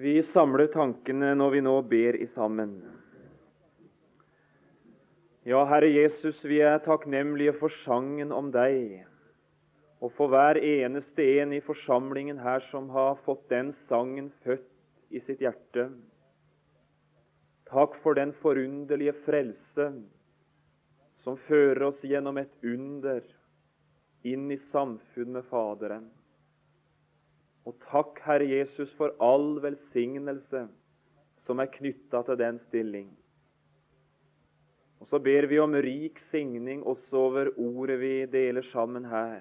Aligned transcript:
Vi 0.00 0.22
samler 0.32 0.70
tankene 0.72 1.34
når 1.36 1.50
vi 1.52 1.60
nå 1.60 1.74
ber 1.84 2.16
i 2.16 2.26
sammen. 2.32 2.70
Ja, 5.44 5.58
Herre 5.68 5.90
Jesus, 5.92 6.38
vi 6.44 6.62
er 6.64 6.78
takknemlige 6.80 7.52
for 7.58 7.74
sangen 7.82 8.32
om 8.32 8.48
deg, 8.54 9.02
og 10.00 10.14
for 10.16 10.32
hver 10.32 10.56
eneste 10.56 11.26
en 11.42 11.52
i 11.52 11.60
forsamlingen 11.66 12.40
her 12.40 12.64
som 12.70 12.88
har 12.94 13.18
fått 13.26 13.42
den 13.52 13.74
sangen 13.90 14.30
født 14.46 14.70
i 15.12 15.20
sitt 15.26 15.42
hjerte. 15.44 15.90
Takk 17.68 17.98
for 18.00 18.16
den 18.16 18.32
forunderlige 18.40 19.18
frelse 19.26 19.90
som 21.26 21.36
fører 21.50 21.90
oss 21.90 22.00
gjennom 22.08 22.40
et 22.40 22.56
under 22.64 23.20
inn 24.24 24.48
i 24.48 24.58
samfunn 24.70 25.36
med 25.36 25.44
Faderen. 25.52 26.08
Og 27.68 27.76
takk, 27.90 28.20
Herre 28.24 28.46
Jesus, 28.48 28.92
for 28.96 29.12
all 29.20 29.58
velsignelse 29.62 30.66
som 31.46 31.60
er 31.60 31.72
knytta 31.74 32.22
til 32.26 32.38
den 32.40 32.60
stilling. 32.68 33.08
Og 35.00 35.08
så 35.08 35.18
ber 35.18 35.48
vi 35.48 35.58
om 35.58 35.74
rik 35.74 36.20
signing 36.30 36.82
også 36.86 37.16
over 37.16 37.52
ordet 37.56 38.00
vi 38.00 38.14
deler 38.32 38.66
sammen 38.72 39.04
her. 39.08 39.40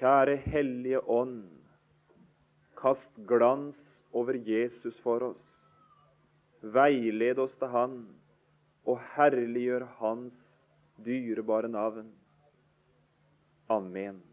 Kjære 0.00 0.36
Hellige 0.36 1.02
Ånd, 1.08 1.44
kast 2.80 3.20
glans 3.28 3.76
over 4.12 4.34
Jesus 4.34 4.96
for 5.04 5.22
oss. 5.32 5.46
Veiled 6.62 7.38
oss 7.38 7.52
til 7.58 7.68
Han, 7.72 8.00
og 8.84 9.00
herliggjør 9.14 9.86
Hans 10.00 10.34
dyrebare 11.04 11.68
navn. 11.68 12.10
Amen. 13.68 14.29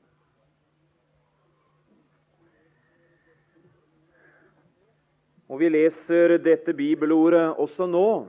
Og 5.48 5.62
Vi 5.62 5.70
leser 5.72 6.38
dette 6.44 6.73
bibelordet 6.76 7.56
også 7.56 7.88
nå, 7.88 8.28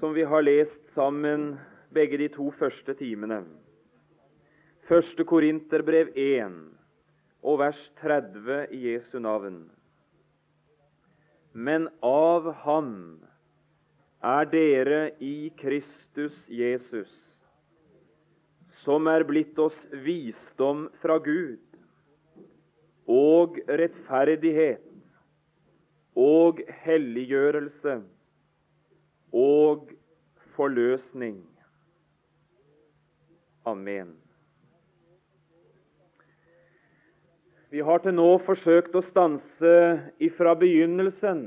som 0.00 0.14
vi 0.16 0.24
har 0.26 0.42
lest 0.42 0.80
sammen 0.96 1.52
begge 1.94 2.18
de 2.18 2.26
to 2.34 2.48
første 2.58 2.94
timene. 2.98 3.44
Første 4.90 5.22
Korinterbrev 5.22 6.10
1 6.18 6.56
og 7.46 7.60
vers 7.62 7.78
30 8.02 8.66
i 8.74 8.80
Jesu 8.88 9.20
navn. 9.22 9.62
Men 11.54 11.86
av 12.02 12.50
Ham 12.64 12.90
er 14.22 14.50
dere 14.50 15.00
i 15.22 15.52
Kristus 15.58 16.34
Jesus, 16.50 17.10
som 18.82 19.06
er 19.06 19.22
blitt 19.28 19.58
oss 19.62 19.78
visdom 20.02 20.88
fra 20.98 21.20
Gud 21.22 21.62
og 23.06 23.62
rettferdighet 23.70 24.89
og 26.16 26.60
helliggjørelse 26.84 28.00
og 29.32 29.90
forløsning. 30.56 31.38
Amen. 33.64 34.16
Vi 37.70 37.80
har 37.86 38.02
til 38.02 38.16
nå 38.18 38.30
forsøkt 38.42 38.96
å 38.98 39.04
stanse 39.12 39.74
ifra 40.18 40.56
begynnelsen 40.58 41.44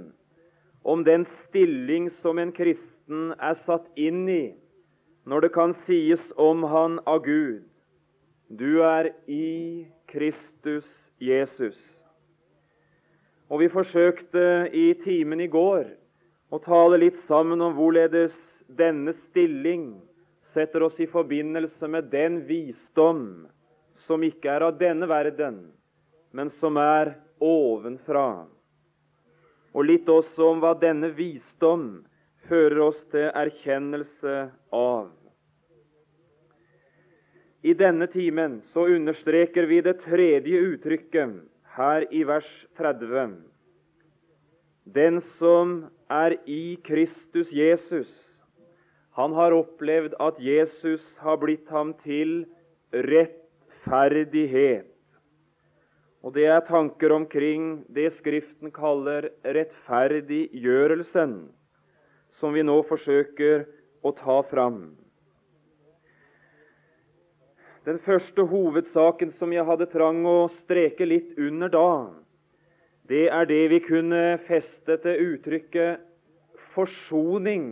om 0.88 1.04
den 1.04 1.26
stilling 1.44 2.08
som 2.22 2.40
en 2.40 2.54
kristen 2.56 3.34
er 3.40 3.60
satt 3.68 3.90
inn 4.00 4.24
i 4.32 4.44
når 5.28 5.48
det 5.48 5.54
kan 5.56 5.76
sies 5.88 6.24
om 6.40 6.64
han 6.68 7.00
av 7.08 7.26
Gud 7.28 7.64
du 8.60 8.84
er 8.86 9.10
i 9.28 9.88
Kristus 10.08 10.86
Jesus. 11.20 11.78
Og 13.54 13.60
Vi 13.62 13.68
forsøkte 13.70 14.44
i 14.74 14.88
timen 15.04 15.42
i 15.44 15.46
går 15.52 15.84
å 16.50 16.60
tale 16.64 16.98
litt 16.98 17.20
sammen 17.28 17.62
om 17.62 17.76
hvorledes 17.78 18.34
denne 18.66 19.14
stilling 19.28 19.92
setter 20.56 20.82
oss 20.88 20.98
i 20.98 21.06
forbindelse 21.12 21.86
med 21.86 22.10
den 22.10 22.40
visdom 22.50 23.46
som 24.08 24.26
ikke 24.26 24.50
er 24.56 24.66
av 24.66 24.80
denne 24.82 25.06
verden, 25.10 25.60
men 26.34 26.50
som 26.58 26.82
er 26.82 27.14
ovenfra 27.38 28.26
og 29.74 29.86
litt 29.86 30.10
også 30.10 30.50
om 30.56 30.60
hva 30.62 30.74
denne 30.82 31.14
visdom 31.14 31.88
fører 32.50 32.82
oss 32.90 33.00
til 33.14 33.30
erkjennelse 33.30 34.36
av. 34.74 35.08
I 37.62 37.78
denne 37.78 38.10
timen 38.10 38.64
så 38.74 38.90
understreker 38.98 39.70
vi 39.70 39.82
det 39.86 40.00
tredje 40.04 40.66
uttrykket 40.74 41.53
her 41.74 42.06
i 42.14 42.22
vers 42.24 42.50
30. 42.78 43.38
Den 44.86 45.22
som 45.40 45.90
er 46.12 46.36
i 46.46 46.78
Kristus 46.86 47.50
Jesus, 47.50 48.10
han 49.18 49.34
har 49.34 49.56
opplevd 49.58 50.14
at 50.22 50.38
Jesus 50.42 51.02
har 51.22 51.40
blitt 51.42 51.70
ham 51.74 51.96
til 52.04 52.44
rettferdighet. 52.94 54.90
Og 56.24 56.34
det 56.38 56.46
er 56.48 56.62
tanker 56.70 57.12
omkring 57.12 57.84
det 57.90 58.14
Skriften 58.20 58.72
kaller 58.72 59.32
rettferdiggjørelsen, 59.44 61.34
som 62.40 62.54
vi 62.54 62.64
nå 62.64 62.82
forsøker 62.90 63.66
å 64.06 64.14
ta 64.18 64.42
fram. 64.50 65.03
Den 67.84 67.98
første 68.00 68.46
hovedsaken 68.48 69.34
som 69.36 69.52
jeg 69.52 69.66
hadde 69.68 69.90
trang 69.92 70.22
å 70.24 70.46
streke 70.62 71.04
litt 71.04 71.34
under 71.36 71.72
da, 71.74 71.88
det 73.12 73.26
er 73.28 73.48
det 73.50 73.64
vi 73.74 73.80
kunne 73.84 74.22
feste 74.48 74.96
til 75.04 75.34
uttrykket 75.34 76.06
forsoning 76.72 77.66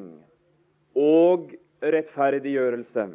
og 0.99 1.53
rettferdiggjørelse. 1.79 3.05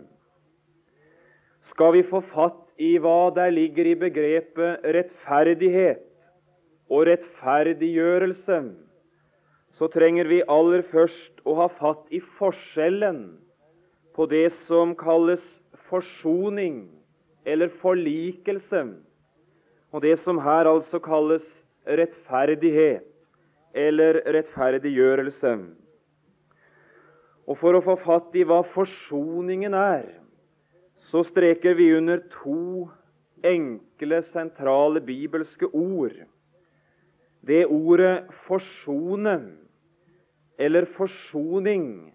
Skal 1.75 1.93
vi 1.99 2.03
få 2.09 2.23
fatt 2.33 2.63
i 2.81 2.95
hva 3.05 3.29
der 3.37 3.53
ligger 3.53 3.91
i 3.93 3.99
begrepet 4.01 4.89
rettferdighet 4.97 6.01
og 6.89 7.05
rettferdiggjørelse, 7.11 8.63
så 9.77 9.91
trenger 9.93 10.33
vi 10.33 10.41
aller 10.49 10.87
først 10.89 11.45
å 11.45 11.59
ha 11.61 11.69
fatt 11.77 12.09
i 12.09 12.23
forskjellen 12.41 13.21
på 14.17 14.25
det 14.33 14.47
som 14.65 14.97
kalles 14.97 15.45
forsoning 15.91 16.89
eller 17.47 17.71
forlikelse, 17.81 18.83
og 19.93 20.03
det 20.03 20.19
som 20.25 20.39
her 20.43 20.69
altså 20.69 20.99
kalles 20.99 21.45
rettferdighet 21.87 23.07
eller 23.75 24.21
rettferdiggjørelse. 24.35 25.57
Og 27.47 27.59
For 27.61 27.79
å 27.79 27.83
få 27.85 27.95
fatt 28.03 28.35
i 28.35 28.43
hva 28.43 28.63
forsoningen 28.75 29.75
er, 29.79 30.09
så 31.11 31.23
streker 31.29 31.77
vi 31.79 31.93
under 31.95 32.25
to 32.43 32.89
enkle, 33.47 34.25
sentrale 34.33 35.01
bibelske 35.01 35.69
ord. 35.71 36.17
Det 37.47 37.67
ordet 37.67 38.27
'forsone' 38.49 39.55
eller 40.59 40.85
'forsoning' 40.85 42.11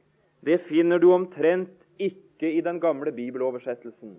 det 0.45 0.61
finner 0.67 0.97
du 0.99 1.11
omtrent 1.13 1.69
ikke 1.99 2.30
i 2.47 2.61
den 2.61 2.79
gamle 2.79 3.11
bibeloversettelsen. 3.11 4.15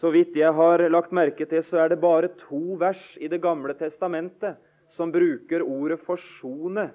Så 0.00 0.10
vidt 0.10 0.36
jeg 0.36 0.52
har 0.52 0.82
lagt 0.90 1.12
merke 1.14 1.46
til, 1.46 1.62
så 1.64 1.84
er 1.84 1.88
det 1.88 2.00
bare 2.02 2.28
to 2.48 2.76
vers 2.80 3.02
i 3.20 3.28
Det 3.28 3.40
gamle 3.40 3.74
testamentet 3.74 4.56
som 4.96 5.12
bruker 5.12 5.62
ordet 5.62 6.00
'forsone'. 6.00 6.90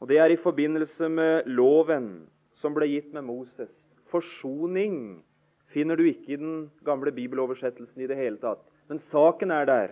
Og 0.00 0.08
Det 0.08 0.18
er 0.18 0.30
i 0.32 0.36
forbindelse 0.36 1.08
med 1.08 1.42
loven 1.46 2.26
som 2.60 2.74
ble 2.74 2.86
gitt 2.86 3.12
med 3.12 3.22
Moses. 3.22 3.70
Forsoning 4.10 5.22
finner 5.72 5.96
du 5.96 6.02
ikke 6.08 6.32
i 6.32 6.36
den 6.36 6.70
gamle 6.84 7.12
bibeloversettelsen 7.12 8.02
i 8.02 8.06
det 8.06 8.16
hele 8.16 8.36
tatt. 8.36 8.62
Men 8.88 9.00
saken 9.12 9.50
er 9.50 9.64
der. 9.64 9.90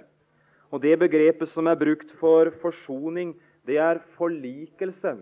Og 0.70 0.82
det 0.82 0.98
begrepet 0.98 1.48
som 1.48 1.66
er 1.66 1.78
brukt 1.80 2.10
for 2.20 2.50
forsoning, 2.62 3.34
det 3.66 3.78
er 3.78 4.02
forlikelse. 4.16 5.16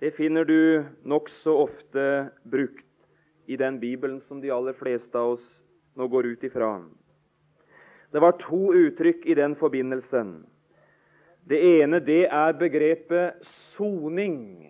Det 0.00 0.14
finner 0.14 0.44
du 0.44 0.84
nokså 1.04 1.56
ofte 1.66 2.30
brukt 2.50 2.87
i 3.48 3.56
den 3.56 3.80
Bibelen 3.80 4.20
som 4.28 4.40
de 4.40 4.52
aller 4.52 4.76
fleste 4.76 5.18
av 5.18 5.38
oss 5.38 5.44
nå 5.96 6.06
går 6.12 6.26
ut 6.34 6.44
ifra. 6.44 6.74
Det 8.12 8.20
var 8.20 8.36
to 8.42 8.74
uttrykk 8.76 9.24
i 9.26 9.36
den 9.36 9.56
forbindelsen. 9.56 10.42
Det 11.48 11.58
ene 11.80 12.00
det 12.04 12.26
er 12.28 12.58
begrepet 12.60 13.40
soning 13.76 14.68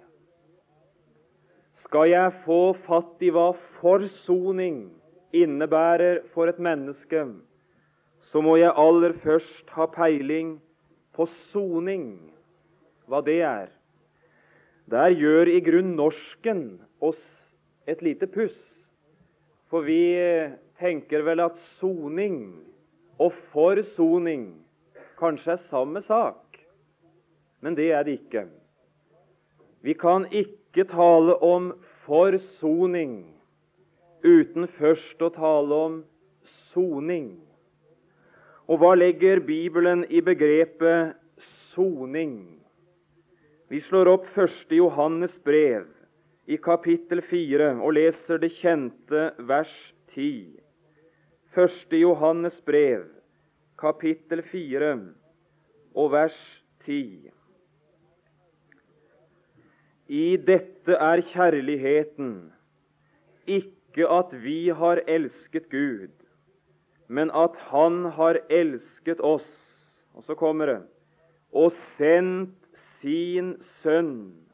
skal 1.88 2.10
jeg 2.10 2.36
få 2.44 2.76
fatt 2.86 3.22
i 3.24 3.32
hva 3.34 3.50
forsoning 3.80 4.90
innebærer 5.34 6.22
for 6.34 6.50
et 6.50 6.60
menneske, 6.62 7.24
så 8.30 8.42
må 8.44 8.58
jeg 8.60 8.76
aller 8.76 9.16
først 9.24 9.72
ha 9.74 9.88
peiling 9.90 10.58
på 11.16 11.26
soning, 11.50 12.30
hva 13.08 13.22
det 13.24 13.40
er. 13.42 13.72
Der 14.88 15.10
gjør 15.16 15.48
i 15.50 15.60
grunn 15.64 15.96
norsken 15.96 16.62
oss 17.00 17.20
et 17.88 18.04
lite 18.04 18.28
puss, 18.28 18.56
for 19.70 19.84
vi 19.84 20.16
tenker 20.80 21.24
vel 21.26 21.42
at 21.44 21.58
soning 21.78 22.40
og 23.18 23.34
forsoning 23.52 24.50
kanskje 25.18 25.56
er 25.56 25.66
samme 25.70 26.02
sak. 26.06 26.44
men 27.60 27.74
det 27.74 27.90
er 27.92 28.02
det 28.06 28.12
ikke. 28.20 28.46
Vi 29.82 29.92
kan 29.98 30.26
ikke 30.30 30.84
tale 30.84 31.34
om 31.42 31.72
forsoning 32.06 33.34
uten 34.24 34.68
først 34.78 35.22
å 35.22 35.30
tale 35.34 35.74
om 35.74 35.96
soning. 36.70 37.40
Og 38.68 38.78
hva 38.78 38.94
legger 38.94 39.40
Bibelen 39.40 40.04
i 40.10 40.20
begrepet 40.20 41.16
soning? 41.74 42.60
Vi 43.68 43.80
slår 43.88 44.10
opp 44.12 44.26
1. 44.36 44.70
Johannes 44.70 45.34
brev 45.44 45.86
i 46.48 46.56
kapittel 46.64 47.20
4 47.28 47.74
og 47.84 47.92
leser 47.92 48.40
det 48.40 48.48
kjente 48.56 49.24
vers 49.50 49.72
10. 50.14 50.56
Første 51.52 52.00
Johannes 52.00 52.56
brev, 52.64 53.04
kapittel 53.76 54.40
4 54.48 54.94
og 55.92 56.12
vers 56.14 56.38
10. 56.86 57.28
I 60.08 60.24
dette 60.40 60.96
er 60.96 61.24
kjærligheten, 61.34 62.32
ikke 63.44 64.08
at 64.08 64.32
vi 64.40 64.72
har 64.72 65.04
elsket 65.04 65.68
Gud, 65.68 66.14
men 67.08 67.28
at 67.28 67.60
Han 67.68 68.06
har 68.16 68.40
elsket 68.48 69.20
oss. 69.20 69.48
Og 70.16 70.24
så 70.24 70.34
kommer 70.34 70.66
det 70.66 70.80
og 71.52 71.72
sendt 71.96 72.56
sin 73.00 73.56
sønn 73.82 74.47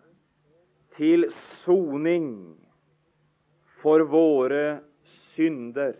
til 0.96 1.26
soning 1.64 2.54
for 3.82 4.04
våre 4.08 4.80
synder. 5.34 5.94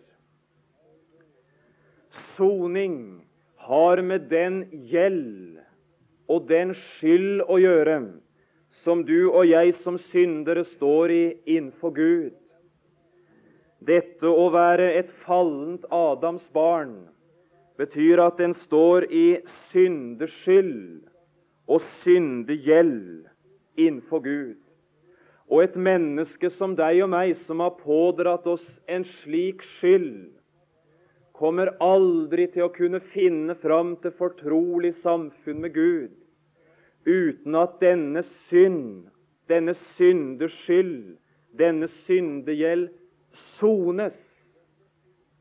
Soning 2.37 3.25
har 3.67 4.03
med 4.03 4.29
den 4.31 4.65
gjeld 4.91 5.61
og 6.31 6.47
den 6.49 6.75
skyld 6.97 7.43
å 7.49 7.59
gjøre 7.61 7.99
som 8.85 9.05
du 9.09 9.31
og 9.31 9.47
jeg 9.49 9.75
som 9.85 9.99
syndere 10.11 10.65
står 10.75 11.13
i 11.13 11.25
innenfor 11.57 11.95
Gud. 11.97 12.33
Dette 13.85 14.29
å 14.29 14.49
være 14.53 14.91
et 14.99 15.11
fallent 15.25 15.85
Adams 15.93 16.45
barn 16.57 16.97
betyr 17.81 18.23
at 18.25 18.41
en 18.41 18.55
står 18.65 19.09
i 19.13 19.27
syndeskyld 19.73 21.05
og 21.69 21.85
syndegjeld 22.03 23.25
innenfor 23.81 24.25
Gud. 24.25 24.64
Og 25.55 25.61
et 25.63 25.77
menneske 25.79 26.51
som 26.57 26.73
deg 26.75 27.05
og 27.05 27.13
meg, 27.13 27.37
som 27.47 27.61
har 27.63 27.77
pådratt 27.79 28.47
oss 28.51 28.65
en 28.91 29.05
slik 29.21 29.63
skyld, 29.77 30.33
kommer 31.35 31.71
aldri 31.83 32.49
til 32.51 32.67
å 32.67 32.73
kunne 32.75 32.99
finne 33.13 33.55
fram 33.63 33.95
til 34.03 34.15
fortrolig 34.19 34.97
samfunn 35.03 35.63
med 35.63 35.75
Gud 35.75 36.13
uten 37.07 37.55
at 37.61 37.79
denne 37.83 38.25
synd, 38.49 39.07
denne 39.47 39.75
syndeskyld, 39.95 41.17
denne 41.55 41.91
syndegjeld 42.07 42.89
sones, 43.59 44.17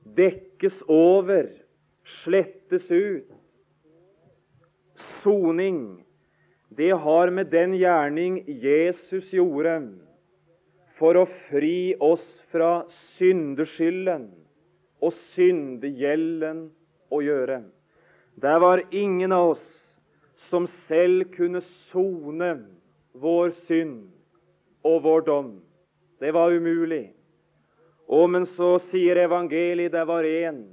dekkes 0.03 0.81
over, 0.91 1.47
slettes 2.21 2.89
ut. 2.91 3.29
Soning, 5.23 6.02
det 6.77 6.91
har 6.91 7.29
med 7.29 7.51
den 7.51 7.73
gjerning 7.77 8.43
Jesus 8.47 9.33
gjorde 9.33 9.75
for 10.97 11.17
å 11.19 11.25
fri 11.49 11.93
oss 12.01 12.25
fra 12.53 12.85
syndeskylden 13.17 14.29
og 15.03 15.15
syndegjelden 15.33 16.67
å 17.13 17.19
gjøre. 17.21 17.63
Der 18.41 18.61
var 18.63 18.83
ingen 18.91 19.35
av 19.35 19.55
oss 19.55 19.65
som 20.49 20.67
selv 20.87 21.29
kunne 21.35 21.61
sone 21.91 22.53
vår 23.13 23.53
synd 23.67 24.07
og 24.85 25.03
vår 25.03 25.27
dom. 25.27 25.51
Det 26.21 26.31
var 26.33 26.53
umulig. 26.53 27.11
Og 28.07 28.29
men 28.29 28.47
så 28.57 28.77
sier 28.91 29.21
evangeliet 29.25 29.93
det 29.93 30.05
var 30.07 30.25
en 30.27 30.63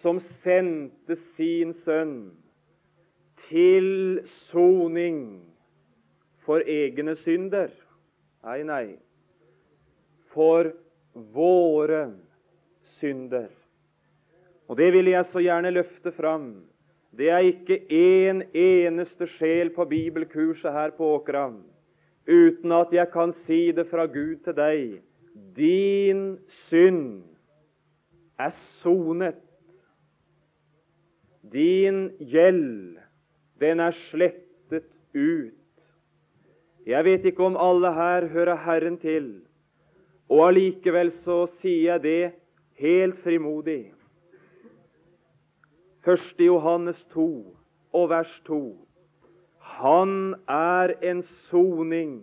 som 0.00 0.20
sendte 0.44 1.16
sin 1.36 1.74
sønn 1.84 2.30
til 3.50 4.20
soning 4.48 5.42
for 6.46 6.64
egne 6.66 7.16
synder. 7.24 7.70
Nei, 8.46 8.62
nei. 8.64 8.84
For 10.32 10.70
våre 11.34 12.04
synder. 13.00 13.50
Og 14.70 14.78
det 14.78 14.92
vil 14.94 15.10
jeg 15.10 15.26
så 15.32 15.42
gjerne 15.42 15.74
løfte 15.74 16.14
fram 16.14 16.52
det 17.10 17.30
er 17.30 17.38
ikke 17.38 17.78
én 17.90 18.40
en 18.40 18.42
eneste 18.54 19.26
sjel 19.26 19.70
på 19.74 19.84
bibelkurset 19.84 20.72
her 20.72 20.90
på 20.94 21.08
Åkra 21.16 21.48
uten 22.30 22.72
at 22.72 22.92
jeg 22.92 23.10
kan 23.10 23.32
si 23.46 23.72
det 23.72 23.88
fra 23.90 24.06
Gud 24.06 24.36
til 24.44 24.54
deg. 24.54 25.00
Din 25.56 26.38
synd 26.68 27.22
er 28.38 28.54
sonet. 28.82 29.40
Din 31.52 32.12
gjeld, 32.20 32.98
den 33.60 33.80
er 33.80 33.96
slettet 34.08 34.88
ut. 35.14 35.56
Jeg 36.86 37.04
vet 37.04 37.24
ikke 37.28 37.44
om 37.44 37.58
alle 37.60 37.92
her 37.92 38.26
hører 38.32 38.56
Herren 38.64 38.96
til, 39.02 39.32
og 40.30 40.46
allikevel 40.48 41.12
så 41.24 41.44
sier 41.60 41.92
jeg 41.92 42.02
det 42.02 42.32
helt 42.80 43.18
frimodig. 43.24 43.92
1. 46.08 46.40
Johannes 46.40 47.00
2 47.12 47.26
og 47.92 48.06
vers 48.08 48.32
2. 48.46 48.60
Han 49.80 50.34
er 50.48 50.94
en 51.04 51.20
soning, 51.50 52.22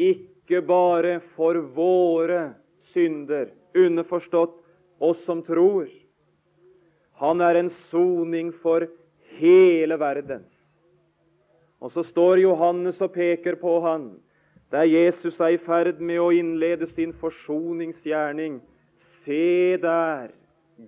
ikke 0.00 0.62
bare 0.64 1.18
for 1.36 1.60
våre 1.76 2.54
synder, 2.94 3.52
underforstått 3.76 4.56
oss 5.02 5.20
som 5.26 5.44
tror. 5.44 5.90
Han 7.20 7.44
er 7.44 7.60
en 7.60 7.70
soning 7.90 8.54
for 8.64 8.88
hele 9.38 9.98
verden. 10.00 10.44
Og 11.82 11.92
så 11.92 12.04
står 12.06 12.42
Johannes 12.44 13.00
og 13.02 13.12
peker 13.12 13.58
på 13.60 13.80
han, 13.86 14.12
der 14.70 14.88
Jesus 14.88 15.40
er 15.40 15.56
i 15.56 15.60
ferd 15.60 16.00
med 16.00 16.20
å 16.22 16.30
innlede 16.32 16.86
sin 16.94 17.12
forsoningsgjerning. 17.20 18.60
Se 19.24 19.76
der, 19.82 20.30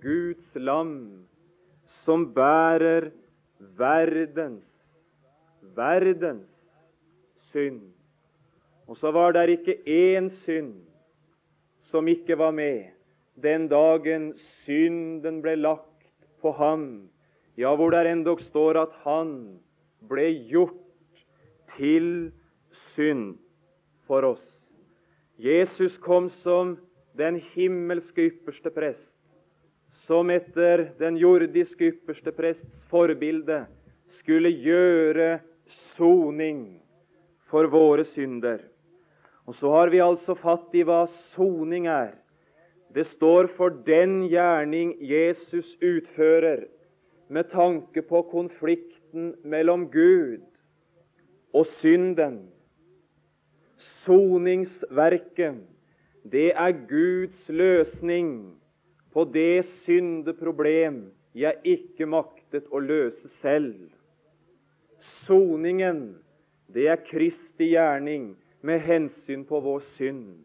Guds 0.01 0.55
lam 0.55 1.25
som 2.05 2.25
bærer 2.33 3.11
verdens, 3.77 4.65
verdens 5.75 6.49
synd. 7.51 7.81
Og 8.87 8.97
så 8.97 9.11
var 9.11 9.33
det 9.33 9.47
ikke 9.59 9.77
én 9.85 10.29
synd 10.45 10.73
som 11.91 12.07
ikke 12.07 12.37
var 12.37 12.51
med 12.51 12.91
den 13.41 13.67
dagen 13.67 14.33
synden 14.63 15.41
ble 15.43 15.55
lagt 15.59 16.15
på 16.41 16.53
ham, 16.55 17.07
ja, 17.55 17.71
hvor 17.75 17.91
det 17.91 18.05
endog 18.11 18.41
står 18.49 18.81
at 18.81 18.95
han 19.05 19.31
ble 20.09 20.27
gjort 20.51 20.81
til 21.77 22.31
synd 22.95 23.37
for 24.07 24.27
oss. 24.35 24.43
Jesus 25.39 25.95
kom 26.03 26.29
som 26.43 26.77
den 27.17 27.39
himmelske 27.55 28.29
ypperste 28.29 28.71
prest 28.75 29.11
som 30.05 30.29
etter 30.29 30.89
den 30.99 31.17
jordiske 31.17 31.89
ypperste 31.91 32.31
prests 32.35 32.67
forbilde 32.91 33.63
skulle 34.19 34.51
gjøre 34.51 35.39
soning 35.95 36.77
for 37.49 37.69
våre 37.71 38.05
synder. 38.13 38.59
Og 39.45 39.57
så 39.59 39.71
har 39.73 39.91
vi 39.93 40.01
altså 40.01 40.35
fatt 40.37 40.73
i 40.77 40.83
hva 40.85 41.05
soning 41.35 41.87
er. 41.89 42.13
Det 42.93 43.07
står 43.15 43.49
for 43.57 43.73
den 43.85 44.23
gjerning 44.31 44.95
Jesus 45.01 45.67
utfører 45.81 46.65
med 47.27 47.49
tanke 47.51 48.01
på 48.01 48.21
konflikten 48.31 49.33
mellom 49.43 49.87
Gud 49.91 50.43
og 51.53 51.65
synden. 51.81 52.45
Soningsverket, 54.05 55.61
det 56.31 56.51
er 56.53 56.71
Guds 56.89 57.49
løsning 57.49 58.29
på 59.13 59.25
det 59.33 59.65
syndeproblem 59.85 61.05
jeg 61.35 61.59
ikke 61.67 62.07
maktet 62.07 62.67
å 62.71 62.79
løse 62.79 63.29
selv. 63.41 63.89
Soningen, 65.25 66.15
det 66.71 66.87
er 66.91 67.03
Kristi 67.07 67.71
gjerning 67.73 68.33
med 68.65 68.83
hensyn 68.85 69.43
på 69.47 69.59
vår 69.61 69.83
synd. 69.97 70.37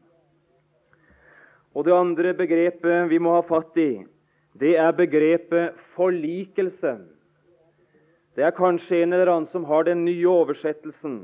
Og 1.74 1.84
Det 1.84 1.94
andre 1.94 2.34
begrepet 2.34 3.10
vi 3.10 3.18
må 3.22 3.36
ha 3.36 3.42
fatt 3.46 3.76
i, 3.78 4.02
det 4.60 4.74
er 4.76 4.92
begrepet 4.92 5.76
forlikelse. 5.96 6.98
Det 8.36 8.44
er 8.44 8.56
kanskje 8.56 9.02
en 9.02 9.14
eller 9.16 9.32
annen 9.32 9.48
som 9.52 9.64
har 9.64 9.86
den 9.88 10.04
nye 10.04 10.28
oversettelsen. 10.28 11.22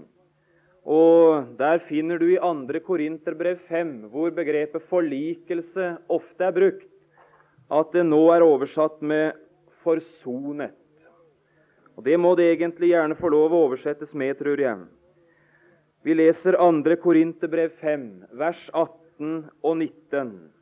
Og 0.86 1.58
Der 1.58 1.78
finner 1.88 2.18
du 2.18 2.26
i 2.30 2.38
2. 2.38 2.80
Korinterbrev 2.86 3.58
5, 3.68 4.08
hvor 4.10 4.30
begrepet 4.30 4.82
forlikelse 4.88 5.96
ofte 6.08 6.44
er 6.44 6.52
brukt 6.52 6.92
at 7.70 7.92
det 7.92 8.06
nå 8.06 8.22
er 8.30 8.46
oversatt 8.46 9.02
med 9.02 9.32
'forsonet'. 9.82 10.72
Og 11.96 12.04
Det 12.04 12.20
må 12.20 12.34
det 12.36 12.52
egentlig 12.52 12.88
gjerne 12.92 13.16
få 13.16 13.28
lov 13.28 13.52
å 13.52 13.64
oversettes 13.66 14.14
med, 14.14 14.38
tror 14.38 14.60
jeg. 14.60 14.78
Vi 16.04 16.14
leser 16.14 16.52
2. 16.52 16.96
Korinterbrev 16.96 17.70
5, 17.80 18.24
vers 18.32 18.70
18 18.72 19.50
og 19.62 19.76
19. 19.76 20.55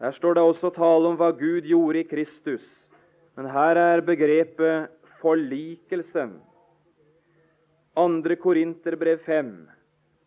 Der 0.00 0.12
står 0.12 0.34
det 0.34 0.42
også 0.42 0.70
tale 0.74 1.10
om 1.12 1.18
hva 1.18 1.30
Gud 1.38 1.66
gjorde 1.68 2.00
i 2.02 2.08
Kristus. 2.08 2.64
Men 3.36 3.46
her 3.50 3.78
er 3.78 4.02
begrepet 4.04 4.90
forlikelse. 5.22 6.26
2. 7.94 8.36
Korinterbrev 8.42 9.22
5 9.26 9.52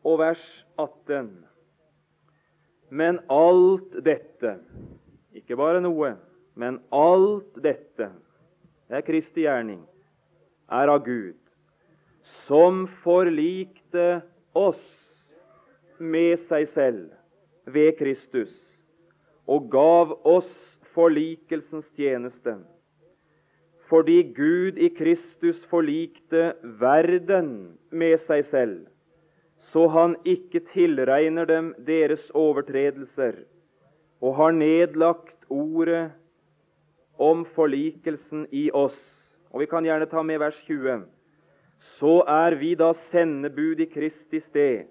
og 0.07 0.19
vers 0.19 0.43
18. 0.79 1.31
Men 2.89 3.19
alt 3.29 3.97
dette, 4.05 4.53
ikke 5.35 5.57
bare 5.59 5.81
noe, 5.83 6.13
men 6.55 6.79
alt 6.95 7.59
dette, 7.59 8.07
det 8.87 9.01
er 9.01 9.03
Kristi 9.03 9.43
gjerning, 9.43 9.81
er 10.71 10.87
av 10.87 11.03
Gud, 11.03 11.35
som 12.47 12.85
forlikte 13.03 14.21
oss 14.55 14.87
med 15.99 16.39
seg 16.47 16.71
selv 16.71 17.11
ved 17.75 17.97
Kristus 17.99 18.55
og 19.47 19.69
gav 19.71 20.13
oss 20.27 20.51
forlikelsens 20.95 21.87
tjeneste. 21.95 22.57
Fordi 23.87 24.21
Gud 24.35 24.77
i 24.77 24.89
Kristus 24.91 25.59
forlikte 25.71 26.53
verden 26.81 27.77
med 27.91 28.19
seg 28.27 28.47
selv, 28.51 28.79
så 29.71 29.87
han 29.91 30.15
ikke 30.27 30.63
tilregner 30.73 31.47
dem 31.47 31.73
deres 31.87 32.23
overtredelser, 32.35 33.43
og 34.21 34.35
har 34.35 34.55
nedlagt 34.55 35.47
ordet 35.49 36.09
om 37.17 37.45
forlikelsen 37.55 38.47
i 38.51 38.69
oss. 38.73 38.97
Og 39.51 39.59
Vi 39.59 39.65
kan 39.65 39.85
gjerne 39.85 40.05
ta 40.05 40.21
med 40.23 40.39
vers 40.39 40.57
20. 40.67 41.05
Så 41.97 42.21
er 42.27 42.55
vi 42.55 42.75
da 42.75 42.91
sendebud 43.11 43.79
i 43.79 43.85
Kristi 43.85 44.41
sted, 44.49 44.85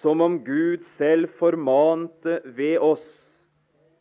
som 0.00 0.20
om 0.20 0.38
Gud 0.44 0.84
selv 0.98 1.28
formante 1.38 2.40
ved 2.44 2.78
oss. 2.78 3.19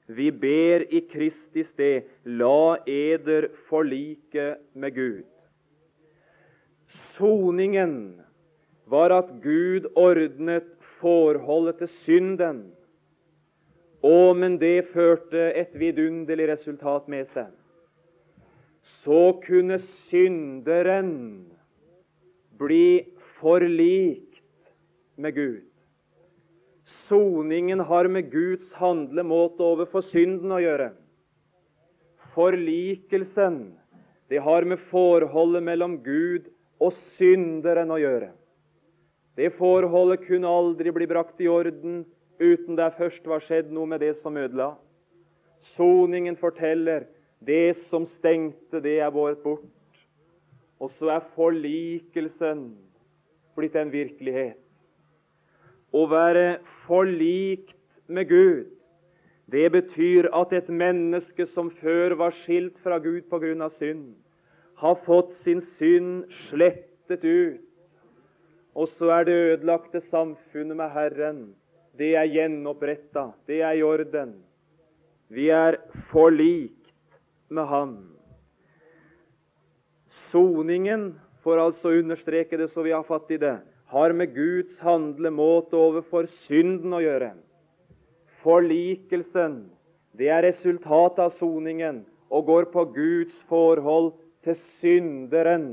Vi 0.09 0.31
ber 0.33 0.85
i 0.89 1.03
Kristi 1.05 1.63
sted, 1.69 2.07
la 2.25 2.79
eder 2.89 3.49
forlike 3.69 4.55
med 4.73 4.95
Gud. 4.95 5.27
Soningen 7.15 7.93
var 8.89 9.13
at 9.13 9.29
Gud 9.43 9.85
ordnet 9.93 10.67
forholdet 10.99 11.83
til 11.83 11.93
synden. 12.07 12.65
Å, 14.01 14.33
men 14.33 14.57
det 14.57 14.89
førte 14.95 15.51
et 15.59 15.75
vidunderlig 15.77 16.49
resultat 16.55 17.09
med 17.11 17.29
seg 17.35 17.51
så 19.03 19.41
kunne 19.45 19.79
synderen 20.09 21.13
bli 22.59 23.05
forlikt 23.39 24.41
med 25.15 25.35
Gud. 25.35 25.68
Soningen 27.09 27.79
har 27.79 28.07
med 28.07 28.31
Guds 28.31 28.73
handlemåte 28.77 29.65
overfor 29.65 30.05
synden 30.11 30.51
å 30.53 30.61
gjøre. 30.61 30.91
Forlikelsen 32.35 33.61
det 34.29 34.43
har 34.45 34.67
med 34.69 34.77
forholdet 34.91 35.65
mellom 35.65 35.97
Gud 36.05 36.51
og 36.77 36.93
synderen 37.17 37.89
å 37.89 37.97
gjøre. 37.97 38.29
Det 39.33 39.49
forholdet 39.57 40.27
kunne 40.27 40.51
aldri 40.51 40.93
bli 40.93 41.07
brakt 41.09 41.41
i 41.41 41.49
orden 41.49 42.03
uten 42.39 42.77
det 42.77 42.91
først 42.99 43.25
var 43.27 43.41
skjedd 43.47 43.73
noe 43.73 43.89
med 43.89 44.03
det 44.05 44.13
som 44.21 44.37
ødela. 44.37 44.75
Soningen 45.75 46.37
forteller 46.37 47.07
det 47.41 47.75
som 47.89 48.05
stengte, 48.19 48.83
det 48.83 48.99
er 49.01 49.11
båret 49.11 49.41
bort. 49.43 49.65
Og 50.79 50.93
så 50.99 51.09
er 51.17 51.25
forlikelsen 51.35 52.67
blitt 53.57 53.75
en 53.75 53.91
virkelighet. 53.91 54.68
Å 55.91 56.05
være 56.09 56.59
forlikt 56.85 57.75
med 58.07 58.29
Gud, 58.29 58.67
det 59.49 59.65
betyr 59.73 60.27
at 60.37 60.51
et 60.53 60.67
menneske 60.69 61.47
som 61.55 61.71
før 61.79 62.13
var 62.19 62.35
skilt 62.43 62.77
fra 62.83 62.99
Gud 63.01 63.25
av 63.33 63.73
synd, 63.79 64.13
har 64.77 64.99
fått 65.05 65.33
sin 65.43 65.63
synd 65.79 66.29
slettet 66.47 67.25
ut. 67.25 67.65
Og 68.77 68.91
så 68.99 69.09
er 69.17 69.25
det 69.25 69.37
ødelagte 69.47 70.01
samfunnet 70.11 70.77
med 70.77 70.93
Herren. 70.93 71.39
Det 71.97 72.13
er 72.15 72.29
gjenoppretta. 72.29 73.31
Det 73.47 73.61
er 73.65 73.75
i 73.75 73.83
orden. 73.83 74.37
Vi 75.27 75.49
er 75.49 75.79
forlikt 76.13 76.93
med 77.49 77.65
ham. 77.65 77.97
Soningen, 80.29 81.11
for 81.43 81.59
altså 81.59 81.89
å 81.89 81.99
understreke 81.99 82.57
det 82.59 82.69
så 82.71 82.85
vi 82.85 82.93
har 82.93 83.03
fatt 83.07 83.31
i 83.33 83.41
det, 83.41 83.57
har 83.89 84.13
med 84.13 84.33
Guds 84.35 84.77
handlemåte 84.85 85.77
overfor 85.77 86.27
synden 86.45 86.93
å 86.93 87.01
gjøre. 87.01 87.31
Forlikelsen, 88.43 89.63
det 90.13 90.29
er 90.29 90.45
resultatet 90.45 91.23
av 91.25 91.37
soningen 91.39 92.03
og 92.29 92.45
går 92.45 92.69
på 92.73 92.85
Guds 92.93 93.33
forhold 93.49 94.13
til 94.45 94.59
synderen. 94.79 95.71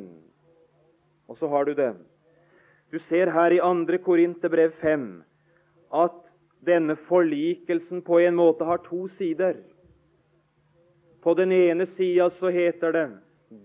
Og 1.29 1.37
så 1.37 1.51
har 1.53 1.69
du 1.69 1.75
det. 1.77 1.93
Du 2.91 2.99
ser 3.11 3.31
her 3.35 3.53
i 3.53 3.61
2. 3.61 4.01
Korinterbrev 4.07 4.73
5 4.81 5.07
at 6.01 6.17
denne 6.67 6.97
forlikelsen 7.11 8.01
på 8.07 8.23
en 8.25 8.39
måte 8.39 8.65
har 8.65 8.81
to 8.89 9.07
sider. 9.19 9.61
På 11.21 11.35
den 11.35 11.53
ene 11.53 11.87
sida 11.99 12.31
så 12.39 12.49
heter 12.55 12.97
det 12.97 13.07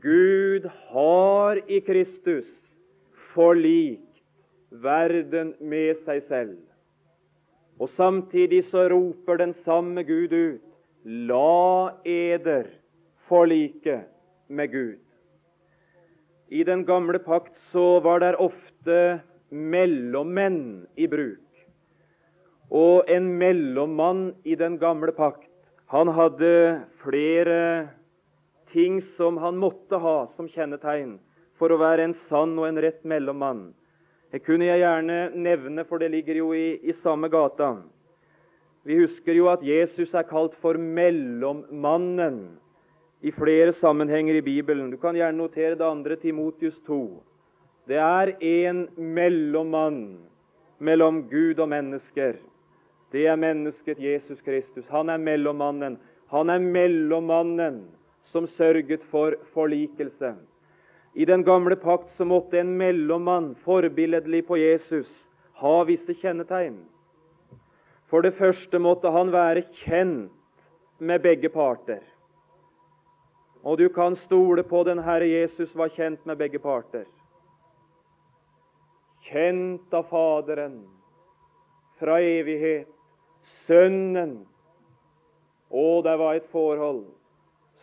Gud 0.03 0.67
har 0.91 1.61
i 1.67 1.79
Kristus 1.85 2.49
forlikt 3.33 4.10
verden 4.71 5.53
med 5.59 5.99
seg 6.05 6.23
selv. 6.29 6.57
Og 7.81 7.89
Samtidig 7.97 8.63
så 8.69 8.87
roper 8.91 9.41
den 9.41 9.53
samme 9.65 10.03
Gud 10.03 10.33
ut 10.33 10.67
La 11.03 11.97
eder 12.05 12.67
forlike 13.27 14.03
med 14.47 14.71
Gud. 14.71 14.99
I 16.51 16.63
den 16.67 16.83
gamle 16.85 17.19
pakt 17.19 17.55
så 17.71 17.99
var 18.03 18.19
det 18.19 18.35
ofte 18.35 19.21
mellommenn 19.49 20.85
i 20.95 21.07
bruk. 21.07 21.39
Og 22.69 23.09
en 23.09 23.31
mellommann 23.39 24.33
i 24.43 24.55
den 24.55 24.77
gamle 24.79 25.15
pakt 25.15 25.49
han 25.91 26.11
hadde 26.15 26.53
flere 27.01 27.89
ting 28.71 29.01
som 29.17 29.39
han 29.41 29.57
måtte 29.59 29.99
ha 29.99 30.29
som 30.37 30.47
kjennetegn 30.47 31.17
for 31.59 31.73
å 31.73 31.79
være 31.81 32.05
en 32.07 32.17
sann 32.29 32.53
og 32.59 32.69
en 32.69 32.79
rett 32.83 33.01
mellommann. 33.03 33.71
Det 34.31 34.39
kunne 34.45 34.65
jeg 34.65 34.79
gjerne 34.79 35.17
nevne, 35.35 35.83
for 35.87 35.99
det 35.99 36.11
ligger 36.13 36.37
jo 36.39 36.53
i, 36.55 36.79
i 36.87 36.93
samme 37.03 37.27
gata. 37.29 37.73
Vi 38.87 38.97
husker 39.01 39.35
jo 39.35 39.49
at 39.51 39.63
Jesus 39.65 40.13
er 40.15 40.25
kalt 40.29 40.55
for 40.63 40.79
mellommannen 40.79 42.39
i 43.21 43.33
flere 43.35 43.73
sammenhenger 43.77 44.39
i 44.39 44.45
Bibelen. 44.45 44.89
Du 44.89 44.97
kan 44.97 45.15
gjerne 45.15 45.37
notere 45.37 45.75
det 45.75 45.85
andre 45.85 46.15
Timotius 46.15 46.79
2. 46.87 47.01
Det 47.91 47.99
er 47.99 48.31
en 48.39 48.85
mellommann 48.95 50.21
mellom 50.79 51.25
Gud 51.29 51.59
og 51.59 51.69
mennesker. 51.69 52.39
Det 53.11 53.27
er 53.27 53.35
mennesket 53.35 53.99
Jesus 53.99 54.39
Kristus. 54.41 54.87
Han 54.89 55.09
er 55.09 55.19
mellommannen. 55.21 55.99
Han 56.31 56.49
er 56.49 56.63
mellommannen 56.63 57.83
som 58.31 58.47
sørget 58.47 59.03
for 59.11 59.35
forlikelse. 59.53 60.33
I 61.13 61.25
den 61.25 61.43
gamle 61.43 61.75
pakt 61.75 62.15
så 62.17 62.25
måtte 62.25 62.59
en 62.59 62.77
mellommann, 62.77 63.55
forbilledlig 63.65 64.45
på 64.47 64.57
Jesus, 64.57 65.09
ha 65.59 65.83
visse 65.83 66.15
kjennetegn. 66.21 66.77
For 68.07 68.23
det 68.23 68.37
første 68.39 68.79
måtte 68.79 69.11
han 69.11 69.31
være 69.31 69.65
kjent 69.83 70.31
med 70.99 71.23
begge 71.23 71.49
parter. 71.49 72.01
Og 73.63 73.77
du 73.77 73.89
kan 73.93 74.15
stole 74.25 74.63
på 74.63 74.83
den 74.87 75.03
Herre 75.03 75.27
Jesus 75.27 75.75
var 75.75 75.91
kjent 75.95 76.25
med 76.25 76.39
begge 76.39 76.59
parter. 76.59 77.05
Kjent 79.27 79.93
av 79.93 80.07
Faderen 80.09 80.81
fra 81.99 82.17
evighet 82.25 82.89
Sønnen. 83.67 84.41
Og 85.69 86.03
det 86.03 86.17
var 86.19 86.35
et 86.35 86.49
forhold 86.51 87.05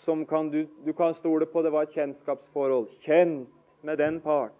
som 0.08 0.24
kan 0.26 0.48
du, 0.48 0.62
du 0.84 0.92
kan 0.96 1.12
stole 1.20 1.46
på. 1.46 1.62
Det 1.62 1.72
var 1.74 1.84
et 1.84 1.96
kjennskapsforhold. 1.96 2.88
Kjent 3.04 3.50
med 3.84 4.00
den 4.00 4.22
part. 4.24 4.56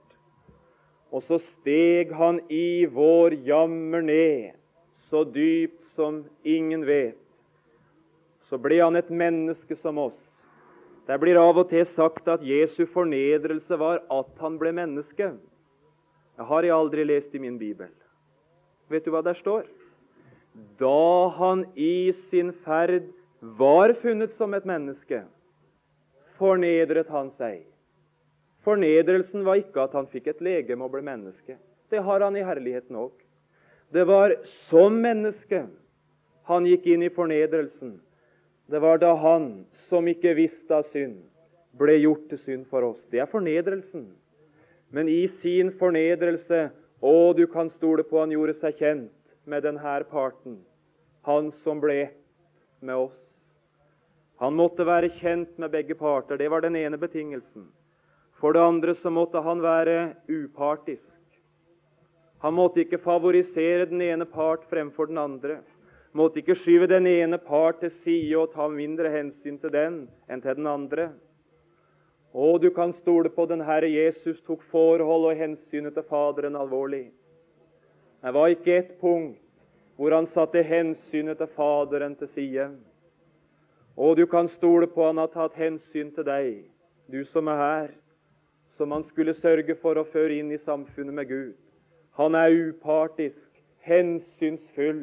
Og 1.09 1.25
så 1.25 1.39
steg 1.41 2.13
han 2.13 2.43
i 2.53 2.85
vår 2.93 3.39
jammer 3.49 4.05
ned, 4.05 4.59
så 5.09 5.25
dypt 5.25 5.81
som 5.97 6.21
ingen 6.45 6.85
vet. 6.85 7.17
Så 8.53 8.61
ble 8.61 8.83
han 8.83 9.01
et 9.01 9.09
menneske 9.09 9.79
som 9.81 9.97
oss. 10.05 10.19
Det 11.09 11.17
blir 11.17 11.41
av 11.41 11.57
og 11.57 11.71
til 11.73 11.89
sagt 11.97 12.29
at 12.29 12.45
Jesu 12.45 12.85
fornedrelse 12.93 13.81
var 13.81 14.03
at 14.13 14.45
han 14.45 14.61
ble 14.61 14.75
menneske. 14.77 15.33
Det 16.37 16.49
har 16.53 16.69
jeg 16.69 16.77
aldri 16.77 17.09
lest 17.09 17.33
i 17.33 17.41
min 17.41 17.57
bibel. 17.57 17.89
Vet 18.93 19.09
du 19.09 19.13
hva 19.17 19.25
der 19.25 19.41
står? 19.41 19.65
da 20.79 21.29
han 21.39 21.65
i 21.77 22.13
sin 22.31 22.53
ferd 22.65 23.09
var 23.41 23.95
funnet 24.03 24.35
som 24.39 24.55
et 24.55 24.67
menneske, 24.67 25.23
fornedret 26.39 27.11
han 27.13 27.31
seg. 27.39 27.63
Fornedrelsen 28.67 29.45
var 29.47 29.61
ikke 29.61 29.85
at 29.87 29.95
han 29.97 30.09
fikk 30.13 30.31
et 30.33 30.43
legeme 30.45 30.87
og 30.87 30.95
ble 30.95 31.05
menneske. 31.07 31.57
Det 31.89 32.03
har 32.05 32.25
han 32.25 32.37
i 32.37 32.45
herligheten 32.45 32.99
òg. 32.99 33.13
Det 33.95 34.05
var 34.09 34.35
som 34.69 34.99
menneske 35.01 35.65
han 36.49 36.67
gikk 36.69 36.87
inn 36.93 37.05
i 37.07 37.13
fornedrelsen. 37.13 37.97
Det 38.69 38.81
var 38.85 39.01
da 39.01 39.15
han, 39.17 39.65
som 39.89 40.09
ikke 40.09 40.35
visste 40.37 40.75
av 40.75 40.89
synd, 40.93 41.23
ble 41.79 41.95
gjort 42.03 42.27
til 42.29 42.41
synd 42.45 42.67
for 42.69 42.85
oss. 42.91 43.01
Det 43.09 43.23
er 43.23 43.31
fornedrelsen. 43.31 44.11
Men 44.93 45.09
i 45.09 45.29
sin 45.43 45.73
fornedrelse 45.81 46.69
Å, 46.99 47.31
du 47.31 47.45
kan 47.47 47.69
stole 47.77 48.03
på 48.03 48.19
han 48.19 48.33
gjorde 48.35 48.57
seg 48.59 48.81
kjent 48.81 49.13
med 49.47 49.63
denne 49.63 49.93
parten, 50.11 50.57
han 51.23 51.53
som 51.63 51.79
ble 51.79 52.09
med 52.83 53.05
oss. 53.05 53.28
Han 54.39 54.55
måtte 54.55 54.87
være 54.87 55.11
kjent 55.19 55.59
med 55.59 55.73
begge 55.75 55.95
parter. 55.99 56.39
Det 56.39 56.49
var 56.51 56.63
den 56.63 56.77
ene 56.79 56.99
betingelsen. 56.99 57.67
For 58.39 58.55
det 58.55 58.63
andre 58.63 58.95
så 59.03 59.11
måtte 59.11 59.43
han 59.43 59.63
være 59.63 60.15
upartisk. 60.31 61.15
Han 62.39 62.55
måtte 62.55 62.85
ikke 62.85 63.01
favorisere 63.03 63.89
den 63.91 64.03
ene 64.03 64.25
part 64.25 64.63
fremfor 64.71 65.11
den 65.11 65.19
andre. 65.19 65.59
Måtte 66.15 66.39
ikke 66.39 66.55
skyve 66.63 66.87
den 66.87 67.07
ene 67.11 67.39
part 67.39 67.81
til 67.83 67.91
side 68.05 68.37
og 68.39 68.53
ta 68.55 68.69
mindre 68.71 69.11
hensyn 69.11 69.59
til 69.59 69.75
den 69.75 70.05
enn 70.31 70.43
til 70.45 70.55
den 70.55 70.71
andre. 70.71 71.11
Og 72.33 72.61
du 72.63 72.71
kan 72.71 72.95
stole 73.01 73.33
på 73.35 73.47
den 73.51 73.65
Herre 73.67 73.91
Jesus 73.91 74.39
tok 74.47 74.63
forhold 74.71 75.33
og 75.33 75.37
hensynet 75.37 75.95
til 75.97 76.07
Faderen 76.07 76.57
alvorlig. 76.57 77.09
Det 78.23 78.35
var 78.35 78.55
ikke 78.55 78.77
ett 78.77 79.01
punkt 79.01 79.43
hvor 79.99 80.15
han 80.15 80.31
satte 80.31 80.63
hensynet 80.63 81.41
til 81.41 81.51
Faderen 81.57 82.15
til 82.15 82.31
side. 82.37 82.69
Og 83.99 84.17
du 84.17 84.27
kan 84.31 84.47
stole 84.55 84.87
på 84.87 85.07
han 85.09 85.19
har 85.19 85.31
tatt 85.33 85.57
hensyn 85.59 86.13
til 86.15 86.27
deg, 86.27 86.53
du 87.11 87.25
som 87.33 87.49
er 87.51 87.59
her, 87.59 87.89
som 88.79 88.93
han 88.95 89.03
skulle 89.11 89.35
sørge 89.41 89.75
for 89.83 89.99
å 89.99 90.07
føre 90.13 90.37
inn 90.39 90.53
i 90.55 90.61
samfunnet 90.63 91.17
med 91.17 91.27
Gud. 91.27 91.57
Han 92.15 92.37
er 92.39 92.55
upartisk, 92.55 93.43
hensynsfull 93.83 95.03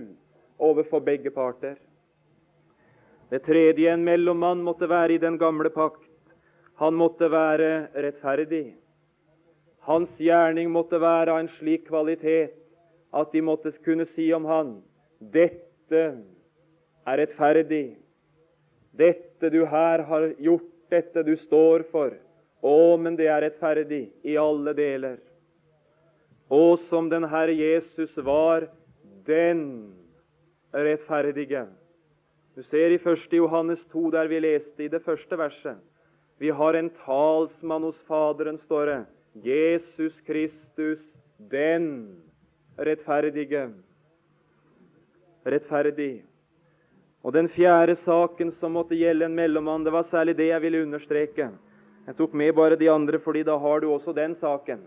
overfor 0.64 1.04
begge 1.04 1.34
parter. 1.36 1.76
Det 3.30 3.42
tredje, 3.44 3.90
en 3.92 4.06
mellommann, 4.06 4.64
måtte 4.64 4.88
være 4.88 5.18
i 5.18 5.20
den 5.20 5.36
gamle 5.42 5.72
pakt. 5.76 6.08
Han 6.80 6.96
måtte 6.96 7.28
være 7.32 7.90
rettferdig. 8.00 8.78
Hans 9.88 10.12
gjerning 10.20 10.72
måtte 10.72 11.02
være 11.02 11.34
av 11.34 11.44
en 11.44 11.52
slik 11.58 11.88
kvalitet 11.90 12.56
at 13.16 13.32
de 13.36 13.44
måtte 13.44 13.74
kunne 13.84 14.08
si 14.16 14.30
om 14.36 14.48
han 14.48 14.74
dette 15.20 16.02
er 17.06 17.20
rettferdig. 17.22 18.05
Dette 18.98 19.50
du 19.52 19.66
her 19.66 20.04
har 20.08 20.30
gjort, 20.40 20.72
dette 20.90 21.24
du 21.24 21.36
står 21.48 21.84
for, 21.92 22.14
å, 22.66 22.98
men 22.98 23.18
det 23.20 23.28
er 23.30 23.44
rettferdig 23.44 24.06
i 24.24 24.38
alle 24.40 24.74
deler. 24.78 25.18
Og 26.54 26.80
som 26.90 27.10
den 27.10 27.26
Herre 27.30 27.54
Jesus 27.58 28.14
var 28.18 28.68
den 29.26 29.66
rettferdige. 30.74 31.66
Du 32.56 32.64
ser 32.64 32.94
i 32.94 33.00
1. 33.02 33.34
Johannes 33.34 33.82
2, 33.92 34.12
der 34.12 34.30
vi 34.32 34.40
leste 34.40 34.86
i 34.86 34.92
det 34.92 35.02
første 35.04 35.38
verset. 35.38 35.82
Vi 36.40 36.52
har 36.52 36.76
en 36.76 36.90
talsmann 37.06 37.84
hos 37.84 37.98
Faderen, 38.08 38.58
står 38.66 38.86
det. 38.92 39.02
Jesus 39.44 40.16
Kristus, 40.28 41.02
den 41.52 42.16
rettferdige. 42.78 43.70
Rettferdig. 45.46 46.24
Og 47.26 47.34
Den 47.34 47.48
fjerde 47.50 47.96
saken 48.06 48.52
som 48.60 48.76
måtte 48.78 48.94
gjelde 48.94 49.26
en 49.26 49.36
mellommann, 49.36 49.84
det 49.84 49.94
var 49.94 50.06
særlig 50.12 50.36
det 50.38 50.52
jeg 50.52 50.62
ville 50.62 50.84
understreke. 50.86 51.48
Jeg 52.06 52.18
tok 52.20 52.36
med 52.38 52.54
bare 52.54 52.78
de 52.78 52.90
andre, 52.92 53.18
fordi 53.20 53.42
da 53.44 53.56
har 53.58 53.82
du 53.82 53.88
også 53.90 54.14
den 54.14 54.36
saken. 54.38 54.84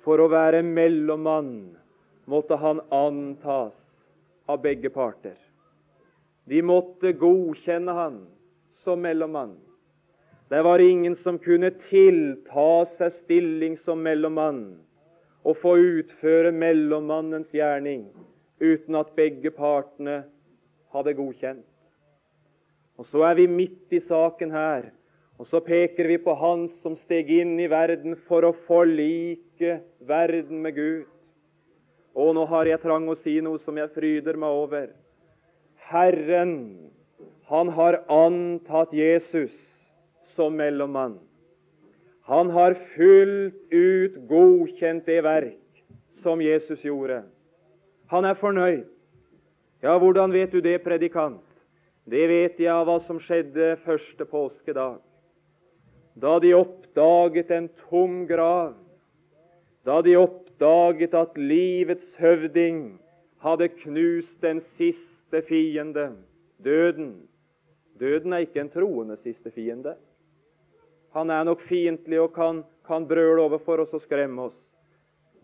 For 0.00 0.16
å 0.16 0.30
være 0.32 0.62
mellommann 0.64 1.76
måtte 2.24 2.56
han 2.56 2.80
antas 2.88 3.76
av 4.48 4.62
begge 4.64 4.88
parter. 4.88 5.36
De 6.48 6.62
måtte 6.64 7.12
godkjenne 7.12 7.92
han 7.92 8.22
som 8.80 9.04
mellommann. 9.04 9.58
Det 10.48 10.64
var 10.64 10.80
ingen 10.80 11.18
som 11.20 11.36
kunne 11.38 11.74
tilta 11.90 12.70
seg 12.96 13.20
stilling 13.26 13.76
som 13.84 14.00
mellommann 14.02 14.80
og 15.44 15.60
få 15.60 15.76
utføre 15.76 16.50
mellommannens 16.50 17.52
gjerning 17.52 18.08
uten 18.60 18.96
at 18.98 19.12
begge 19.20 19.52
partene 19.54 20.22
hadde 20.94 21.14
godkjent. 21.14 21.66
Og 22.98 23.06
Så 23.06 23.22
er 23.24 23.34
vi 23.34 23.46
midt 23.46 23.92
i 23.92 24.00
saken 24.04 24.50
her 24.50 24.90
og 25.40 25.48
så 25.48 25.62
peker 25.64 26.04
vi 26.04 26.18
på 26.20 26.34
Han 26.36 26.66
som 26.82 26.98
steg 27.06 27.30
inn 27.32 27.54
i 27.64 27.68
verden 27.72 28.18
for 28.28 28.44
å 28.44 28.52
forlike 28.66 29.78
verden 30.04 30.60
med 30.60 30.76
Gud. 30.76 31.06
Og 32.12 32.34
nå 32.36 32.44
har 32.50 32.68
jeg 32.68 32.82
trang 32.82 33.06
å 33.08 33.16
si 33.22 33.38
noe 33.40 33.62
som 33.64 33.78
jeg 33.80 33.88
fryder 33.94 34.36
meg 34.36 34.52
over. 34.52 34.90
Herren, 35.88 36.52
han 37.48 37.72
har 37.72 38.02
antatt 38.12 38.92
Jesus 38.92 39.54
som 40.36 40.60
mellommann. 40.60 41.16
Han 42.28 42.52
har 42.52 42.76
fullt 42.92 43.72
ut 43.72 44.20
godkjent 44.28 45.08
det 45.08 45.22
verk 45.24 45.84
som 46.20 46.44
Jesus 46.44 46.84
gjorde. 46.84 47.22
Han 48.12 48.28
er 48.28 48.36
fornøyd. 48.36 48.84
Ja, 49.80 49.98
hvordan 49.98 50.32
vet 50.32 50.52
du 50.52 50.60
det, 50.60 50.78
predikant? 50.84 51.44
Det 52.04 52.26
vet 52.28 52.58
jeg 52.60 52.72
av 52.72 52.84
hva 52.88 52.98
som 53.06 53.20
skjedde 53.22 53.76
første 53.84 54.26
påskedag 54.28 54.98
da 56.20 56.38
de 56.38 56.54
oppdaget 56.54 57.50
en 57.50 57.68
tom 57.88 58.26
grav, 58.26 58.74
da 59.84 60.00
de 60.02 60.16
oppdaget 60.18 61.14
at 61.14 61.38
livets 61.38 62.16
høvding 62.18 62.98
hadde 63.40 63.70
knust 63.80 64.34
den 64.42 64.60
siste 64.76 65.42
fiende, 65.48 66.10
døden. 66.58 67.14
Døden 68.00 68.32
er 68.32 68.44
ikke 68.44 68.60
en 68.64 68.72
troende 68.72 69.16
siste 69.24 69.52
fiende. 69.54 69.94
Han 71.16 71.30
er 71.30 71.44
nok 71.44 71.62
fiendtlig 71.68 72.20
og 72.20 72.34
kan, 72.34 72.62
kan 72.86 73.06
brøle 73.08 73.42
overfor 73.42 73.84
oss 73.84 73.94
og 73.96 74.04
skremme 74.04 74.50
oss. 74.50 74.58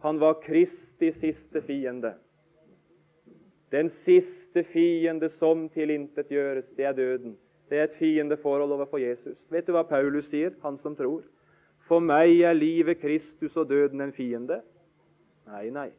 Han 0.05 0.21
var 0.21 0.41
Kristi 0.45 1.13
siste 1.21 1.63
fiende. 1.67 2.15
Den 3.73 3.91
siste 4.05 4.63
fiende 4.73 5.31
som 5.39 5.69
tilintetgjøres, 5.75 6.69
det 6.77 6.85
er 6.85 6.93
døden. 6.93 7.37
Det 7.71 7.79
er 7.79 7.89
et 7.89 7.99
fiendeforhold 7.99 8.73
overfor 8.73 9.03
Jesus. 9.03 9.39
Vet 9.51 9.67
du 9.67 9.75
hva 9.75 9.83
Paulus 9.89 10.29
sier, 10.31 10.55
han 10.63 10.79
som 10.83 10.95
tror? 10.97 11.25
For 11.87 12.03
meg 12.03 12.41
er 12.47 12.55
livet 12.55 13.01
Kristus 13.03 13.57
og 13.57 13.69
døden 13.71 14.03
en 14.03 14.15
fiende. 14.15 14.61
Nei, 15.51 15.69
nei. 15.71 15.91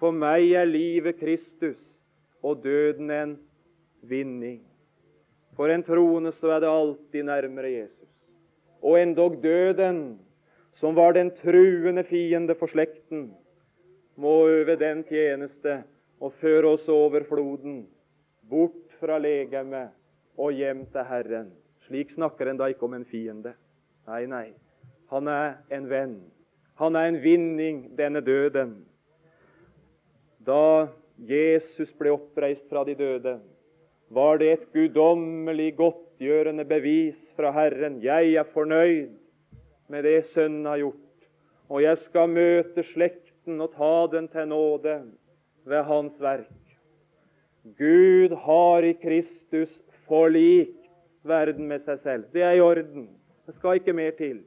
For 0.00 0.12
meg 0.12 0.52
er 0.56 0.68
livet 0.68 1.20
Kristus 1.20 1.78
og 2.42 2.64
døden 2.64 3.10
en 3.12 3.36
vinning. 4.08 4.60
For 5.56 5.68
en 5.68 5.84
troende 5.84 6.32
så 6.40 6.56
er 6.56 6.64
det 6.64 6.72
alltid 6.72 7.28
nærmere 7.28 7.70
Jesus. 7.70 8.08
Og 8.82 8.98
endog 9.00 9.36
døden, 9.42 10.18
som 10.80 10.96
var 10.96 11.12
den 11.12 11.30
truende 11.42 12.04
fiende 12.08 12.56
for 12.58 12.72
slekten, 12.72 13.30
må 14.16 14.48
øve 14.48 14.76
den 14.76 15.04
tjeneste 15.04 15.82
og 16.22 16.36
føre 16.38 16.76
oss 16.76 16.86
over 16.90 17.24
floden, 17.26 17.82
bort 18.46 18.94
fra 19.00 19.18
legemet 19.18 19.90
og 20.38 20.54
hjem 20.54 20.84
til 20.92 21.06
Herren. 21.08 21.50
Slik 21.88 22.12
snakker 22.14 22.48
en 22.48 22.60
da 22.60 22.68
ikke 22.70 22.86
om 22.86 22.94
en 22.94 23.06
fiende. 23.08 23.56
Nei, 24.06 24.24
nei. 24.30 24.46
Han 25.10 25.28
er 25.28 25.56
en 25.74 25.88
venn. 25.90 26.16
Han 26.78 26.96
er 26.96 27.10
en 27.10 27.18
vinning, 27.22 27.80
denne 27.98 28.22
døden. 28.24 28.76
Da 30.46 30.88
Jesus 31.18 31.90
ble 31.98 32.14
oppreist 32.14 32.64
fra 32.70 32.84
de 32.86 32.94
døde, 32.98 33.34
var 34.12 34.38
det 34.38 34.50
et 34.52 34.64
guddommelig 34.74 35.72
godtgjørende 35.78 36.64
bevis 36.68 37.18
fra 37.36 37.50
Herren. 37.54 37.98
Jeg 38.02 38.34
er 38.38 38.48
fornøyd 38.54 39.10
med 39.90 40.06
det 40.06 40.22
Sønnen 40.32 40.66
har 40.70 40.78
gjort, 40.80 41.26
og 41.68 41.82
jeg 41.82 41.98
skal 42.06 42.30
møte 42.30 42.84
slekten 42.92 43.60
og 43.60 43.74
ta 43.76 43.94
den 44.12 44.30
til 44.32 44.48
nåde 44.48 44.96
ved 45.64 45.84
Hans 45.84 46.20
verk. 46.20 46.50
Gud 47.78 48.32
har 48.32 48.82
i 48.82 48.92
Kristus 48.98 49.70
forlik 50.08 50.74
verden 51.22 51.68
med 51.70 51.84
seg 51.86 52.00
selv. 52.02 52.24
Det 52.32 52.42
er 52.42 52.58
i 52.58 52.64
orden. 52.64 53.08
Det 53.46 53.54
skal 53.58 53.78
ikke 53.78 53.94
mer 53.94 54.10
til. 54.18 54.40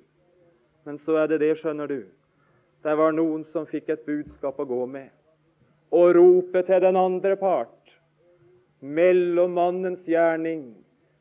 Men 0.85 0.99
så 1.05 1.21
er 1.23 1.31
det 1.31 1.39
det, 1.41 1.55
skjønner 1.59 1.87
du. 1.87 2.01
Det 2.83 2.97
var 2.97 3.15
noen 3.15 3.45
som 3.53 3.65
fikk 3.65 3.89
et 3.89 4.03
budskap 4.05 4.59
å 4.59 4.67
gå 4.69 4.81
med. 4.85 5.07
Og 5.95 6.11
rope 6.17 6.61
til 6.67 6.83
den 6.83 6.99
andre 6.99 7.37
part. 7.39 7.71
Mellommannens 8.81 10.03
gjerning, 10.05 10.75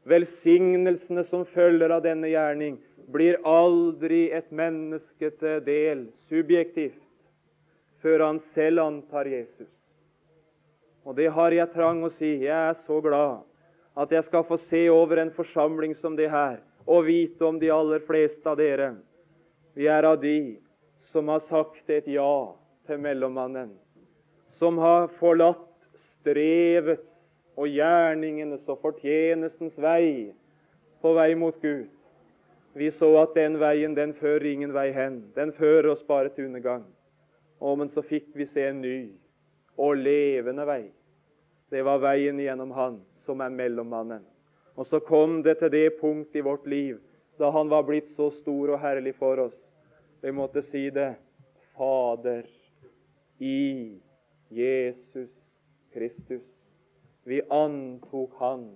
velsignelsene 0.04 1.24
som 1.30 1.46
følger 1.54 1.94
av 1.94 2.02
denne 2.04 2.28
gjerning, 2.28 2.76
blir 3.14 3.38
aldri 3.46 4.26
et 4.34 4.50
menneske 4.52 5.30
del 5.64 6.06
subjektivt 6.28 7.00
før 8.04 8.20
han 8.26 8.40
selv 8.52 8.82
antar 8.84 9.28
Jesus. 9.30 9.70
Og 11.04 11.16
det 11.16 11.28
har 11.36 11.52
jeg 11.52 11.72
trang 11.74 12.00
å 12.04 12.10
si. 12.16 12.30
Jeg 12.46 12.70
er 12.72 12.78
så 12.86 13.00
glad 13.04 13.44
at 14.00 14.12
jeg 14.12 14.24
skal 14.26 14.44
få 14.48 14.58
se 14.70 14.86
over 14.90 15.20
en 15.22 15.32
forsamling 15.36 15.94
som 16.00 16.16
det 16.16 16.30
her, 16.32 16.58
og 16.86 17.06
vite 17.06 17.44
om 17.46 17.60
de 17.60 17.70
aller 17.70 18.02
fleste 18.08 18.48
av 18.50 18.58
dere 18.58 18.96
Vi 19.74 19.86
er 19.86 20.04
av 20.04 20.20
de 20.20 20.58
som 21.12 21.28
har 21.28 21.42
sagt 21.48 21.90
et 21.90 22.06
ja 22.06 22.54
til 22.86 22.98
mellommannen, 22.98 23.70
som 24.58 24.78
har 24.78 25.08
forlatt 25.18 25.66
strevet 26.20 27.02
og 27.56 27.68
gjerningenes 27.70 28.66
og 28.68 28.80
fortjenestens 28.82 29.74
vei 29.78 30.32
på 31.02 31.14
vei 31.14 31.34
mot 31.38 31.54
Gud. 31.62 31.90
Vi 32.74 32.90
så 32.98 33.10
at 33.22 33.34
den 33.38 33.60
veien, 33.60 33.94
den 33.94 34.14
fører 34.18 34.46
ingen 34.50 34.72
vei 34.74 34.88
hen. 34.90 35.20
Den 35.36 35.52
fører 35.54 35.92
oss 35.92 36.02
bare 36.08 36.32
til 36.34 36.48
undergang. 36.48 36.82
Å, 37.62 37.74
men 37.78 37.90
så 37.94 38.02
fikk 38.02 38.32
vi 38.34 38.48
se 38.50 38.66
en 38.66 38.80
ny 38.82 38.96
og 39.76 39.96
levende 39.96 40.66
vei. 40.68 40.84
Det 41.70 41.82
var 41.82 42.02
veien 42.02 42.38
gjennom 42.38 42.72
Han 42.76 43.00
som 43.26 43.40
er 43.40 43.50
mellommannen. 43.50 44.22
Og 44.74 44.86
så 44.90 45.00
kom 45.00 45.42
det 45.42 45.58
til 45.60 45.70
det 45.70 46.00
punkt 46.00 46.34
i 46.36 46.42
vårt 46.44 46.66
liv 46.66 47.00
da 47.38 47.50
Han 47.50 47.68
var 47.68 47.82
blitt 47.82 48.12
så 48.16 48.30
stor 48.40 48.76
og 48.76 48.80
herlig 48.82 49.14
for 49.18 49.40
oss. 49.48 49.56
Vi 50.22 50.32
måtte 50.32 50.62
si 50.70 50.86
det 50.90 51.14
Fader 51.74 52.44
i 53.42 53.98
Jesus 54.54 55.30
Kristus. 55.92 56.42
Vi 57.24 57.40
antok 57.50 58.36
Han 58.38 58.68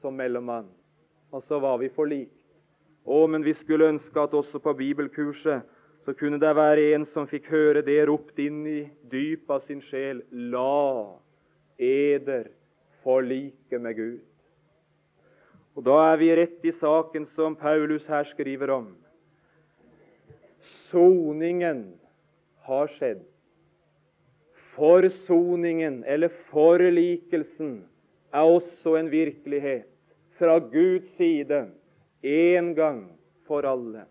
som 0.00 0.14
mellommann, 0.14 0.68
og 1.30 1.42
så 1.48 1.58
var 1.58 1.78
vi 1.78 1.88
forlikt. 1.88 2.34
Å, 3.08 3.24
men 3.26 3.42
vi 3.42 3.54
skulle 3.62 3.88
ønske 3.88 4.20
at 4.20 4.34
også 4.36 4.60
på 4.60 4.74
bibelkurset 4.76 5.64
så 6.04 6.14
kunne 6.16 6.38
det 6.40 6.54
være 6.56 6.94
en 6.94 7.06
som 7.12 7.26
fikk 7.28 7.50
høre 7.52 7.82
det 7.84 7.98
ropt 8.08 8.38
inn 8.40 8.62
i 8.66 8.80
dypet 9.10 9.50
av 9.50 9.66
sin 9.66 9.82
sjel. 9.90 10.22
La 10.30 11.18
eder 11.78 12.48
forlike 13.04 13.78
med 13.78 13.96
Gud. 13.96 14.20
Og 15.78 15.84
Da 15.86 15.98
er 16.12 16.16
vi 16.18 16.32
rett 16.34 16.64
i 16.66 16.72
saken 16.80 17.28
som 17.36 17.54
Paulus 17.56 18.02
her 18.10 18.24
skriver 18.32 18.70
om. 18.74 18.88
Soningen 20.90 21.84
har 22.66 22.90
skjedd. 22.96 23.22
Forsoningen, 24.74 26.02
eller 26.06 26.32
forlikelsen, 26.50 27.84
er 28.34 28.50
også 28.58 28.96
en 28.98 29.10
virkelighet 29.10 29.88
fra 30.38 30.58
Guds 30.58 31.08
side 31.16 31.66
en 32.22 32.74
gang 32.74 33.00
for 33.46 33.66
alle. 33.66 34.04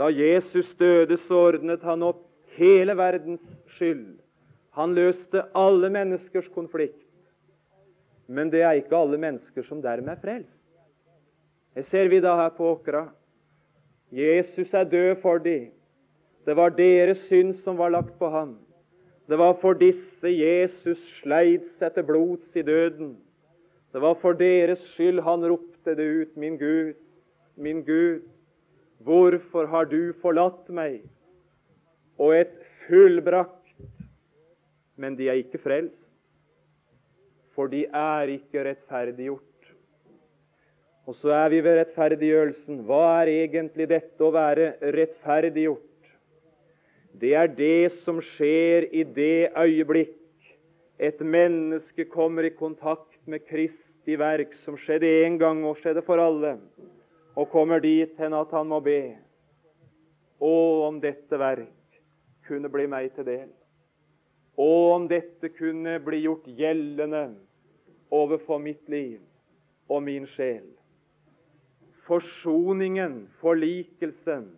Da 0.00 0.08
Jesus 0.08 0.68
døde, 0.80 1.18
så 1.28 1.42
ordnet 1.50 1.82
han 1.84 2.02
opp 2.02 2.22
hele 2.56 2.94
verdens 2.96 3.44
skyld. 3.76 4.16
Han 4.72 4.94
løste 4.96 5.42
alle 5.52 5.90
menneskers 5.92 6.48
konflikt. 6.54 7.02
Men 8.30 8.48
det 8.48 8.62
er 8.64 8.78
ikke 8.78 8.96
alle 8.96 9.18
mennesker 9.20 9.66
som 9.66 9.82
dermed 9.84 10.14
er 10.14 10.22
frelst. 10.22 10.56
Det 11.76 11.84
ser 11.90 12.08
vi 12.08 12.22
da 12.24 12.32
her 12.38 12.54
på 12.56 12.70
Åkra. 12.72 13.10
Jesus 14.10 14.72
er 14.72 14.88
død 14.88 15.20
for 15.20 15.42
dem. 15.44 15.68
Det 16.46 16.56
var 16.56 16.72
deres 16.74 17.20
synd 17.28 17.58
som 17.60 17.76
var 17.76 17.92
lagt 17.92 18.16
på 18.18 18.30
ham. 18.32 18.56
Det 19.28 19.38
var 19.38 19.58
for 19.60 19.76
disse 19.78 20.32
Jesus 20.32 20.98
sleit 21.20 21.68
til 21.78 22.06
blods 22.06 22.56
i 22.56 22.62
døden. 22.62 23.18
Det 23.92 24.00
var 24.00 24.16
for 24.22 24.32
deres 24.32 24.80
skyld 24.94 25.20
han 25.22 25.44
ropte 25.44 25.94
det 25.94 26.08
ut, 26.22 26.36
min 26.36 26.56
Gud, 26.56 26.94
min 27.56 27.84
Gud, 27.84 28.22
hvorfor 29.04 29.68
har 29.70 29.88
du 29.90 30.12
forlatt 30.22 30.68
meg? 30.72 31.02
Og 32.20 32.34
et 32.36 32.56
fullbrakt 32.86 33.56
Men 35.00 35.14
de 35.16 35.30
er 35.32 35.38
ikke 35.40 35.56
frelst, 35.62 35.96
for 37.56 37.70
de 37.72 37.86
er 37.86 38.28
ikke 38.34 38.66
rettferdiggjort. 38.66 39.70
Og 41.08 41.16
så 41.22 41.32
er 41.32 41.48
vi 41.54 41.62
ved 41.64 41.78
rettferdiggjørelsen. 41.78 42.82
Hva 42.84 43.22
er 43.22 43.30
egentlig 43.32 43.86
dette 43.88 44.20
å 44.20 44.34
være 44.34 44.74
rettferdiggjort? 44.92 46.10
Det 47.16 47.32
er 47.32 47.48
det 47.48 48.02
som 48.04 48.20
skjer 48.34 48.90
i 48.92 49.06
det 49.16 49.48
øyeblikk 49.56 50.20
et 51.00 51.20
menneske 51.24 52.04
kommer 52.12 52.44
i 52.44 52.52
kontakt 52.52 53.16
med 53.24 53.40
Kristi 53.48 54.18
verk, 54.20 54.52
som 54.66 54.76
skjedde 54.76 55.08
én 55.24 55.38
gang 55.40 55.62
og 55.64 55.78
skjedde 55.80 56.02
for 56.04 56.20
alle, 56.20 56.58
og 57.36 57.50
kommer 57.52 57.82
dit 57.82 58.16
hen 58.18 58.34
at 58.36 58.52
han 58.54 58.68
må 58.70 58.80
be. 58.84 59.16
Å, 60.40 60.54
om 60.88 61.00
dette 61.02 61.38
verk 61.38 62.00
kunne 62.48 62.70
bli 62.72 62.86
meg 62.90 63.12
til 63.14 63.28
del. 63.28 63.48
Å, 64.56 64.70
om 64.96 65.06
dette 65.10 65.52
kunne 65.54 65.98
bli 66.04 66.24
gjort 66.24 66.48
gjeldende 66.58 67.24
overfor 68.10 68.60
mitt 68.62 68.88
liv 68.90 69.20
og 69.90 70.02
min 70.06 70.26
sjel. 70.34 70.66
Forsoningen, 72.08 73.26
forlikelsen, 73.40 74.48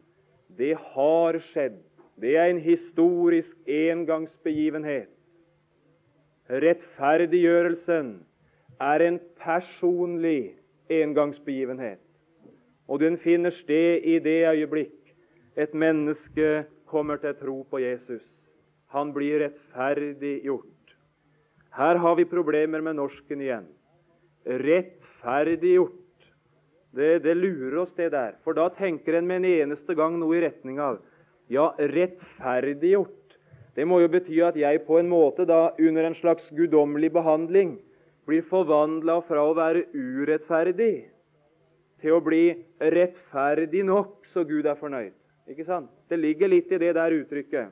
det 0.56 0.74
har 0.94 1.38
skjedd 1.52 1.80
det 2.22 2.36
er 2.36 2.50
en 2.52 2.60
historisk 2.60 3.56
engangsbegivenhet. 3.66 5.08
Rettferdiggjørelsen 6.62 8.12
er 8.80 9.04
en 9.06 9.18
personlig 9.40 10.54
engangsbegivenhet. 10.92 12.01
Og 12.88 13.00
den 13.00 13.18
finner 13.22 13.54
sted 13.62 14.04
i 14.04 14.18
det 14.22 14.42
øyeblikk 14.48 14.98
et 15.56 15.74
menneske 15.74 16.64
kommer 16.88 17.20
til 17.20 17.34
tro 17.40 17.62
på 17.70 17.80
Jesus. 17.82 18.22
Han 18.92 19.12
blir 19.12 19.40
rettferdiggjort. 19.44 20.94
Her 21.72 21.96
har 21.96 22.16
vi 22.16 22.28
problemer 22.28 22.80
med 22.84 22.96
norsken 22.96 23.40
igjen. 23.40 23.66
Rettferdiggjort. 24.44 25.98
Det, 26.92 27.22
det 27.24 27.36
lurer 27.36 27.78
oss, 27.84 27.92
det 27.96 28.10
der. 28.12 28.36
For 28.44 28.56
da 28.56 28.68
tenker 28.76 29.16
en 29.16 29.28
med 29.28 29.40
en 29.40 29.48
eneste 29.48 29.96
gang 29.96 30.18
noe 30.20 30.36
i 30.36 30.42
retning 30.44 30.80
av 30.80 30.98
ja, 31.48 31.70
rettferdiggjort. 31.78 33.36
Det 33.72 33.86
må 33.88 34.02
jo 34.02 34.10
bety 34.12 34.42
at 34.44 34.58
jeg 34.60 34.82
på 34.84 34.98
en 35.00 35.08
måte 35.08 35.46
da 35.48 35.70
under 35.80 36.04
en 36.04 36.18
slags 36.18 36.44
guddommelig 36.52 37.08
behandling 37.14 37.78
blir 38.28 38.44
forvandla 38.50 39.22
fra 39.24 39.46
å 39.48 39.56
være 39.56 39.86
urettferdig 39.96 41.11
til 42.02 42.16
å 42.16 42.22
bli 42.24 42.50
rettferdig 42.82 43.84
nok, 43.86 44.18
så 44.32 44.44
Gud 44.48 44.66
er 44.66 44.78
fornøyd. 44.78 45.14
Ikke 45.50 45.66
sant? 45.66 45.90
Det 46.10 46.18
ligger 46.18 46.50
litt 46.50 46.70
i 46.72 46.80
det 46.82 46.92
der 46.98 47.14
uttrykket. 47.14 47.70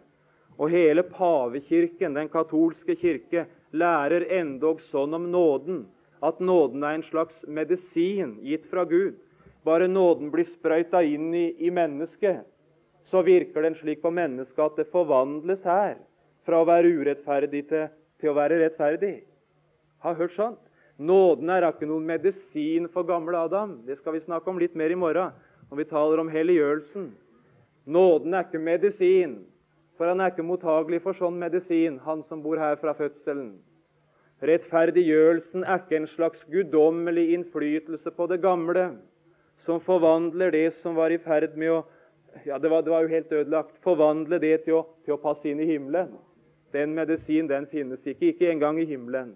Og 0.60 0.72
hele 0.72 1.04
pavekirken, 1.06 2.14
den 2.14 2.28
katolske 2.30 2.96
kirke, 3.00 3.46
lærer 3.72 4.26
endog 4.40 4.82
sånn 4.90 5.14
om 5.16 5.30
nåden 5.32 5.84
at 6.26 6.40
nåden 6.40 6.82
er 6.84 6.98
en 6.98 7.06
slags 7.06 7.36
medisin 7.48 8.36
gitt 8.44 8.66
fra 8.70 8.84
Gud. 8.84 9.16
Bare 9.64 9.88
nåden 9.88 10.30
blir 10.32 10.48
sprøyta 10.56 11.02
inn 11.04 11.32
i, 11.34 11.46
i 11.58 11.70
mennesket, 11.72 12.44
så 13.10 13.22
virker 13.24 13.64
den 13.64 13.76
slik 13.80 14.02
på 14.02 14.12
mennesket 14.12 14.62
at 14.64 14.78
det 14.80 14.90
forvandles 14.92 15.64
her 15.66 15.96
fra 16.46 16.60
å 16.60 16.68
være 16.68 16.92
urettferdig 17.00 17.66
til, 17.68 17.88
til 18.20 18.32
å 18.32 18.36
være 18.36 18.60
rettferdig. 18.62 19.20
Har 20.04 20.16
hørt 20.16 20.36
sånt? 20.36 20.60
Nåden 21.00 21.48
er 21.48 21.64
ikke 21.64 21.88
noen 21.88 22.04
medisin 22.04 22.88
for 22.92 23.08
gamle 23.08 23.38
Adam. 23.46 23.78
Det 23.86 23.96
skal 24.00 24.18
vi 24.18 24.24
snakke 24.26 24.50
om 24.52 24.58
litt 24.60 24.74
mer 24.76 24.92
i 24.92 24.98
morgen 24.98 25.32
når 25.70 25.78
vi 25.78 25.86
taler 25.88 26.20
om 26.20 26.28
helliggjørelsen. 26.28 27.06
Nåden 27.88 28.34
er 28.36 28.44
ikke 28.44 28.60
medisin, 28.60 29.38
for 29.96 30.10
han 30.10 30.20
er 30.20 30.34
ikke 30.34 30.44
mottagelig 30.44 31.00
for 31.04 31.16
sånn 31.16 31.38
medisin, 31.40 31.96
han 32.04 32.20
som 32.28 32.42
bor 32.44 32.60
her 32.60 32.76
fra 32.82 32.92
fødselen. 32.98 33.54
Rettferdiggjørelsen 34.44 35.64
er 35.64 35.80
ikke 35.80 35.98
en 36.02 36.10
slags 36.12 36.42
guddommelig 36.52 37.30
innflytelse 37.36 38.12
på 38.16 38.26
det 38.28 38.40
gamle, 38.44 38.90
som 39.64 39.80
forvandler 39.84 40.52
det 40.52 40.66
som 40.82 40.96
var 40.96 41.12
i 41.12 41.20
ferd 41.20 41.56
med 41.60 41.78
å 41.78 41.80
ja, 42.44 42.58
det 42.58 42.68
var, 42.70 42.84
det 42.84 42.92
var, 42.92 43.02
jo 43.02 43.10
helt 43.10 43.32
ødelagt. 43.32 43.78
Forvandle 43.82 44.38
det 44.38 44.60
til 44.64 44.76
å, 44.78 44.84
til 45.04 45.16
å, 45.16 45.22
passe 45.22 45.48
inn 45.50 45.60
i 45.60 45.66
himmelen. 45.66 46.12
Den 46.70 46.92
medisin 46.94 47.48
den 47.50 47.66
finnes 47.72 48.04
ikke, 48.06 48.30
ikke 48.30 48.52
engang 48.52 48.78
i 48.78 48.86
himmelen. 48.86 49.32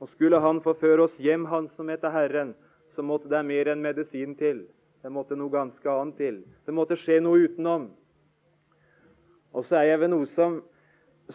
Og 0.00 0.08
Skulle 0.08 0.40
Han 0.40 0.60
forføre 0.60 1.06
oss 1.06 1.18
hjem, 1.18 1.44
Han 1.44 1.68
som 1.76 1.88
heter 1.88 2.10
Herren, 2.10 2.54
så 2.94 3.02
måtte 3.02 3.28
det 3.28 3.44
mer 3.46 3.68
enn 3.72 3.82
medisin 3.82 4.34
til. 4.38 4.66
Det 5.02 5.12
måtte 5.12 5.36
noe 5.36 5.52
ganske 5.52 5.90
annet 5.90 6.16
til. 6.16 6.44
Det 6.64 6.74
måtte 6.74 6.96
skje 6.96 7.20
noe 7.20 7.44
utenom. 7.44 7.90
Og 9.54 9.66
så 9.68 9.76
er 9.82 9.90
jeg 9.92 10.00
ved 10.00 10.10
noe 10.10 10.26
som, 10.34 10.62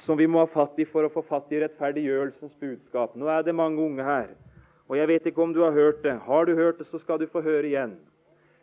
som 0.06 0.18
vi 0.18 0.28
må 0.28 0.42
ha 0.44 0.50
fatt 0.52 0.80
i 0.82 0.88
for 0.90 1.06
å 1.06 1.12
få 1.14 1.22
fatt 1.28 1.52
i 1.54 1.60
rettferdiggjørelsens 1.62 2.56
budskap. 2.60 3.16
Nå 3.16 3.30
er 3.32 3.46
det 3.46 3.56
mange 3.56 3.82
unge 3.84 4.04
her, 4.04 4.34
og 4.90 4.98
jeg 4.98 5.08
vet 5.12 5.30
ikke 5.30 5.44
om 5.46 5.54
du 5.54 5.62
har 5.64 5.76
hørt 5.76 6.04
det. 6.04 6.18
Har 6.26 6.50
du 6.50 6.56
hørt 6.58 6.82
det, 6.82 6.88
så 6.90 7.00
skal 7.04 7.22
du 7.22 7.28
få 7.30 7.42
høre 7.46 7.68
igjen. 7.70 7.94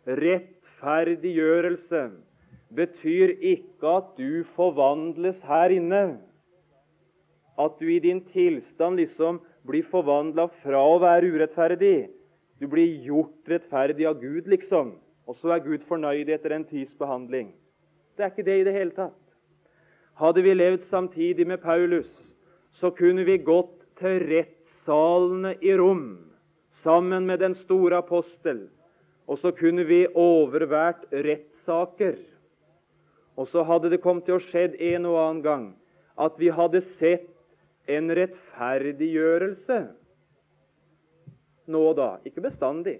Rettferdiggjørelse 0.06 2.02
betyr 2.76 3.28
ikke 3.38 3.96
at 4.00 4.08
du 4.18 4.42
forvandles 4.56 5.38
her 5.46 5.70
inne. 5.74 6.18
At 7.56 7.78
du 7.80 7.86
i 7.88 8.02
din 8.02 8.20
tilstand 8.34 8.98
liksom 9.00 9.40
blir 9.66 9.86
forvandla 9.90 10.48
fra 10.62 10.80
å 10.80 10.98
være 11.02 11.32
urettferdig. 11.34 12.08
Du 12.60 12.66
blir 12.70 13.02
gjort 13.04 13.50
rettferdig 13.50 14.06
av 14.08 14.20
Gud, 14.20 14.48
liksom. 14.48 14.94
Og 15.26 15.38
så 15.40 15.56
er 15.56 15.64
Gud 15.64 15.84
fornøyd 15.88 16.30
etter 16.32 16.54
en 16.54 16.64
tids 16.68 16.94
behandling. 17.00 17.50
Det 18.16 18.24
er 18.24 18.32
ikke 18.32 18.46
det 18.46 18.60
i 18.60 18.66
det 18.68 18.76
hele 18.76 18.96
tatt. 18.96 19.18
Hadde 20.16 20.44
vi 20.46 20.54
levd 20.54 20.86
samtidig 20.88 21.44
med 21.46 21.60
Paulus, 21.60 22.08
så 22.80 22.90
kunne 22.94 23.26
vi 23.28 23.36
gått 23.44 23.74
til 24.00 24.22
rettssalene 24.30 25.56
i 25.60 25.74
Rom 25.76 26.06
sammen 26.84 27.26
med 27.28 27.42
den 27.42 27.56
store 27.66 27.98
apostel 28.00 28.64
og 29.26 29.38
så 29.42 29.50
kunne 29.50 29.84
vi 29.86 30.06
overvært 30.14 31.06
rettssaker. 31.12 32.16
Og 33.36 33.48
så 33.48 33.64
hadde 33.66 33.90
det 33.90 34.02
kommet 34.04 34.24
til 34.26 34.38
å 34.38 34.44
skjedd 34.48 34.78
en 34.92 35.08
og 35.10 35.18
annen 35.20 35.42
gang 35.44 35.64
at 36.16 36.38
vi 36.40 36.48
hadde 36.54 36.84
sett 37.00 37.26
en 37.86 38.10
rettferdiggjørelse 38.18 39.78
nå 41.66 41.82
og 41.90 41.96
da. 41.98 42.10
Ikke 42.26 42.44
bestandig. 42.44 42.98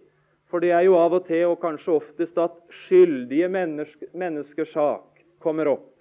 For 0.51 0.63
det 0.63 0.73
er 0.75 0.85
jo 0.87 0.97
av 0.99 1.17
og 1.19 1.27
til, 1.27 1.45
og 1.51 1.61
kanskje 1.63 1.97
oftest, 1.99 2.39
at 2.39 2.55
skyldige 2.87 3.49
menneske, 3.51 4.11
menneskers 4.15 4.73
sak 4.75 5.23
kommer 5.43 5.71
opp. 5.73 5.93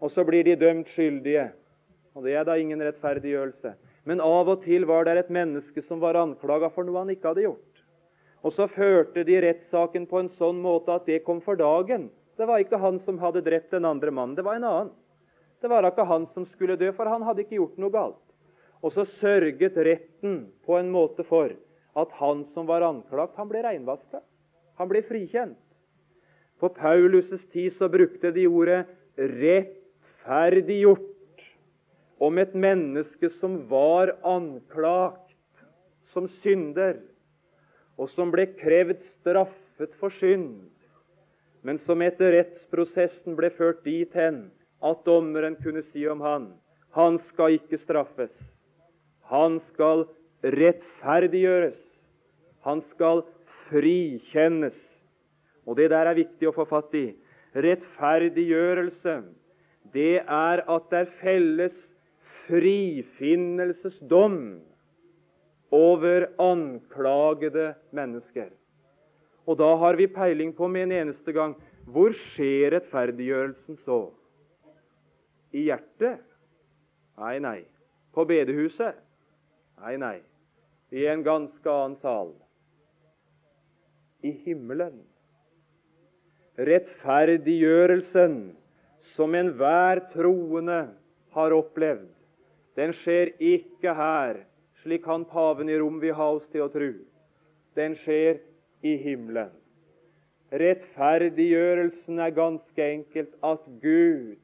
Og 0.00 0.12
så 0.12 0.24
blir 0.28 0.44
de 0.44 0.56
dømt 0.60 0.88
skyldige. 0.94 1.50
Og 2.16 2.24
det 2.24 2.36
er 2.36 2.46
da 2.48 2.56
ingen 2.60 2.80
rettferdiggjørelse. 2.84 3.74
Men 4.08 4.22
av 4.24 4.48
og 4.48 4.62
til 4.64 4.86
var 4.88 5.04
det 5.04 5.16
et 5.18 5.32
menneske 5.34 5.82
som 5.88 6.00
var 6.00 6.16
anklaga 6.20 6.70
for 6.72 6.86
noe 6.86 7.02
han 7.02 7.12
ikke 7.12 7.32
hadde 7.32 7.48
gjort. 7.48 7.82
Og 8.46 8.54
så 8.54 8.68
førte 8.70 9.24
de 9.26 9.40
rettssaken 9.42 10.06
på 10.06 10.20
en 10.22 10.30
sånn 10.38 10.60
måte 10.62 10.94
at 10.94 11.08
det 11.08 11.24
kom 11.26 11.40
for 11.44 11.58
dagen. 11.58 12.08
Det 12.38 12.46
var 12.46 12.62
ikke 12.62 12.78
han 12.80 13.00
som 13.04 13.18
hadde 13.18 13.42
drept 13.44 13.72
den 13.74 13.88
andre 13.88 14.12
mannen, 14.12 14.36
det 14.36 14.44
var 14.46 14.60
en 14.60 14.68
annen. 14.68 14.94
Det 15.60 15.68
var 15.72 15.86
ikke 15.88 16.04
han 16.06 16.26
som 16.34 16.46
skulle 16.52 16.76
dø, 16.76 16.90
for 16.96 17.08
han 17.08 17.24
hadde 17.26 17.44
ikke 17.44 17.58
gjort 17.58 17.78
noe 17.80 17.94
galt. 17.94 18.22
Og 18.84 18.92
så 18.92 19.06
sørget 19.20 19.76
retten 19.76 20.52
på 20.66 20.76
en 20.78 20.90
måte 20.92 21.24
for 21.26 21.54
at 21.96 22.10
han 22.20 22.44
som 22.52 22.68
var 22.68 22.84
anklagt, 22.84 23.36
han 23.40 23.48
ble 23.48 23.62
reinvaska. 23.64 24.20
Han 24.76 24.88
ble 24.90 25.00
frikjent. 25.08 25.58
På 26.60 26.68
Paulus' 26.72 27.50
tid 27.52 27.72
så 27.76 27.88
brukte 27.92 28.30
de 28.32 28.46
ordet 28.48 28.86
'rettferdiggjort' 29.16 31.16
om 32.20 32.38
et 32.38 32.54
menneske 32.54 33.30
som 33.40 33.68
var 33.68 34.16
anklagt 34.24 35.34
som 36.12 36.28
synder, 36.42 36.96
og 37.96 38.08
som 38.12 38.30
ble 38.32 38.46
krevd 38.56 39.00
straffet 39.20 39.92
for 40.00 40.12
synd, 40.20 40.68
men 41.62 41.78
som 41.84 42.02
etter 42.04 42.32
rettsprosessen 42.32 43.36
ble 43.36 43.50
ført 43.56 43.84
dit 43.84 44.12
hen 44.16 44.50
at 44.82 45.04
dommeren 45.06 45.56
kunne 45.62 45.82
si 45.92 46.04
om 46.08 46.20
han 46.20 46.50
han 46.96 47.18
skal 47.32 47.58
ikke 47.58 47.76
straffes. 47.84 48.32
Han 49.28 49.60
skal 49.72 50.06
rettferdiggjøres. 50.40 51.76
Han 52.64 52.80
skal 52.94 53.20
frikjennes. 53.68 54.78
Og 55.66 55.76
det 55.76 55.90
der 55.92 56.08
er 56.08 56.16
viktig 56.16 56.48
å 56.48 56.54
få 56.56 56.64
fatt 56.70 56.94
i. 56.96 57.10
Rettferdiggjørelse, 57.56 59.14
det 59.92 60.16
er 60.22 60.64
at 60.64 60.90
det 60.92 60.98
er 61.02 61.14
felles 61.20 61.76
frifinnelsesdom 62.46 64.38
over 65.74 66.28
anklagede 66.40 67.74
mennesker. 67.96 68.50
Og 69.46 69.58
da 69.60 69.76
har 69.82 69.94
vi 69.98 70.06
peiling 70.10 70.52
på 70.56 70.68
med 70.70 70.82
en 70.88 70.92
eneste 71.02 71.32
gang 71.34 71.54
hvor 71.92 72.14
skjer 72.32 72.70
rettferdiggjørelsen 72.74 73.76
så? 73.84 74.06
I 75.56 75.64
hjertet? 75.70 76.20
Nei, 77.16 77.38
nei. 77.40 77.60
På 78.12 78.26
bedehuset? 78.28 78.98
Nei, 79.80 79.96
nei. 80.00 80.18
I 80.92 81.06
en 81.08 81.24
ganske 81.24 81.70
annen 81.72 81.96
sal. 82.02 82.34
I 84.20 84.34
himmelen. 84.44 85.00
Rettferdiggjørelsen 86.56 88.36
som 89.16 89.34
enhver 89.36 90.00
troende 90.12 90.78
har 91.36 91.52
opplevd, 91.52 92.08
den 92.76 92.92
skjer 93.02 93.32
ikke 93.40 93.92
her 93.96 94.40
slik 94.82 95.04
han 95.08 95.24
paven 95.28 95.68
i 95.72 95.76
Rom 95.80 96.00
vil 96.00 96.16
ha 96.16 96.30
oss 96.36 96.46
til 96.52 96.64
å 96.64 96.72
tro. 96.72 96.90
Den 97.76 97.96
skjer 98.04 98.40
i 98.86 98.94
himmelen. 99.02 99.52
Rettferdiggjørelsen 100.52 102.20
er 102.22 102.34
ganske 102.36 102.84
enkelt 102.84 103.32
at 103.44 103.64
Gud 103.82 104.36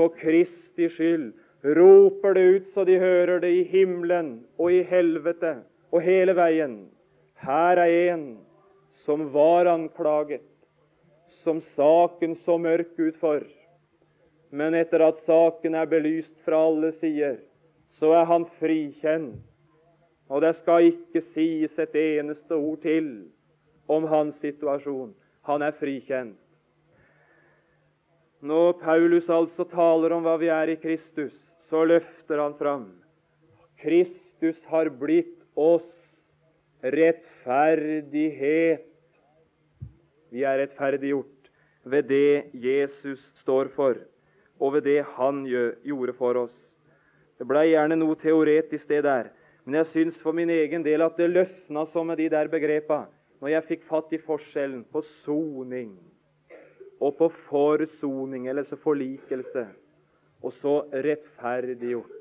for 0.00 0.14
Kristi 0.16 0.88
skyld 0.96 1.34
roper 1.76 2.34
det 2.34 2.44
ut 2.54 2.70
så 2.74 2.86
de 2.88 2.96
hører 2.98 3.42
det 3.44 3.50
i 3.52 3.66
himmelen 3.68 4.30
og 4.56 4.72
i 4.72 4.80
helvete 4.88 5.58
og 5.92 6.00
hele 6.06 6.32
veien. 6.38 6.78
Her 7.44 7.82
er 7.84 8.14
en 8.14 8.24
som 9.04 9.26
var 9.34 9.68
anklaget, 9.68 10.44
som 11.44 11.60
saken 11.76 12.38
så 12.46 12.56
mørk 12.56 12.96
ut 12.96 13.20
for. 13.20 13.44
Men 14.50 14.74
etter 14.74 15.04
at 15.04 15.20
saken 15.28 15.76
er 15.76 15.88
belyst 15.88 16.34
fra 16.44 16.64
alle 16.70 16.94
sider, 17.00 17.36
så 18.00 18.16
er 18.16 18.24
han 18.28 18.48
frikjent 18.58 19.38
og 20.30 20.44
det 20.44 20.52
skal 20.60 20.92
ikke 20.92 21.24
sies 21.34 21.78
et 21.82 21.96
eneste 21.98 22.54
ord 22.54 22.78
til 22.84 23.08
om 23.90 24.04
hans 24.06 24.36
situasjon. 24.38 25.10
Han 25.42 25.62
er 25.66 25.74
frikjent. 25.74 26.36
Når 28.40 28.78
Paulus 28.80 29.28
altså 29.28 29.66
taler 29.68 30.14
om 30.16 30.24
hva 30.24 30.38
vi 30.40 30.48
er 30.48 30.72
i 30.72 30.78
Kristus, 30.80 31.34
så 31.68 31.84
løfter 31.84 32.40
han 32.40 32.54
fram 32.56 32.86
Kristus 33.80 34.58
har 34.68 34.90
blitt 35.00 35.40
oss 35.56 35.88
rettferdighet. 36.80 38.86
Vi 40.32 40.44
er 40.44 40.58
rettferdiggjort 40.62 41.50
ved 41.84 42.08
det 42.08 42.52
Jesus 42.52 43.20
står 43.40 43.68
for, 43.76 43.94
og 44.60 44.72
ved 44.76 44.82
det 44.88 45.04
Han 45.16 45.46
gjorde 45.46 46.12
for 46.16 46.36
oss. 46.46 46.56
Det 47.40 47.48
ble 47.48 47.64
gjerne 47.70 47.96
noe 47.96 48.16
teoretisk, 48.20 48.88
det 48.88 49.02
der. 49.04 49.30
Men 49.64 49.80
jeg 49.80 49.92
syns 49.92 50.16
for 50.20 50.36
min 50.36 50.50
egen 50.52 50.84
del 50.84 51.02
at 51.04 51.16
det 51.16 51.32
løsna 51.32 51.86
som 51.92 52.08
med 52.08 52.20
de 52.20 52.28
der 52.32 52.52
begrepa 52.52 53.06
når 53.40 53.54
jeg 53.54 53.66
fikk 53.68 53.84
fatt 53.88 54.12
i 54.12 54.20
forskjellen 54.20 54.84
på 54.92 55.00
soning 55.24 55.94
og 57.00 57.16
på 57.16 57.28
forsoning, 57.48 58.48
eller 58.48 58.64
så 58.68 58.76
forlikelse, 58.76 59.66
og 60.42 60.52
så 60.60 60.80
rettferdiggjort. 60.92 62.16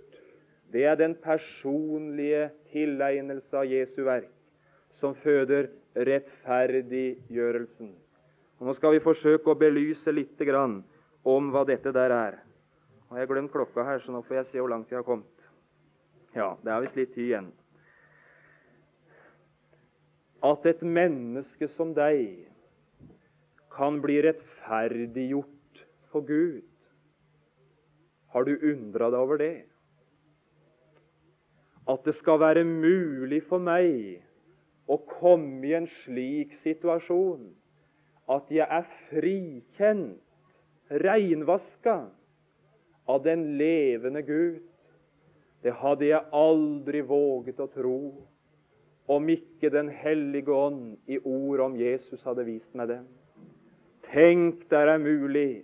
Det 0.73 0.85
er 0.85 0.95
den 0.95 1.15
personlige 1.15 2.49
tilegnelse 2.71 3.57
av 3.57 3.65
Jesu 3.65 4.03
verk 4.05 4.29
som 4.99 5.15
føder 5.15 5.69
rettferdiggjørelsen. 5.95 7.89
Og 8.59 8.67
Nå 8.67 8.75
skal 8.75 8.93
vi 8.95 9.03
forsøke 9.03 9.51
å 9.51 9.57
belyse 9.57 10.11
litt 10.11 10.41
om 11.23 11.51
hva 11.51 11.63
dette 11.65 11.91
der 11.95 12.11
er. 12.11 12.39
Og 13.09 13.17
Jeg 13.17 13.25
har 13.25 13.33
glemt 13.33 13.51
klokka 13.51 13.83
her, 13.83 13.99
så 13.99 14.11
nå 14.11 14.21
får 14.21 14.35
jeg 14.35 14.45
se 14.51 14.59
hvor 14.59 14.69
langt 14.69 14.91
jeg 14.91 14.99
har 14.99 15.07
kommet. 15.07 15.25
Ja, 16.35 16.55
det 16.61 16.71
er 16.71 16.83
visst 16.83 16.95
litt 16.99 17.13
tid 17.15 17.25
igjen. 17.25 17.49
At 20.45 20.65
et 20.69 20.81
menneske 20.85 21.67
som 21.75 21.95
deg 21.95 22.48
kan 23.79 24.01
bli 24.03 24.19
rettferdiggjort 24.25 25.83
for 26.11 26.27
Gud. 26.27 26.67
Har 28.33 28.43
du 28.45 28.57
undra 28.59 29.07
deg 29.09 29.19
over 29.23 29.39
det? 29.39 29.53
At 31.89 32.03
det 32.05 32.17
skal 32.19 32.41
være 32.43 32.67
mulig 32.67 33.41
for 33.47 33.63
meg 33.63 34.19
å 34.89 34.99
komme 35.09 35.63
i 35.65 35.77
en 35.77 35.87
slik 36.03 36.53
situasjon 36.65 37.47
at 38.29 38.51
jeg 38.53 38.67
er 38.69 38.85
frikjent, 39.09 40.19
reinvaska, 40.89 41.95
av 43.09 43.23
den 43.25 43.55
levende 43.57 44.21
Gud. 44.21 44.59
Det 45.65 45.73
hadde 45.81 46.11
jeg 46.11 46.29
aldri 46.35 47.01
våget 47.01 47.61
å 47.61 47.69
tro 47.73 48.01
om 49.09 49.29
ikke 49.33 49.71
Den 49.73 49.89
hellige 49.89 50.53
ånd 50.53 50.99
i 51.09 51.17
ord 51.25 51.63
om 51.65 51.77
Jesus 51.79 52.21
hadde 52.21 52.45
vist 52.45 52.75
meg 52.77 52.91
det. 52.91 52.99
Tenk 54.13 54.69
der 54.69 54.89
er 54.89 54.97
mulig 54.97 55.61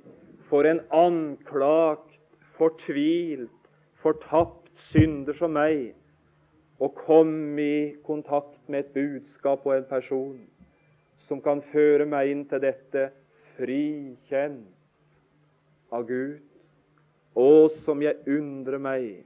for 0.49 0.61
en 0.69 0.79
anklagt, 0.93 2.19
fortvilt, 2.57 3.49
fortapt 4.03 4.69
synder 4.91 5.33
som 5.39 5.55
meg 5.57 5.95
å 6.77 6.91
komme 6.93 7.61
i 7.61 7.95
kontakt 8.05 8.69
med 8.69 8.79
et 8.83 8.93
budskap 8.93 9.65
og 9.65 9.73
en 9.79 9.87
person 9.89 10.37
som 11.25 11.41
kan 11.41 11.63
føre 11.71 12.05
meg 12.05 12.29
inn 12.35 12.45
til 12.51 12.61
dette 12.61 13.07
frikjent 13.55 14.69
av 15.89 16.05
Gud. 16.05 16.37
Å, 17.35 17.69
som 17.83 18.01
jeg 18.05 18.21
undrer 18.29 18.77
meg 18.79 19.25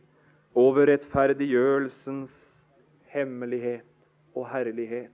over 0.57 0.87
rettferdiggjørelsens 0.89 2.31
hemmelighet 3.11 3.85
og 4.37 4.47
herlighet. 4.49 5.11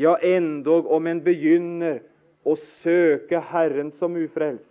Ja, 0.00 0.16
endog 0.24 0.88
om 0.92 1.06
en 1.06 1.20
begynner 1.24 2.00
å 2.46 2.54
søke 2.84 3.40
Herren 3.50 3.90
som 3.98 4.14
ufrelst, 4.16 4.70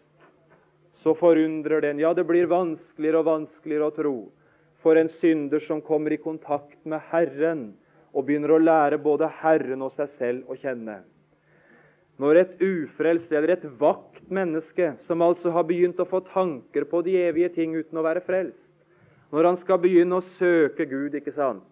så 1.03 1.13
forundrer 1.19 1.83
den. 1.83 1.99
Ja, 1.99 2.13
det 2.15 2.23
blir 2.25 2.47
vanskeligere 2.49 3.21
og 3.21 3.27
vanskeligere 3.27 3.89
å 3.91 3.95
tro 3.95 4.15
for 4.85 4.97
en 4.97 5.09
synder 5.19 5.61
som 5.67 5.81
kommer 5.83 6.13
i 6.13 6.21
kontakt 6.21 6.79
med 6.87 7.03
Herren 7.11 7.67
og 8.15 8.27
begynner 8.27 8.55
å 8.55 8.61
lære 8.61 9.01
både 9.03 9.27
Herren 9.41 9.83
og 9.83 9.93
seg 9.97 10.13
selv 10.19 10.49
å 10.49 10.57
kjenne. 10.61 11.01
Når 12.21 12.39
et 12.39 12.61
ufrelst 12.63 13.33
eller 13.35 13.57
et 13.57 13.65
vakt 13.79 14.23
menneske, 14.31 14.93
som 15.05 15.21
altså 15.25 15.51
har 15.51 15.65
begynt 15.67 15.99
å 15.99 16.07
få 16.07 16.21
tanker 16.31 16.87
på 16.87 17.01
de 17.03 17.17
evige 17.25 17.51
ting 17.57 17.75
uten 17.75 17.99
å 17.99 18.05
være 18.05 18.23
frelst, 18.23 18.61
når 19.35 19.49
han 19.49 19.57
skal 19.65 19.81
begynne 19.83 20.21
å 20.21 20.27
søke 20.39 20.87
Gud, 20.87 21.17
ikke 21.17 21.35
sant, 21.35 21.65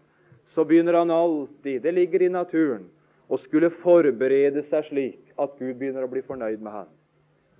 så 0.52 0.66
begynner 0.68 1.00
han 1.00 1.13
alltid, 1.13 1.80
det 1.86 1.94
ligger 1.96 2.26
i 2.26 2.34
naturen, 2.34 2.89
å 3.32 3.39
skulle 3.39 3.72
forberede 3.80 4.66
seg 4.68 4.89
slik 4.89 5.23
at 5.39 5.56
Gud 5.60 5.78
begynner 5.80 6.06
å 6.06 6.12
bli 6.12 6.24
fornøyd 6.26 6.62
med 6.63 6.74
ham. 6.74 6.89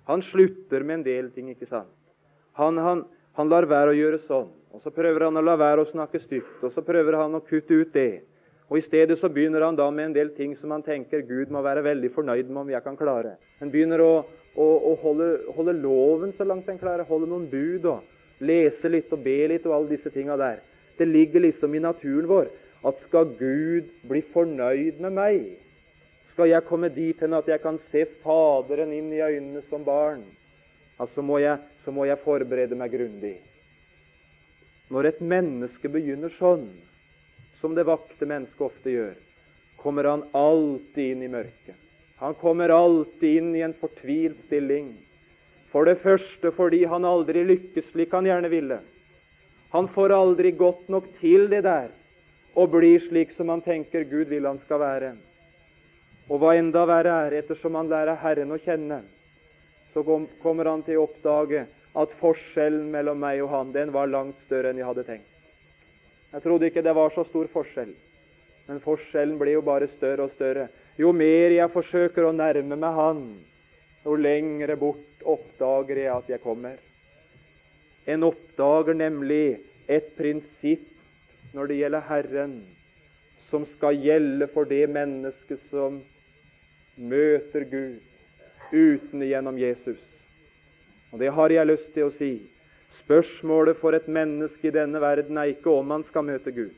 Han 0.08 0.22
slutter 0.30 0.84
med 0.84 1.00
en 1.00 1.06
del 1.06 1.30
ting, 1.32 1.48
ikke 1.52 1.70
sant? 1.70 1.90
Han, 2.60 2.78
han, 2.78 3.04
han 3.38 3.50
lar 3.50 3.66
være 3.66 3.94
å 3.94 3.98
gjøre 3.98 4.20
sånn, 4.28 4.52
og 4.74 4.82
så 4.84 4.92
prøver 4.94 5.26
han 5.26 5.40
å 5.40 5.42
la 5.42 5.56
være 5.58 5.82
å 5.82 5.90
snakke 5.90 6.20
stygt, 6.26 6.62
og 6.62 6.74
så 6.74 6.84
prøver 6.86 7.16
han 7.18 7.34
å 7.34 7.42
kutte 7.46 7.80
ut 7.80 7.92
det. 7.96 8.22
Og 8.70 8.78
I 8.80 8.84
stedet 8.86 9.18
så 9.20 9.28
begynner 9.28 9.64
han 9.64 9.76
da 9.76 9.86
med 9.92 10.10
en 10.10 10.16
del 10.16 10.30
ting 10.36 10.54
som 10.60 10.72
han 10.72 10.84
tenker 10.84 11.24
Gud 11.28 11.52
må 11.52 11.60
være 11.64 11.84
veldig 11.84 12.10
fornøyd 12.14 12.48
med 12.48 12.62
om 12.62 12.72
jeg 12.72 12.84
kan 12.84 12.96
klare. 12.96 13.36
Han 13.60 13.72
begynner 13.72 14.00
å, 14.00 14.12
å, 14.56 14.68
å 14.90 14.94
holde, 15.02 15.28
holde, 15.56 15.74
loven 15.82 16.32
så 16.38 16.46
langt 16.48 16.70
han 16.70 16.80
klarer, 16.80 17.04
holde 17.08 17.28
noen 17.28 17.48
bud 17.52 17.84
og 17.90 18.44
lese 18.44 18.88
litt 18.90 19.12
og 19.12 19.20
be 19.24 19.36
litt 19.52 19.66
og 19.68 19.76
alle 19.76 19.92
disse 19.92 20.12
tinga 20.14 20.38
der. 20.40 20.62
Det 20.98 21.08
ligger 21.08 21.44
liksom 21.44 21.74
i 21.74 21.82
naturen 21.84 22.28
vår 22.30 22.50
at 22.88 23.04
skal 23.08 23.30
Gud 23.38 23.92
bli 24.08 24.24
fornøyd 24.32 25.00
med 25.00 25.16
meg, 25.16 25.44
skal 26.34 26.50
jeg 26.50 26.66
komme 26.66 26.90
dit 26.90 27.20
hen 27.22 27.36
at 27.38 27.46
jeg 27.46 27.62
kan 27.62 27.78
se 27.92 28.04
Faderen 28.24 28.90
inn 28.92 29.12
i 29.14 29.22
øynene 29.22 29.62
som 29.70 29.84
barn, 29.86 30.24
altså 30.98 31.22
må 31.22 31.38
jeg, 31.38 31.60
så 31.84 31.94
må 31.94 32.08
jeg 32.08 32.22
forberede 32.24 32.74
meg 32.78 32.90
grundig. 32.90 33.36
Når 34.90 35.08
et 35.12 35.20
menneske 35.22 35.88
begynner 35.88 36.34
sånn, 36.40 36.66
som 37.60 37.76
det 37.78 37.86
vakte 37.86 38.26
mennesket 38.26 38.66
ofte 38.66 38.92
gjør, 38.92 39.14
kommer 39.80 40.10
han 40.10 40.24
alltid 40.34 41.14
inn 41.14 41.22
i 41.22 41.30
mørket. 41.30 41.78
Han 42.18 42.34
kommer 42.40 42.72
alltid 42.74 43.38
inn 43.38 43.54
i 43.54 43.62
en 43.64 43.74
fortvilt 43.78 44.40
stilling. 44.48 44.90
For 45.70 45.86
det 45.86 46.00
første 46.02 46.50
fordi 46.54 46.82
han 46.90 47.06
aldri 47.06 47.44
lykkes 47.46 47.92
slik 47.92 48.14
han 48.14 48.26
gjerne 48.26 48.50
ville. 48.50 48.80
Han 49.74 49.88
får 49.94 50.14
aldri 50.14 50.52
godt 50.54 50.90
nok 50.90 51.06
til 51.20 51.48
det 51.50 51.62
der 51.66 51.92
og 52.54 52.74
blir 52.74 53.02
slik 53.08 53.32
som 53.34 53.50
han 53.50 53.62
tenker 53.64 54.06
Gud 54.06 54.30
vil 54.30 54.46
han 54.46 54.60
skal 54.66 54.82
være. 54.82 55.14
Og 56.32 56.40
hva 56.40 56.54
enda 56.56 56.86
verre 56.88 57.14
er, 57.26 57.38
ettersom 57.42 57.76
han 57.76 57.90
lærer 57.90 58.16
Herren 58.22 58.54
å 58.54 58.60
kjenne, 58.64 59.02
så 59.92 60.02
kommer 60.42 60.70
han 60.70 60.82
til 60.86 60.98
å 60.98 61.04
oppdage 61.04 61.66
at 61.94 62.14
forskjellen 62.18 62.88
mellom 62.90 63.20
meg 63.20 63.42
og 63.44 63.52
han, 63.52 63.72
den 63.74 63.92
var 63.94 64.10
langt 64.10 64.40
større 64.46 64.72
enn 64.72 64.80
jeg 64.80 64.88
hadde 64.88 65.04
tenkt. 65.06 65.30
Jeg 66.34 66.42
trodde 66.42 66.66
ikke 66.66 66.82
det 66.82 66.94
var 66.96 67.12
så 67.14 67.22
stor 67.28 67.46
forskjell, 67.52 67.92
men 68.66 68.80
forskjellen 68.82 69.36
blir 69.38 69.58
jo 69.58 69.66
bare 69.66 69.86
større 69.92 70.26
og 70.26 70.32
større. 70.34 70.66
Jo 70.98 71.12
mer 71.14 71.52
jeg 71.54 71.70
forsøker 71.74 72.26
å 72.26 72.32
nærme 72.34 72.78
meg 72.80 72.96
Han, 72.96 73.20
jo 74.04 74.16
lengre 74.18 74.74
bort 74.80 75.22
oppdager 75.22 76.00
jeg 76.00 76.12
at 76.12 76.32
jeg 76.32 76.42
kommer. 76.42 76.80
En 78.10 78.26
oppdager 78.26 78.96
nemlig 78.98 79.60
et 79.86 80.10
prinsipp 80.18 80.90
når 81.54 81.70
det 81.70 81.78
gjelder 81.78 82.08
Herren, 82.08 82.56
som 83.52 83.68
skal 83.76 84.00
gjelde 84.02 84.48
for 84.50 84.66
det 84.66 84.88
mennesket 84.90 85.62
som 85.70 86.00
møter 86.96 87.64
Gud 87.70 88.00
uten 88.72 89.22
gjennom 89.22 89.58
Jesus. 89.58 90.00
Og 91.12 91.18
Det 91.18 91.30
har 91.30 91.50
jeg 91.50 91.66
lyst 91.66 91.90
til 91.94 92.08
å 92.08 92.14
si. 92.18 92.32
Spørsmålet 93.04 93.78
for 93.78 93.94
et 93.94 94.06
menneske 94.08 94.68
i 94.68 94.74
denne 94.74 95.00
verden 95.00 95.38
er 95.38 95.52
ikke 95.52 95.70
om 95.70 95.90
han 95.90 96.04
skal 96.08 96.24
møte 96.24 96.50
Gud, 96.54 96.72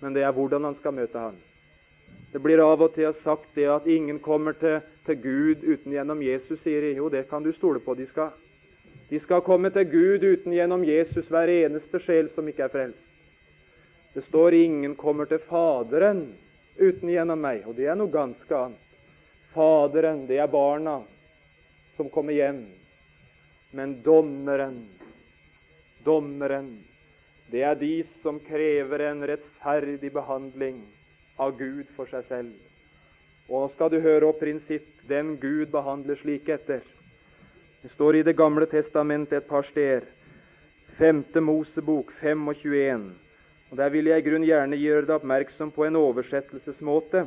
men 0.00 0.14
det 0.14 0.22
er 0.22 0.32
hvordan 0.32 0.64
han 0.64 0.76
skal 0.80 0.94
møte 0.94 1.18
Han. 1.18 1.36
Det 2.32 2.40
blir 2.40 2.62
av 2.64 2.80
og 2.80 2.94
til 2.94 3.12
sagt 3.24 3.50
det 3.54 3.66
at 3.68 3.86
ingen 3.86 4.18
kommer 4.20 4.52
til, 4.52 4.80
til 5.06 5.18
Gud 5.20 5.64
uten 5.64 5.92
gjennom 5.92 6.22
Jesus, 6.22 6.60
sier 6.62 6.80
de. 6.80 6.94
Jo, 6.96 7.08
det 7.08 7.28
kan 7.28 7.42
du 7.42 7.52
stole 7.52 7.80
på 7.80 7.94
de 7.94 8.06
skal. 8.08 8.30
De 9.10 9.20
skal 9.20 9.42
komme 9.44 9.70
til 9.70 9.84
Gud 9.90 10.24
uten 10.24 10.52
gjennom 10.52 10.84
Jesus, 10.84 11.28
hver 11.28 11.50
eneste 11.52 12.00
sjel 12.00 12.30
som 12.34 12.48
ikke 12.48 12.64
er 12.64 12.72
frelst. 12.72 13.04
Det 14.14 14.24
står 14.24 14.52
'ingen 14.52 14.96
kommer 14.96 15.24
til 15.24 15.38
Faderen 15.38 16.34
uten 16.78 17.08
gjennom 17.08 17.38
meg', 17.38 17.66
og 17.66 17.76
det 17.76 17.86
er 17.86 17.94
noe 17.94 18.12
ganske 18.12 18.56
annet. 18.56 18.91
Faderen, 19.52 20.26
det 20.26 20.38
er 20.40 20.50
barna 20.50 21.02
som 21.96 22.08
kommer 22.10 22.32
hjem. 22.36 22.64
Men 23.72 23.98
dommeren 24.04 24.82
dommeren, 26.04 26.78
det 27.50 27.62
er 27.62 27.76
de 27.78 28.02
som 28.22 28.40
krever 28.42 29.04
en 29.06 29.24
rettferdig 29.28 30.12
behandling 30.14 30.82
av 31.40 31.56
Gud 31.58 31.90
for 31.96 32.10
seg 32.10 32.26
selv. 32.28 32.52
Og 33.50 33.66
nå 33.66 33.68
skal 33.74 33.92
du 33.92 33.98
høre 34.00 34.30
opp 34.30 34.40
prinsipp 34.40 34.88
den 35.10 35.34
Gud 35.42 35.70
behandler 35.72 36.18
slik 36.22 36.48
etter. 36.48 36.82
Det 37.82 37.90
står 37.96 38.20
i 38.20 38.22
Det 38.22 38.36
gamle 38.38 38.66
testamentet 38.70 39.42
et 39.42 39.48
par 39.48 39.66
steder. 39.70 40.06
Femte 40.98 41.40
Mosebok 41.40 42.12
5 42.20 42.48
og 42.48 42.56
21. 42.62 43.10
Og 43.70 43.76
Der 43.76 43.90
vil 43.90 44.06
jeg 44.06 44.20
i 44.20 44.28
grunn 44.28 44.44
gjerne 44.44 44.76
gjøre 44.76 45.06
deg 45.06 45.16
oppmerksom 45.16 45.72
på 45.72 45.86
en 45.86 45.96
oversettelsesmåte 45.96 47.26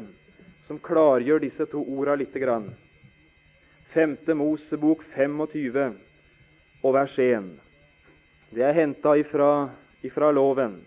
som 0.67 0.79
klargjør 0.79 1.43
disse 1.43 1.65
to 1.71 1.83
orda 1.97 2.15
lite 2.15 2.39
grann. 2.39 2.71
5. 3.93 4.17
Mosebok 4.35 5.03
25 5.15 5.93
og 6.83 6.93
vers 6.93 7.15
1. 7.19 7.47
Det 8.55 8.63
er 8.65 8.75
henta 8.75 9.15
ifra, 9.17 9.69
ifra 10.03 10.31
loven, 10.31 10.77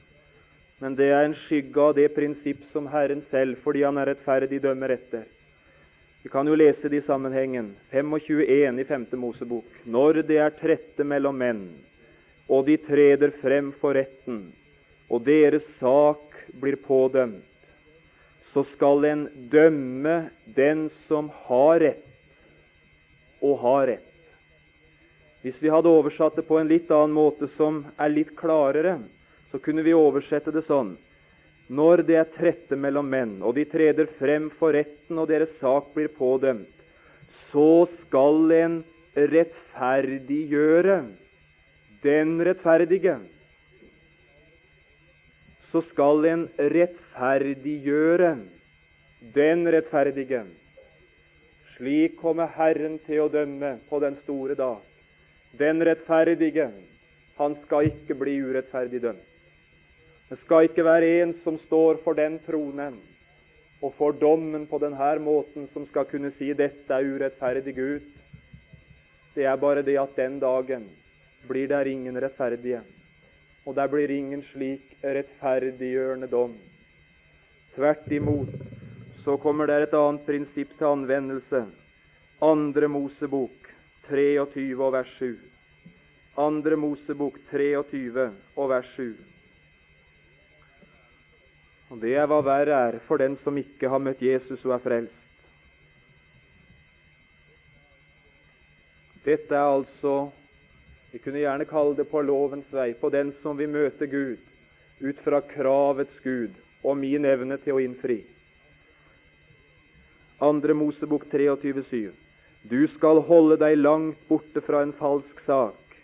men 0.79 0.95
det 0.95 1.09
er 1.11 1.25
en 1.27 1.37
skygge 1.47 1.83
av 1.83 1.97
det 1.97 2.09
prinsipp 2.15 2.63
som 2.73 2.87
Herren 2.93 3.25
selv, 3.31 3.59
fordi 3.65 3.83
Han 3.83 3.99
er 3.99 4.13
rettferdig, 4.13 4.63
dømmer 4.63 4.95
etter. 4.95 5.27
Vi 6.23 6.31
kan 6.31 6.47
jo 6.47 6.55
lese 6.55 6.89
det 6.89 7.03
i 7.03 7.07
sammenhengen. 7.07 7.75
25.1 7.91 8.81
i 8.81 8.85
5. 8.85 9.07
Mosebok. 9.13 9.65
Når 9.85 10.23
det 10.29 10.39
er 10.39 10.57
trette 10.61 11.05
mellom 11.05 11.39
menn, 11.39 11.69
og 12.49 12.67
de 12.67 12.77
treder 12.77 13.33
frem 13.43 13.73
for 13.81 13.95
retten, 13.95 14.53
og 15.09 15.25
deres 15.25 15.65
sak 15.81 16.37
blir 16.61 16.77
pådømt, 16.85 17.45
så 18.53 18.65
skal 18.75 19.05
en 19.05 19.25
dømme 19.53 20.31
den 20.57 20.89
som 21.07 21.31
har 21.49 21.81
rett, 21.81 22.05
og 23.45 23.59
har 23.63 23.87
rett. 23.93 24.05
Hvis 25.45 25.59
vi 25.63 25.71
hadde 25.71 25.91
oversatt 25.93 26.37
det 26.37 26.47
på 26.49 26.59
en 26.59 26.71
litt 26.71 26.91
annen 26.91 27.15
måte, 27.15 27.47
som 27.57 27.85
er 27.97 28.11
litt 28.11 28.35
klarere, 28.37 28.99
så 29.53 29.61
kunne 29.63 29.85
vi 29.87 29.95
oversette 29.97 30.53
det 30.53 30.67
sånn 30.67 30.97
Når 31.69 32.03
det 32.09 32.17
er 32.17 32.31
trette 32.33 32.77
mellom 32.81 33.11
menn, 33.13 33.43
og 33.45 33.55
de 33.55 33.67
treder 33.69 34.09
frem 34.19 34.49
for 34.59 34.73
retten, 34.73 35.19
og 35.21 35.29
deres 35.29 35.53
sak 35.61 35.93
blir 35.95 36.09
pådømt, 36.17 36.73
så 37.53 37.85
skal 38.07 38.53
en 38.57 38.79
rettferdiggjøre 39.15 41.03
den 42.03 42.39
rettferdige. 42.45 43.19
Så 45.73 45.83
skal 45.91 46.25
en 46.25 46.47
rettferdiggjøre 46.59 48.31
den 49.35 49.67
rettferdige. 49.73 50.45
Slik 51.77 52.17
kommer 52.19 52.49
Herren 52.57 52.99
til 53.07 53.21
å 53.27 53.31
dømme 53.33 53.75
på 53.91 54.01
den 54.01 54.17
store 54.25 54.57
dag. 54.59 54.81
Den 55.59 55.85
rettferdige, 55.85 56.71
han 57.39 57.57
skal 57.67 57.91
ikke 57.93 58.17
bli 58.19 58.39
urettferdig 58.43 59.03
dømt. 59.03 59.25
Det 60.29 60.37
skal 60.43 60.67
ikke 60.69 60.85
være 60.85 61.13
en 61.23 61.37
som 61.45 61.57
står 61.67 62.01
for 62.05 62.17
den 62.19 62.37
tronen 62.45 62.99
og 63.81 63.95
for 63.97 64.13
dommen 64.13 64.67
på 64.69 64.81
denne 64.83 65.15
måten, 65.23 65.69
som 65.73 65.87
skal 65.87 66.05
kunne 66.05 66.33
si 66.39 66.53
'dette 66.53 66.93
er 66.93 67.07
urettferdig 67.07 67.75
Gud'. 67.77 68.09
Det 69.35 69.45
er 69.45 69.57
bare 69.57 69.83
det 69.83 69.99
at 69.99 70.17
den 70.17 70.41
dagen 70.41 70.89
blir 71.49 71.69
der 71.69 71.85
ingen 71.87 72.17
rettferdige, 72.23 72.83
og 73.69 73.75
der 73.77 73.89
blir 73.93 74.09
ingen 74.09 74.41
slik 74.49 74.95
rettferdiggjørende 75.05 76.27
dom. 76.33 76.55
Tvert 77.75 78.09
imot 78.17 78.55
så 79.25 79.35
kommer 79.37 79.69
det 79.69 79.83
et 79.83 79.97
annet 79.99 80.25
prinsipp 80.25 80.73
til 80.79 80.89
anvendelse. 80.89 81.67
Andre 82.41 82.89
Mosebok 82.89 83.69
23 84.09 84.73
og 84.81 84.95
vers 84.95 85.11
7. 85.19 85.37
Andre 86.41 86.81
Mosebok 86.81 87.37
23 87.51 88.31
og 88.57 88.71
vers 88.73 88.89
7. 88.97 89.13
Og 91.91 92.01
Det 92.01 92.17
er 92.17 92.27
hva 92.31 92.41
verre 92.45 92.81
er 92.89 93.01
for 93.05 93.21
den 93.21 93.37
som 93.45 93.61
ikke 93.61 93.93
har 93.93 94.01
møtt 94.01 94.25
Jesus 94.25 94.65
og 94.65 94.79
er 94.79 94.85
frelst. 94.87 95.25
Dette 99.29 99.53
er 99.53 99.77
altså 99.77 100.31
Vi 101.11 101.19
kunne 101.19 101.41
gjerne 101.41 101.65
kalle 101.65 101.97
det 101.97 102.05
på 102.11 102.21
lovens 102.23 102.69
vei, 102.73 102.93
på 102.95 103.09
den 103.11 103.33
som 103.43 103.57
vil 103.57 103.71
møte 103.73 104.07
Gud 104.07 104.39
ut 105.01 105.21
fra 105.25 105.41
kravets 105.41 106.19
Gud 106.25 106.57
og 106.83 106.99
min 106.99 107.25
evne 107.25 107.57
til 107.63 107.79
å 107.79 107.83
innfri. 107.83 108.23
Andre 110.43 110.75
Mosebok 110.75 111.25
23, 111.31 111.85
7. 111.91 112.11
Du 112.71 112.81
skal 112.95 113.23
holde 113.27 113.57
deg 113.59 113.79
langt 113.79 114.21
borte 114.29 114.63
fra 114.67 114.83
en 114.85 114.93
falsk 114.99 115.41
sak, 115.47 115.97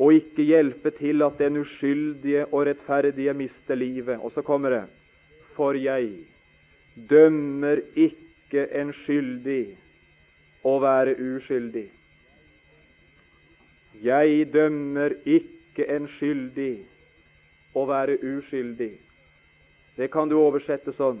og 0.00 0.16
ikke 0.16 0.44
hjelpe 0.48 0.92
til 0.96 1.22
at 1.24 1.38
den 1.40 1.60
uskyldige 1.62 2.46
og 2.50 2.66
rettferdige 2.68 3.34
mister 3.36 3.78
livet. 3.78 4.18
Og 4.20 4.32
så 4.34 4.42
kommer 4.42 4.70
det 4.70 4.84
For 5.56 5.76
jeg 5.76 6.08
dømmer 7.08 7.82
ikke 7.94 8.66
en 8.72 8.92
skyldig 9.04 9.76
å 10.64 10.78
være 10.80 11.16
uskyldig. 11.20 11.90
Jeg 14.00 14.52
dømmer 14.52 15.12
ikke 15.28 15.84
en 15.92 16.08
skyldig 16.16 16.84
å 17.76 17.84
være 17.88 18.16
uskyldig. 18.24 18.92
Det 19.96 20.08
kan 20.12 20.30
du 20.30 20.38
oversette 20.40 20.94
sånn. 20.96 21.20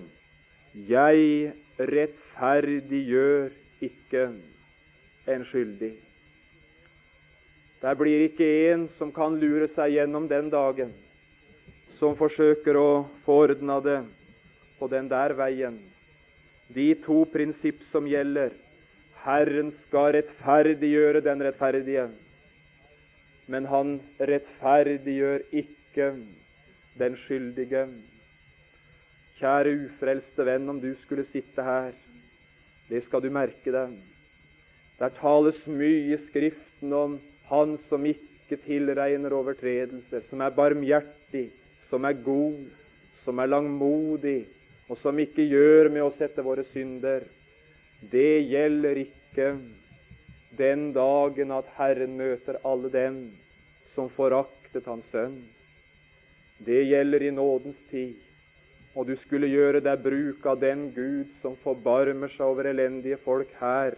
Jeg 0.72 1.52
rettferdiggjør 1.76 3.52
ikke 3.84 4.24
en 5.28 5.44
skyldig. 5.50 5.92
Der 7.82 7.98
blir 7.98 8.24
ikke 8.28 8.48
en 8.72 8.86
som 8.96 9.12
kan 9.12 9.36
lure 9.42 9.68
seg 9.74 9.96
gjennom 9.96 10.28
den 10.30 10.48
dagen, 10.52 10.92
som 11.98 12.16
forsøker 12.16 12.78
å 12.78 13.04
få 13.26 13.40
ordna 13.44 13.80
det 13.84 14.00
på 14.78 14.88
den 14.90 15.08
der 15.10 15.34
veien. 15.38 15.80
De 16.72 16.92
to 17.04 17.24
prinsipp 17.32 17.82
som 17.92 18.06
gjelder. 18.08 18.54
Herren 19.22 19.74
skal 19.86 20.14
rettferdiggjøre 20.16 21.20
den 21.22 21.42
rettferdige, 21.44 22.08
men 23.46 23.66
han 23.66 23.96
rettferdiggjør 24.20 25.44
ikke 25.52 26.08
den 26.98 27.16
skyldige. 27.24 27.86
Kjære 29.40 29.74
ufrelste 29.86 30.46
venn, 30.46 30.68
om 30.70 30.80
du 30.80 30.92
skulle 31.02 31.26
sitte 31.32 31.64
her, 31.66 31.92
det 32.88 33.02
skal 33.06 33.22
du 33.24 33.30
merke 33.32 33.74
deg. 33.74 33.96
Der 35.00 35.14
tales 35.18 35.58
mye 35.66 36.12
i 36.14 36.18
Skriften 36.28 36.92
om 36.94 37.20
Han 37.50 37.74
som 37.88 38.04
ikke 38.06 38.56
tilregner 38.64 39.34
overtredelser, 39.34 40.22
som 40.30 40.40
er 40.40 40.54
barmhjertig, 40.56 41.50
som 41.90 42.06
er 42.08 42.16
god, 42.24 42.62
som 43.24 43.38
er 43.42 43.50
langmodig, 43.50 44.46
og 44.88 44.96
som 45.02 45.18
ikke 45.18 45.44
gjør 45.50 45.90
med 45.92 46.06
oss 46.06 46.20
etter 46.22 46.46
våre 46.46 46.64
synder. 46.70 47.26
Det 48.12 48.46
gjelder 48.48 49.02
ikke 49.02 49.50
den 50.58 50.90
dagen 50.92 51.52
at 51.54 51.68
Herren 51.78 52.16
møter 52.18 52.58
alle 52.64 52.90
dem 52.92 53.18
som 53.94 54.10
foraktet 54.16 54.86
Hans 54.88 55.08
sønn. 55.12 55.40
Det 56.62 56.84
gjelder 56.86 57.22
i 57.22 57.32
nådens 57.34 57.80
tid. 57.90 58.20
Og 58.94 59.08
du 59.08 59.14
skulle 59.22 59.48
gjøre 59.48 59.80
deg 59.80 60.02
bruk 60.04 60.46
av 60.46 60.58
den 60.60 60.90
Gud 60.92 61.30
som 61.40 61.56
forbarmer 61.62 62.28
seg 62.34 62.44
over 62.44 62.68
elendige 62.68 63.16
folk 63.24 63.48
her. 63.60 63.96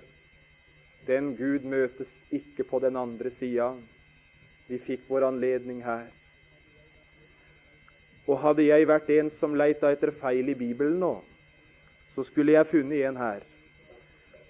Den 1.08 1.34
Gud 1.36 1.66
møtes 1.66 2.10
ikke 2.30 2.64
på 2.68 2.78
den 2.80 2.96
andre 2.96 3.34
sida. 3.40 3.72
Vi 4.70 4.78
fikk 4.86 5.08
vår 5.10 5.26
anledning 5.32 5.82
her. 5.84 6.06
Og 8.24 8.38
hadde 8.40 8.64
jeg 8.64 8.86
vært 8.88 9.10
en 9.18 9.32
som 9.40 9.56
leita 9.58 9.90
etter 9.92 10.14
feil 10.22 10.48
i 10.48 10.56
Bibelen 10.56 10.96
nå, 11.02 11.18
så 12.14 12.24
skulle 12.30 12.54
jeg 12.54 12.70
funnet 12.70 13.04
en 13.04 13.18
her. 13.20 13.42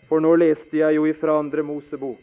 For 0.08 0.20
nå 0.20 0.34
leste 0.36 0.78
jeg 0.78 0.98
jo 0.98 1.06
ifra 1.08 1.38
Andre 1.40 1.64
Mosebok 1.64 2.20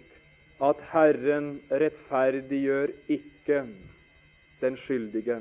at 0.61 0.81
Herren 0.91 1.55
rettferdiggjør 1.71 2.93
ikke 3.09 3.63
den 4.61 4.77
skyldige. 4.83 5.39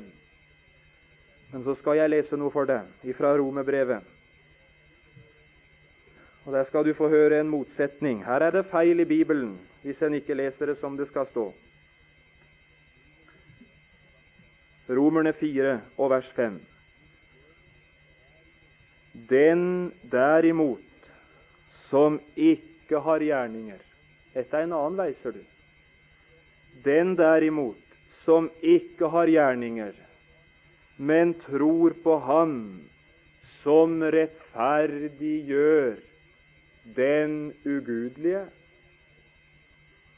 Men 1.51 1.63
så 1.63 1.75
skal 1.81 1.99
jeg 1.99 2.09
lese 2.09 2.39
noe 2.39 2.53
for 2.53 2.65
deg 2.65 3.13
fra 3.17 3.35
Romerbrevet. 3.37 4.01
Og 6.45 6.53
Der 6.53 6.63
skal 6.65 6.85
du 6.85 6.93
få 6.97 7.09
høre 7.09 7.39
en 7.39 7.51
motsetning. 7.51 8.23
Her 8.25 8.41
er 8.41 8.51
det 8.51 8.65
feil 8.71 8.99
i 8.99 9.05
Bibelen 9.05 9.59
hvis 9.83 10.01
en 10.01 10.13
ikke 10.17 10.33
leser 10.37 10.65
det 10.65 10.77
som 10.81 10.97
det 10.97 11.07
skal 11.09 11.27
stå. 11.29 11.51
Romerne 14.89 15.33
4 15.33 15.79
og 15.97 16.09
vers 16.09 16.27
5. 16.35 16.57
Den 19.29 19.93
derimot 20.11 20.90
som 21.91 22.19
ikke 22.39 22.99
har 23.05 23.19
gjerninger 23.23 23.79
Dette 24.31 24.55
er 24.55 24.63
en 24.63 24.73
annen 24.77 24.95
vei, 24.95 25.11
ser 25.19 25.35
du. 25.35 25.41
Den 26.85 27.15
derimot 27.19 27.81
som 28.23 28.47
ikke 28.63 29.09
har 29.11 29.27
gjerninger, 29.27 29.91
men 31.01 31.33
tror 31.43 31.91
på 32.03 32.15
Han 32.23 32.55
som 33.61 33.99
rettferdiggjør 34.15 35.99
den 36.95 37.53
ugudelige. 37.65 38.45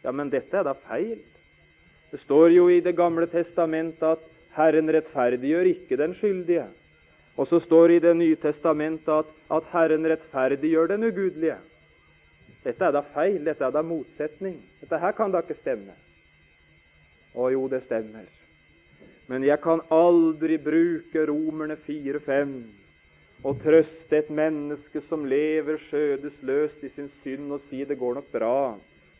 Ja, 0.03 0.11
men 0.11 0.29
dette 0.31 0.57
er 0.59 0.63
da 0.67 0.73
feil. 0.85 1.19
Det 2.11 2.21
står 2.21 2.51
jo 2.53 2.69
i 2.69 2.81
Det 2.85 2.95
gamle 2.95 3.25
testamentet 3.31 4.03
at 4.03 4.23
Herren 4.53 4.91
rettferdiggjør 4.93 5.65
ikke 5.73 5.97
den 5.97 6.13
skyldige. 6.19 6.67
Og 7.37 7.47
så 7.49 7.59
står 7.59 7.87
det 7.87 7.95
i 7.95 8.03
Det 8.07 8.15
nye 8.17 8.35
testamentet 8.35 9.09
at, 9.09 9.29
at 9.51 9.69
Herren 9.73 10.05
rettferdiggjør 10.05 10.93
den 10.93 11.07
ugudelige. 11.09 11.57
Dette 12.63 12.85
er 12.85 12.93
da 12.95 13.01
feil. 13.13 13.41
Dette 13.45 13.65
er 13.65 13.73
da 13.73 13.81
motsetning. 13.81 14.61
Dette 14.81 14.99
her 14.99 15.15
kan 15.17 15.33
da 15.33 15.41
ikke 15.43 15.57
stemme. 15.61 15.95
Å 17.33 17.49
jo, 17.49 17.65
det 17.67 17.81
stemmer. 17.87 18.29
Men 19.27 19.43
jeg 19.47 19.57
kan 19.63 19.81
aldri 19.91 20.59
bruke 20.61 21.25
Romerne 21.25 21.77
4-5 21.87 22.55
og 23.43 23.59
trøste 23.63 24.19
et 24.19 24.29
menneske 24.31 25.01
som 25.09 25.25
lever 25.27 25.79
skjødesløst 25.89 26.83
i 26.85 26.91
sin 26.95 27.09
synd, 27.23 27.49
og 27.51 27.63
si 27.69 27.81
det 27.87 27.97
går 27.99 28.19
nok 28.19 28.29
bra, 28.31 28.75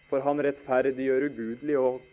for 0.08 0.24
han 0.24 0.40
rettferdiggjør 0.44 1.28
ugudelig 1.32 1.76
òg. 1.80 2.06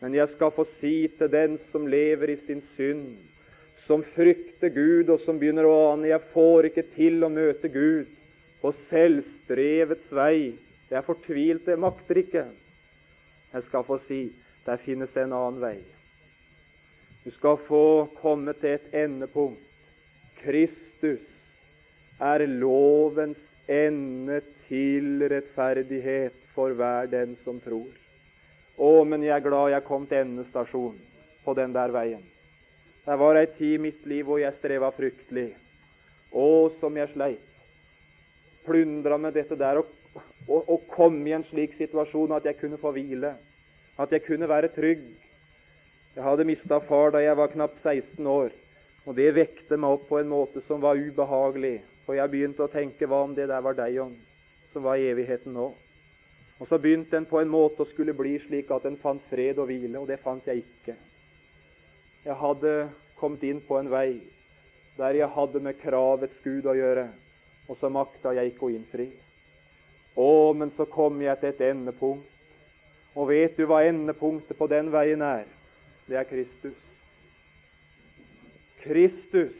Men 0.00 0.16
jeg 0.16 0.32
skal 0.34 0.50
få 0.56 0.66
si 0.80 0.96
til 1.18 1.30
den 1.30 1.58
som 1.70 1.86
lever 1.86 2.34
i 2.34 2.38
sin 2.48 2.64
synd, 2.74 3.14
som 3.86 4.02
frykter 4.16 4.68
Gud, 4.74 5.10
og 5.10 5.20
som 5.24 5.38
begynner 5.38 5.66
å 5.66 5.74
ane 5.92 6.10
jeg 6.10 6.22
får 6.32 6.70
ikke 6.70 6.86
til 6.96 7.22
å 7.22 7.32
møte 7.32 7.70
Gud 7.70 8.10
på 8.62 8.72
selvstrevets 8.90 10.10
vei. 10.14 10.56
Det 10.90 10.98
er 10.98 11.06
fortvilt, 11.06 11.66
det 11.66 11.78
makter 11.78 12.22
ikke. 12.22 12.46
Jeg 13.52 13.68
skal 13.68 13.86
få 13.86 14.00
si 14.08 14.24
der 14.66 14.82
finnes 14.82 15.12
det 15.14 15.22
en 15.26 15.36
annen 15.36 15.62
vei. 15.62 15.76
Du 17.24 17.30
skal 17.34 17.58
få 17.66 17.84
komme 18.20 18.54
til 18.60 18.76
et 18.76 18.92
endepunkt. 18.94 19.62
Kristus 20.42 21.22
er 22.22 22.44
lovens 22.46 23.38
ende 23.70 24.40
til 24.68 25.24
rettferdighet 25.30 26.36
for 26.54 26.74
hver 26.74 27.10
den 27.10 27.34
som 27.44 27.58
tror. 27.62 27.90
Å, 28.76 28.90
men 29.08 29.24
jeg 29.24 29.34
er 29.38 29.44
glad 29.46 29.72
jeg 29.72 29.86
kom 29.88 30.06
til 30.06 30.22
endestasjonen 30.22 31.02
på 31.44 31.54
den 31.58 31.74
der 31.74 31.94
veien. 31.94 32.24
Det 33.06 33.16
var 33.16 33.38
ei 33.38 33.46
tid 33.58 33.76
i 33.76 33.82
mitt 33.88 34.06
liv 34.06 34.26
hvor 34.26 34.40
jeg 34.42 34.56
streva 34.58 34.90
fryktelig. 34.94 35.52
Å, 36.34 36.46
som 36.80 36.96
jeg 36.98 37.12
sleit. 37.12 37.52
Plundra 38.66 39.18
med 39.18 39.36
dette 39.38 39.54
der 39.58 39.78
og, 39.78 39.92
og, 40.48 40.62
og 40.64 40.88
kom 40.90 41.20
i 41.26 41.36
en 41.36 41.46
slik 41.52 41.76
situasjon 41.78 42.34
at 42.34 42.48
jeg 42.48 42.58
kunne 42.58 42.80
få 42.82 42.90
hvile. 42.96 43.36
At 43.96 44.10
jeg 44.12 44.26
kunne 44.26 44.48
være 44.50 44.74
trygg 44.74 45.06
jeg 46.16 46.24
hadde 46.24 46.46
mista 46.48 46.78
far 46.88 47.10
da 47.12 47.20
jeg 47.20 47.36
var 47.36 47.50
knapt 47.52 47.82
16 47.84 48.26
år, 48.26 48.52
og 49.04 49.16
det 49.18 49.34
vekte 49.36 49.76
meg 49.76 49.98
opp 49.98 50.06
på 50.08 50.16
en 50.16 50.30
måte 50.30 50.62
som 50.64 50.80
var 50.80 50.96
ubehagelig. 50.96 51.82
For 52.06 52.16
jeg 52.16 52.32
begynte 52.32 52.64
å 52.64 52.72
tenke 52.72 53.04
hva 53.04 53.18
om 53.26 53.34
det 53.36 53.50
der 53.50 53.60
var 53.60 53.76
deg, 53.76 53.98
om, 54.00 54.14
som 54.72 54.86
var 54.86 54.96
evigheten 54.96 55.52
nå? 55.52 55.66
Og 56.56 56.70
så 56.70 56.78
begynte 56.80 57.18
en 57.18 57.28
på 57.28 57.42
en 57.42 57.52
måte 57.52 57.84
å 57.84 57.90
skulle 57.90 58.14
bli 58.16 58.38
slik 58.46 58.72
at 58.72 58.88
en 58.88 58.96
fant 59.02 59.20
fred 59.28 59.60
og 59.60 59.68
hvile, 59.68 59.98
og 60.00 60.08
det 60.08 60.16
fant 60.22 60.48
jeg 60.48 60.64
ikke. 60.64 60.96
Jeg 62.26 62.34
hadde 62.40 62.72
kommet 63.20 63.44
inn 63.46 63.60
på 63.62 63.78
en 63.78 63.90
vei 63.90 64.18
der 64.96 65.14
jeg 65.14 65.28
hadde 65.28 65.60
med 65.60 65.76
kravets 65.78 66.38
Gud 66.42 66.64
å 66.66 66.72
gjøre, 66.74 67.10
og 67.68 67.76
så 67.80 67.90
makta 67.92 68.32
jeg 68.32 68.54
ikke 68.54 68.64
å 68.66 68.72
innfri. 68.72 69.10
Å, 70.16 70.52
men 70.56 70.72
så 70.78 70.86
kom 70.88 71.20
jeg 71.20 71.36
til 71.42 71.52
et 71.52 71.60
endepunkt. 71.68 72.32
Og 73.16 73.28
vet 73.28 73.58
du 73.60 73.66
hva 73.68 73.82
endepunktet 73.84 74.56
på 74.56 74.68
den 74.72 74.88
veien 74.92 75.20
er? 75.24 75.44
det 76.06 76.16
er 76.16 76.24
Kristus. 76.24 76.76
Kristus 78.82 79.54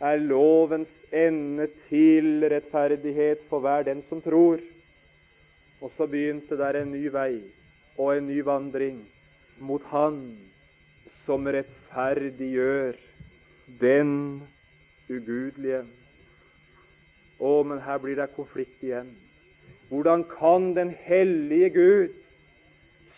er 0.00 0.16
lovens 0.18 0.90
ende 1.14 1.68
til 1.88 2.42
rettferdighet 2.50 3.44
for 3.48 3.62
hver 3.62 3.86
den 3.86 4.02
som 4.08 4.22
tror. 4.22 4.62
Og 5.80 5.92
så 5.96 6.06
begynte 6.10 6.58
der 6.58 6.80
en 6.80 6.90
ny 6.92 7.06
vei 7.12 7.44
og 7.98 8.16
en 8.16 8.26
ny 8.26 8.40
vandring 8.42 9.04
mot 9.62 9.82
Han 9.92 10.18
som 11.26 11.46
rettferdiggjør 11.46 12.96
den 13.80 14.10
ugudelige. 15.08 15.84
Å, 17.40 17.54
men 17.66 17.80
her 17.84 18.00
blir 18.02 18.18
det 18.18 18.30
konflikt 18.36 18.82
igjen. 18.84 19.10
Hvordan 19.90 20.24
kan 20.30 20.72
den 20.76 20.92
hellige 21.04 21.70
Gud 21.74 22.20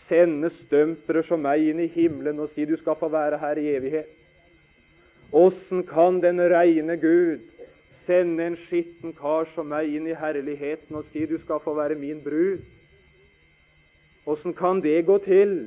sende 0.07 0.49
stømpere 0.63 1.23
som 1.27 1.43
meg 1.43 1.63
inn 1.67 1.81
i 1.83 1.91
himmelen 1.91 2.39
og 2.43 2.51
si 2.55 2.65
du 2.67 2.75
skal 2.79 2.97
få 2.99 3.09
være 3.11 3.39
her 3.41 3.59
i 3.59 3.67
evighet? 3.75 4.09
Åssen 5.35 5.83
kan 5.87 6.21
den 6.23 6.39
reine 6.39 6.95
Gud 6.97 7.43
sende 8.07 8.45
en 8.47 8.55
skitten 8.67 9.11
kar 9.17 9.49
som 9.55 9.67
meg 9.71 9.91
inn 9.91 10.07
i 10.07 10.15
herligheten 10.15 10.95
og 10.95 11.07
si 11.11 11.25
du 11.27 11.35
skal 11.43 11.59
få 11.63 11.75
være 11.75 11.99
min 11.99 12.21
brud? 12.23 12.63
Åssen 14.27 14.55
kan 14.55 14.79
det 14.83 15.05
gå 15.07 15.17
til 15.23 15.57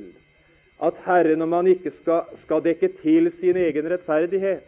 at 0.81 0.97
Herren, 1.05 1.41
om 1.41 1.53
han 1.53 1.67
ikke 1.69 1.93
skal, 2.01 2.29
skal 2.45 2.63
dekke 2.65 2.89
til 3.01 3.29
sin 3.39 3.57
egen 3.57 3.89
rettferdighet, 3.91 4.65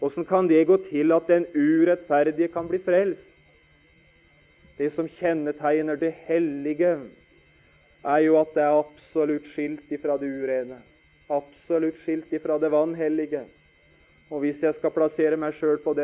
åssen 0.00 0.24
kan 0.28 0.48
det 0.48 0.66
gå 0.66 0.78
til 0.88 1.12
at 1.12 1.28
den 1.28 1.46
urettferdige 1.52 2.48
kan 2.48 2.68
bli 2.68 2.80
frelst? 2.84 3.28
Det 4.78 4.90
som 4.96 5.08
kjennetegner 5.20 6.00
det 6.00 6.14
hellige, 6.26 6.96
er 8.04 8.18
jo 8.24 8.38
at 8.40 8.56
det 8.56 8.62
er 8.64 8.80
absolutt 8.80 9.46
skilt 9.52 9.92
ifra 9.92 10.16
det 10.20 10.28
urene. 10.28 10.80
Absolutt 11.30 12.00
skilt 12.02 12.32
ifra 12.32 12.58
det 12.58 12.72
vanhellige. 12.72 13.44
Og 14.30 14.40
hvis 14.40 14.60
jeg 14.62 14.74
skal 14.78 14.92
plassere 14.96 15.36
meg 15.36 15.54
sjøl 15.60 15.78
på, 15.84 15.94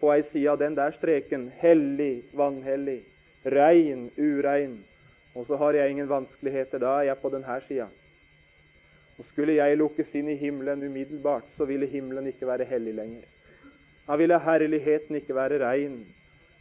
på 0.00 0.14
ei 0.14 0.22
side 0.32 0.50
av 0.50 0.58
den 0.62 0.78
der 0.78 0.94
streken 0.96 1.50
hellig, 1.60 2.24
vanhellig, 2.32 3.02
rein, 3.44 4.10
urein 4.16 4.78
Og 5.34 5.46
så 5.46 5.56
har 5.56 5.74
jeg 5.74 5.90
ingen 5.90 6.08
vanskeligheter. 6.08 6.78
Da 6.78 6.98
er 6.98 7.02
jeg 7.10 7.18
på 7.20 7.28
denne 7.28 7.60
sida. 7.68 7.86
Og 9.18 9.24
Skulle 9.30 9.56
jeg 9.56 9.78
lukkes 9.78 10.12
inn 10.14 10.28
i 10.28 10.36
himmelen 10.36 10.84
umiddelbart, 10.84 11.44
så 11.56 11.64
ville 11.64 11.86
himmelen 11.88 12.26
ikke 12.26 12.46
være 12.46 12.64
hellig 12.68 12.94
lenger. 12.94 13.24
Da 14.06 14.16
ville 14.16 14.40
herligheten 14.40 15.16
ikke 15.16 15.34
være 15.34 15.60
rein. 15.62 16.06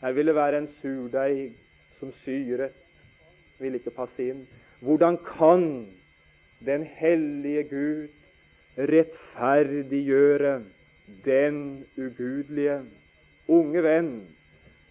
Her 0.02 0.12
ville 0.12 0.36
være 0.36 0.58
en 0.58 0.70
surdeig 0.82 1.52
som 2.00 2.14
syret. 2.24 2.72
Vil 3.60 3.76
ikke 3.76 3.92
passe 3.92 4.30
inn. 4.30 4.48
Hvordan 4.80 5.18
kan 5.18 5.88
den 6.66 6.84
hellige 6.84 7.64
Gud 7.64 8.08
rettferdiggjøre 8.78 10.64
den 11.26 11.86
ugudelige? 11.98 12.82
Unge 13.48 13.84
venn, 13.84 14.28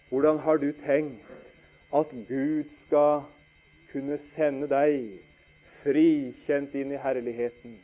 hvordan 0.09 0.37
har 0.39 0.57
du 0.57 0.71
tenkt 0.85 1.25
at 1.95 2.11
Gud 2.29 2.63
skal 2.85 3.25
kunne 3.91 4.19
sende 4.35 4.69
deg 4.71 5.19
frikjent 5.85 6.73
inn 6.75 6.91
i 6.91 7.01
herligheten? 7.01 7.77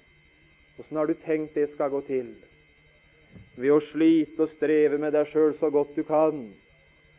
Hvordan 0.76 0.98
har 0.98 1.08
du 1.08 1.14
tenkt 1.26 1.56
det 1.56 1.70
skal 1.76 1.94
gå 1.94 2.02
til? 2.08 2.32
Ved 3.56 3.72
å 3.76 3.80
slite 3.92 4.48
og 4.48 4.54
streve 4.56 4.98
med 4.98 5.14
deg 5.14 5.30
sjøl 5.30 5.54
så 5.60 5.70
godt 5.70 5.94
du 5.96 6.04
kan, 6.08 6.48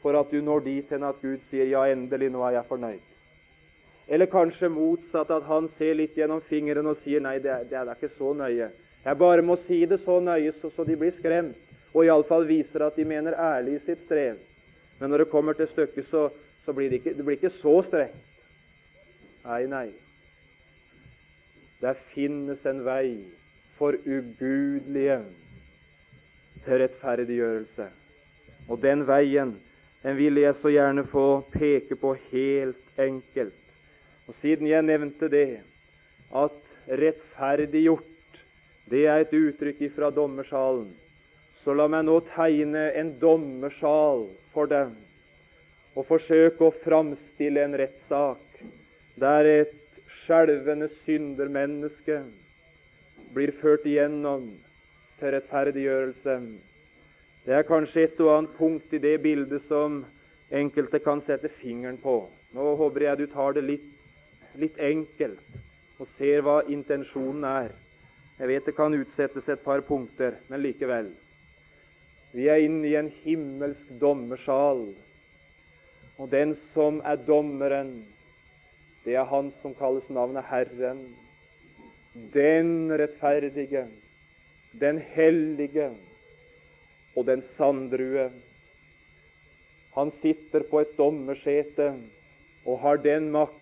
for 0.03 0.19
at 0.19 0.33
du 0.35 0.43
når 0.43 0.65
dit 0.67 0.91
hen 0.91 1.07
at 1.07 1.23
Gud 1.23 1.39
sier 1.51 1.71
'ja, 1.71 1.87
endelig, 1.93 2.31
nå 2.33 2.43
er 2.43 2.59
jeg 2.59 2.69
fornøyd'. 2.69 3.09
Eller 4.09 4.27
kanskje 4.27 4.69
motsatt, 4.69 5.31
at 5.31 5.43
han 5.43 5.69
ser 5.79 5.95
litt 5.95 6.17
gjennom 6.17 6.41
fingeren 6.51 6.87
og 6.87 6.99
sier 7.05 7.21
'nei, 7.21 7.39
det 7.39 7.51
er, 7.51 7.65
det 7.65 7.79
er 7.79 7.95
ikke 7.95 8.17
så 8.19 8.35
nøye'. 8.35 8.71
Jeg 9.05 9.19
bare 9.19 9.43
må 9.43 9.57
si 9.67 9.85
det 9.87 10.01
så 10.01 10.21
nøye 10.21 10.53
så, 10.61 10.71
så 10.71 10.85
de 10.85 10.97
blir 10.97 11.13
skremt, 11.19 11.57
og 11.95 12.05
iallfall 12.05 12.47
viser 12.47 12.87
at 12.87 12.97
de 12.97 13.05
mener 13.05 13.33
ærlig 13.39 13.75
i 13.75 13.85
sitt 13.87 14.05
strev. 14.05 14.37
Men 15.01 15.11
når 15.11 15.19
det 15.19 15.31
kommer 15.31 15.53
til 15.53 15.69
stykket, 15.69 16.07
så, 16.11 16.31
så 16.65 16.73
blir 16.73 16.91
det 16.91 16.95
ikke, 17.01 17.15
det 17.15 17.25
blir 17.25 17.37
ikke 17.37 17.51
så 17.63 17.83
strengt. 17.83 18.23
Nei, 19.45 19.67
nei. 19.67 20.02
Der 21.83 21.99
finnes 22.15 22.63
en 22.67 22.85
vei 22.87 23.25
for 23.79 23.97
ugudelige 24.07 25.19
til 26.63 26.79
rettferdiggjørelse. 26.85 27.89
Og 28.71 28.79
den 28.83 29.03
veien 29.09 29.57
den 30.03 30.17
vil 30.19 30.39
jeg 30.43 30.55
så 30.63 30.71
gjerne 30.71 31.05
få 31.11 31.43
peke 31.55 31.97
på 31.99 32.15
helt 32.31 32.99
enkelt. 32.99 33.59
Og 34.27 34.35
Siden 34.41 34.67
jeg 34.67 34.83
nevnte 34.83 35.29
det, 35.31 35.61
at 36.35 36.59
rettferdiggjort 36.89 38.41
det 38.91 39.07
er 39.07 39.23
et 39.23 39.35
uttrykk 39.35 39.83
fra 39.95 40.11
dommersalen, 40.11 40.91
så 41.63 41.75
la 41.75 41.87
meg 41.91 42.07
nå 42.07 42.19
tegne 42.33 42.89
en 42.99 43.13
dommersal 43.21 44.27
for 44.55 44.71
dem 44.71 44.97
og 45.95 46.07
forsøke 46.09 46.67
å 46.67 46.75
framstille 46.83 47.63
en 47.63 47.77
rettssak 47.79 48.63
der 49.21 49.49
et 49.51 49.82
skjelvende 50.23 50.89
syndermenneske 51.03 52.23
blir 53.35 53.53
ført 53.61 53.87
igjennom 53.89 54.51
til 55.19 55.35
rettferdiggjørelse. 55.35 56.37
Det 57.47 57.55
er 57.57 57.67
kanskje 57.67 58.07
et 58.07 58.21
og 58.23 58.31
annet 58.37 58.57
punkt 58.59 58.93
i 58.95 59.01
det 59.03 59.17
bildet 59.23 59.65
som 59.69 60.05
enkelte 60.53 61.01
kan 61.03 61.23
sette 61.27 61.51
fingeren 61.61 61.99
på. 62.03 62.29
Nå 62.55 62.75
håper 62.79 63.09
jeg 63.09 63.19
du 63.19 63.27
tar 63.33 63.57
det 63.57 63.65
litt, 63.67 63.89
litt 64.61 64.79
enkelt 64.79 66.01
og 66.03 66.09
ser 66.19 66.43
hva 66.45 66.61
intensjonen 66.71 67.45
er. 67.47 67.73
Jeg 68.39 68.51
vet 68.51 68.67
det 68.67 68.75
kan 68.77 68.95
utsettes 68.95 69.49
et 69.49 69.63
par 69.65 69.83
punkter, 69.87 70.39
men 70.49 70.63
likevel. 70.63 71.13
Vi 72.33 72.49
er 72.49 72.65
inne 72.65 72.89
i 72.89 72.97
en 72.97 73.11
himmelsk 73.23 73.91
dommersal, 74.01 74.87
og 76.19 76.31
den 76.33 76.57
som 76.73 77.01
er 77.05 77.21
dommeren, 77.27 77.93
det 79.05 79.17
er 79.19 79.27
han 79.27 79.51
som 79.63 79.75
kalles 79.75 80.07
navnet 80.11 80.47
Herren. 80.47 81.03
Den 82.35 82.93
rettferdige, 82.93 83.87
den 84.81 84.99
hellige, 85.15 85.91
og 87.17 87.27
den 87.27 87.43
sanddrue. 87.57 88.31
Han 89.97 90.13
sitter 90.23 90.65
på 90.71 90.81
et 90.81 90.95
dommersete 90.97 91.93
og 92.65 92.79
har 92.81 93.03
den 93.03 93.31
makt. 93.31 93.59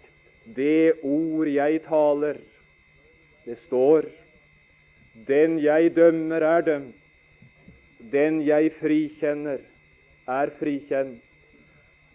Det 0.57 1.01
ord 1.03 1.49
jeg 1.49 1.83
taler, 1.87 2.39
det 3.45 3.59
står. 3.67 4.07
Den 5.29 5.59
jeg 5.63 5.97
dømmer, 5.97 6.43
er 6.43 6.61
dømt. 6.61 6.97
Den 8.13 8.41
jeg 8.47 8.73
frikjenner, 8.81 9.59
er 10.29 10.53
frikjent. 10.59 11.30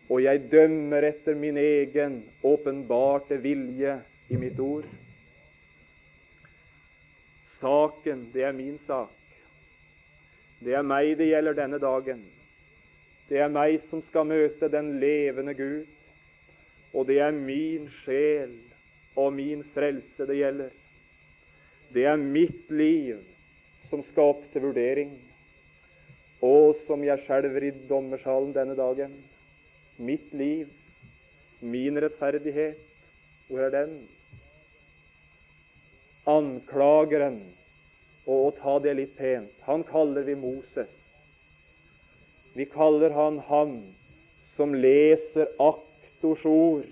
Og 0.09 0.21
jeg 0.21 0.43
dømmer 0.51 1.07
etter 1.07 1.37
min 1.37 1.57
egen 1.57 2.19
åpenbarte 2.45 3.39
vilje 3.41 3.97
i 4.29 4.37
mitt 4.37 4.59
ord. 4.61 4.85
Saken, 7.59 8.27
det 8.33 8.43
er 8.45 8.53
min 8.53 8.77
sak. 8.85 9.13
Det 10.61 10.75
er 10.77 10.85
meg 10.85 11.15
det 11.17 11.31
gjelder 11.31 11.57
denne 11.57 11.81
dagen. 11.81 12.21
Det 13.29 13.41
er 13.41 13.49
meg 13.49 13.81
som 13.89 14.03
skal 14.11 14.27
møte 14.29 14.69
den 14.69 14.99
levende 15.01 15.55
Gud. 15.57 15.89
Og 16.93 17.07
det 17.09 17.19
er 17.19 17.33
min 17.33 17.89
sjel 18.03 18.53
og 19.17 19.33
min 19.33 19.63
frelse 19.73 20.27
det 20.29 20.37
gjelder. 20.37 20.73
Det 21.93 22.05
er 22.05 22.21
mitt 22.21 22.69
liv 22.69 23.17
som 23.89 24.03
skal 24.11 24.35
opp 24.35 24.45
til 24.53 24.67
vurdering. 24.67 25.15
Og 26.45 26.75
som 26.85 27.03
jeg 27.03 27.23
skjelver 27.25 27.65
i 27.65 27.73
dommersalen 27.89 28.53
denne 28.53 28.77
dagen. 28.77 29.15
Mitt 29.97 30.33
liv, 30.33 30.67
min 31.59 32.01
rettferdighet, 32.01 32.79
hvor 33.47 33.63
er 33.63 33.71
den? 33.71 33.93
Anklageren 36.27 37.39
og 38.25 38.47
å 38.47 38.51
ta 38.59 38.75
det 38.83 38.95
litt 38.97 39.15
pent. 39.17 39.53
Han 39.69 39.85
kaller 39.87 40.25
vi 40.27 40.35
Moses. 40.35 40.91
Vi 42.55 42.65
kaller 42.71 43.13
han 43.15 43.39
han 43.47 43.75
som 44.55 44.75
leser 44.75 45.51
aktors 45.59 46.45
ord 46.47 46.87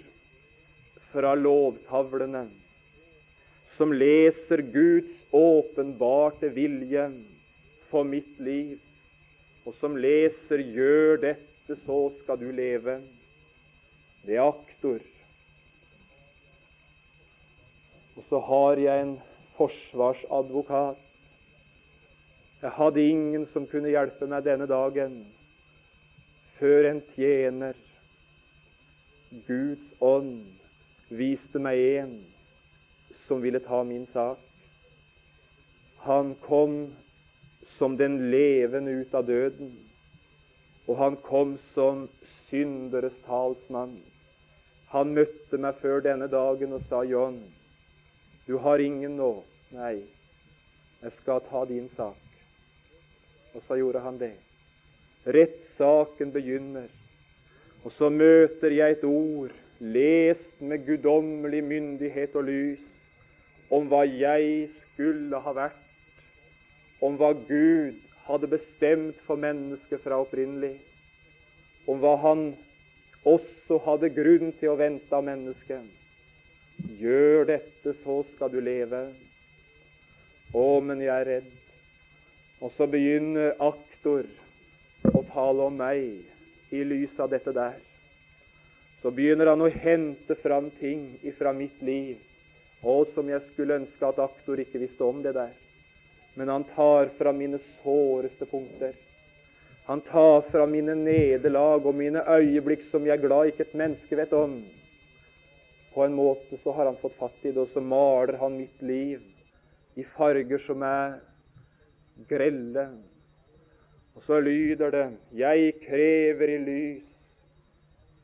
fra 1.14 1.34
lovtavlene, 1.40 2.48
som 3.78 3.94
leser 3.96 4.64
Guds 4.74 5.14
åpenbarte 5.34 6.52
vilje 6.54 7.08
for 7.92 8.08
mitt 8.08 8.40
liv, 8.40 8.78
og 9.66 9.76
som 9.80 9.96
leser 9.98 10.60
'Gjør 10.60 11.22
dette, 11.22 11.53
så 11.68 12.12
skal 12.24 12.40
du 12.40 12.52
leve'. 12.52 13.02
Det 14.26 14.36
er 14.36 14.48
aktor. 14.48 15.00
Og 18.16 18.24
så 18.30 18.40
har 18.40 18.78
jeg 18.78 19.02
en 19.02 19.22
forsvarsadvokat 19.58 20.98
jeg 22.64 22.72
hadde 22.72 23.08
ingen 23.10 23.48
som 23.52 23.66
kunne 23.68 23.90
hjelpe 23.92 24.24
meg 24.32 24.46
denne 24.46 24.64
dagen, 24.72 25.18
før 26.56 26.86
en 26.88 27.02
tjener, 27.12 27.76
Guds 29.50 29.84
ånd, 30.00 30.46
viste 31.12 31.60
meg 31.60 31.82
en 31.98 32.14
som 33.26 33.44
ville 33.44 33.60
ta 33.66 33.82
min 33.84 34.06
sak. 34.14 34.40
Han 36.06 36.38
kom 36.46 36.78
som 37.76 37.98
den 38.00 38.30
levende 38.32 38.96
ut 39.02 39.12
av 39.12 39.28
døden, 39.28 39.74
og 40.88 40.98
han 40.98 41.16
kom 41.24 41.58
som 41.74 42.08
synderes 42.50 43.16
talsmann. 43.28 43.98
Han 44.94 45.14
møtte 45.16 45.58
meg 45.58 45.80
før 45.82 46.04
denne 46.06 46.28
dagen 46.28 46.74
og 46.74 46.82
sa, 46.90 47.04
'John, 47.04 47.40
du 48.48 48.58
har 48.58 48.78
ingen 48.78 49.18
nå.' 49.18 49.44
Nei, 49.74 50.04
jeg 51.02 51.12
skal 51.22 51.42
ta 51.50 51.66
din 51.66 51.90
sak. 51.98 52.20
Og 53.54 53.62
så 53.68 53.76
gjorde 53.76 54.00
han 54.00 54.20
det. 54.20 54.36
Rettssaken 55.26 56.32
begynner. 56.32 56.88
Og 57.84 57.92
så 57.92 58.10
møter 58.10 58.72
jeg 58.72 58.92
et 58.92 59.04
ord, 59.04 59.52
lest 59.80 60.62
med 60.62 60.86
guddommelig 60.86 61.64
myndighet 61.64 62.36
og 62.36 62.44
lys, 62.44 62.80
om 63.72 63.90
hva 63.90 64.04
jeg 64.06 64.70
skulle 64.94 65.40
ha 65.42 65.54
vært, 65.58 65.82
om 67.02 67.18
hva 67.18 67.34
Gud 67.34 67.98
hadde 68.28 68.50
bestemt 68.52 69.20
for 69.28 69.40
mennesket 69.40 70.04
fra 70.04 70.20
opprinnelig, 70.24 70.78
om 71.88 72.00
hva 72.00 72.16
Han 72.24 72.54
også 73.28 73.80
hadde 73.86 74.12
grunn 74.16 74.52
til 74.60 74.74
å 74.74 74.80
vente 74.80 75.16
av 75.16 75.24
mennesket. 75.28 75.84
Gjør 77.00 77.48
dette, 77.48 77.94
så 78.04 78.22
skal 78.34 78.52
du 78.52 78.60
leve. 78.64 79.06
Å, 80.54 80.66
men 80.84 81.02
jeg 81.02 81.14
er 81.14 81.30
redd. 81.30 81.52
Og 82.64 82.72
så 82.78 82.88
begynner 82.88 83.56
aktor 83.64 84.28
å 85.12 85.24
tale 85.34 85.68
om 85.68 85.80
meg 85.80 86.74
i 86.74 86.84
lys 86.88 87.16
av 87.20 87.32
dette 87.32 87.54
der. 87.56 87.80
Så 89.02 89.12
begynner 89.12 89.52
han 89.52 89.64
å 89.64 89.72
hente 89.72 90.36
fram 90.40 90.70
ting 90.80 91.18
ifra 91.28 91.52
mitt 91.56 91.82
liv, 91.84 92.20
og 92.84 93.12
som 93.16 93.28
jeg 93.28 93.44
skulle 93.52 93.82
ønske 93.82 94.08
at 94.08 94.22
aktor 94.24 94.60
ikke 94.60 94.80
visste 94.84 95.04
om 95.04 95.20
det 95.24 95.36
der. 95.36 95.52
Men 96.34 96.50
han 96.50 96.64
tar 96.64 97.12
fra 97.18 97.32
mine 97.32 97.60
såreste 97.84 98.46
punkter. 98.46 98.94
Han 99.86 100.02
tar 100.02 100.42
fra 100.42 100.66
mine 100.66 100.96
nederlag 100.96 101.86
og 101.86 101.96
mine 101.96 102.24
øyeblikk 102.24 102.88
som 102.92 103.06
jeg 103.06 103.18
er 103.18 103.26
glad 103.26 103.52
ikke 103.52 103.66
et 103.68 103.76
menneske 103.76 104.18
vet 104.18 104.34
om. 104.34 104.56
På 105.94 106.06
en 106.06 106.16
måte 106.16 106.58
så 106.64 106.72
har 106.74 106.88
han 106.90 106.98
fått 107.02 107.20
fatt 107.20 107.44
i 107.44 107.52
det, 107.52 107.60
og 107.60 107.70
så 107.74 107.84
maler 107.84 108.40
han 108.40 108.56
mitt 108.58 108.82
liv 108.82 109.22
i 110.00 110.06
farger 110.16 110.64
som 110.66 110.82
er 110.88 111.20
grelle. 112.30 112.88
Og 114.16 114.24
så 114.26 114.40
lyder 114.40 114.94
det 114.94 115.06
Jeg 115.38 115.76
krever 115.84 116.56
i 116.56 116.60
lys 116.64 117.10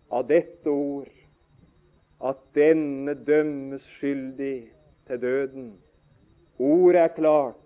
av 0.10 0.26
dette 0.30 0.70
ord 0.70 1.12
at 2.26 2.39
denne 2.55 3.14
dømmes 3.28 3.84
skyldig 3.97 4.57
til 5.07 5.22
døden. 5.22 5.72
Ordet 6.60 7.03
er 7.03 7.16
klart, 7.16 7.59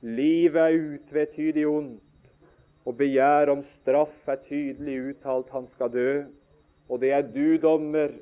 livet 0.00 0.60
er 0.60 0.78
utvetydig 0.94 1.66
ondt, 1.68 2.02
og 2.88 2.96
begjær 2.96 3.52
om 3.52 3.62
straff 3.76 4.28
er 4.28 4.40
tydelig 4.48 4.96
uttalt, 5.10 5.50
han 5.52 5.68
skal 5.74 5.92
dø. 5.92 6.10
Og 6.88 7.00
det 7.00 7.12
er 7.12 7.26
du, 7.26 7.56
dommer, 7.62 8.14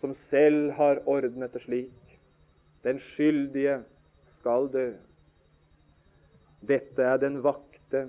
som 0.00 0.16
selv 0.30 0.72
har 0.78 1.02
ordnet 1.06 1.52
det 1.52 1.62
slik. 1.62 2.16
Den 2.84 2.98
skyldige 3.12 3.82
skal 4.38 4.70
dø. 4.72 4.86
Dette 6.66 7.02
er 7.02 7.20
den 7.22 7.42
vakte. 7.44 8.06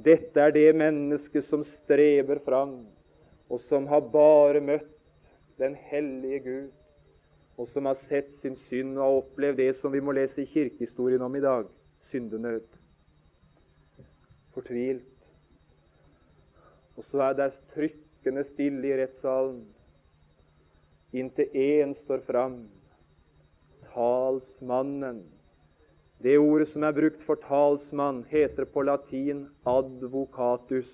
Dette 0.00 0.40
er 0.40 0.54
det 0.56 0.70
mennesket 0.74 1.44
som 1.50 1.64
streber 1.82 2.40
fram, 2.44 2.86
og 3.50 3.60
som 3.68 3.86
har 3.86 4.00
bare 4.12 4.62
møtt 4.64 4.88
den 5.60 5.76
hellige 5.90 6.40
Gud, 6.40 6.70
og 7.60 7.68
som 7.68 7.84
har 7.84 8.00
sett 8.08 8.32
sin 8.40 8.56
synd 8.70 8.96
og 8.96 9.04
har 9.04 9.18
opplevd 9.20 9.60
det 9.60 9.74
som 9.82 9.92
vi 9.92 10.00
må 10.00 10.16
lese 10.16 10.40
i 10.40 10.48
kirkehistorien 10.48 11.20
om 11.22 11.36
i 11.36 11.44
dag 11.44 11.68
syndenød. 12.10 12.66
Fortvilt. 14.54 15.06
Og 16.96 17.04
så 17.10 17.22
er 17.30 17.36
det 17.38 17.52
trykkende 17.74 18.44
stille 18.52 18.88
i 18.88 18.96
rettssalen 19.02 19.62
inntil 21.12 21.50
én 21.54 21.94
står 22.04 22.22
fram, 22.26 22.56
talsmannen. 23.92 25.22
Det 26.22 26.36
ordet 26.38 26.68
som 26.68 26.84
er 26.84 26.92
brukt 26.94 27.22
for 27.26 27.40
talsmann, 27.48 28.24
heter 28.30 28.64
på 28.64 28.84
latin 28.84 29.48
advocatus. 29.66 30.90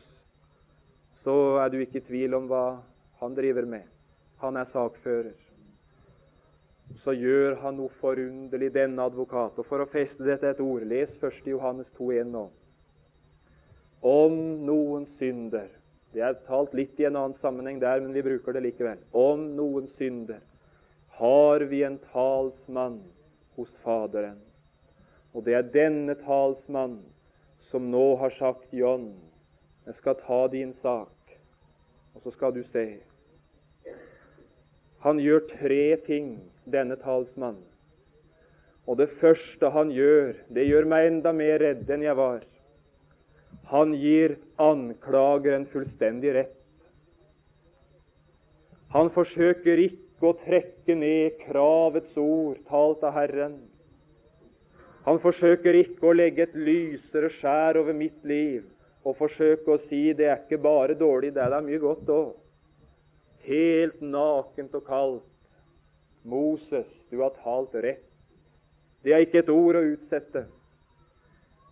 Så 1.25 1.59
er 1.61 1.69
du 1.69 1.81
ikke 1.83 1.99
i 1.99 2.07
tvil 2.07 2.35
om 2.39 2.47
hva 2.47 2.79
han 3.21 3.35
driver 3.35 3.67
med. 3.67 3.83
Han 4.41 4.57
er 4.57 4.71
sakfører. 4.73 5.35
Så 7.03 7.13
gjør 7.17 7.57
han 7.63 7.79
noe 7.81 7.93
forunderlig, 8.01 8.71
denne 8.75 9.03
advokat. 9.03 9.59
Og 9.59 9.67
For 9.67 9.83
å 9.83 9.89
feste 9.91 10.25
dette 10.27 10.53
et 10.53 10.63
ord, 10.63 10.85
les 10.87 11.11
1. 11.19 11.43
Johannes 11.51 11.89
2,1 11.99 12.31
nå. 12.35 12.47
Om 14.07 14.37
noen 14.67 15.07
synder 15.19 15.73
Det 16.15 16.23
er 16.23 16.37
talt 16.47 16.73
litt 16.73 16.97
i 17.01 17.05
en 17.05 17.17
annen 17.19 17.35
sammenheng 17.43 17.81
der, 17.83 18.01
men 18.01 18.15
vi 18.15 18.23
bruker 18.25 18.55
det 18.57 18.63
likevel. 18.65 19.03
Om 19.13 19.43
noen 19.59 19.91
synder 19.99 20.41
har 21.19 21.61
vi 21.69 21.83
en 21.85 21.99
talsmann 22.13 23.03
hos 23.57 23.69
Faderen. 23.83 24.39
Og 25.35 25.45
det 25.45 25.59
er 25.59 25.69
denne 25.75 26.15
talsmann 26.23 27.03
som 27.69 27.91
nå 27.93 28.15
har 28.17 28.33
sagt 28.39 28.73
John, 28.73 29.11
jeg 29.87 29.99
skal 29.99 30.17
ta 30.23 30.41
din 30.49 30.73
sak, 30.83 31.37
og 32.15 32.23
så 32.25 32.33
skal 32.33 32.55
du 32.57 32.63
se. 32.73 32.87
Han 35.05 35.21
gjør 35.21 35.45
tre 35.53 35.97
ting, 36.07 36.39
denne 36.71 36.97
talsmannen. 37.01 37.65
Og 38.87 38.99
det 39.01 39.09
første 39.21 39.71
han 39.75 39.91
gjør, 39.91 40.37
det 40.55 40.67
gjør 40.69 40.87
meg 40.87 41.09
enda 41.09 41.33
mer 41.35 41.59
redd 41.63 41.89
enn 41.91 42.05
jeg 42.07 42.19
var. 42.19 42.45
Han 43.73 43.95
gir 43.99 44.37
anklageren 44.63 45.67
fullstendig 45.73 46.37
rett. 46.37 46.53
Han 48.95 49.11
forsøker 49.15 49.83
ikke 49.83 50.31
å 50.31 50.37
trekke 50.45 50.95
ned 50.95 51.41
kravets 51.43 52.15
ord 52.21 52.63
talt 52.71 53.03
av 53.05 53.17
Herren. 53.19 53.59
Han 55.07 55.19
forsøker 55.23 55.83
ikke 55.83 56.07
å 56.07 56.15
legge 56.15 56.47
et 56.47 56.55
lysere 56.55 57.33
skjær 57.41 57.83
over 57.83 57.95
mitt 57.95 58.23
liv 58.27 58.63
og 59.07 59.19
forsøke 59.19 59.75
å 59.75 59.83
si 59.91 60.09
det 60.19 60.31
er 60.31 60.41
ikke 60.43 60.63
bare 60.63 60.95
dårlig, 60.99 61.35
det 61.35 61.43
er 61.43 61.53
da 61.55 61.63
mye 61.63 61.83
godt 61.83 62.11
òg 62.11 62.35
helt 63.47 64.01
nakent 64.01 64.75
og 64.75 64.85
kaldt. 64.87 65.36
Moses, 66.27 66.87
du 67.11 67.21
har 67.23 67.31
talt 67.43 67.75
rett. 67.75 68.03
Det 69.03 69.15
er 69.15 69.23
ikke 69.23 69.45
et 69.45 69.51
ord 69.53 69.79
å 69.79 69.85
utsette. 69.93 70.43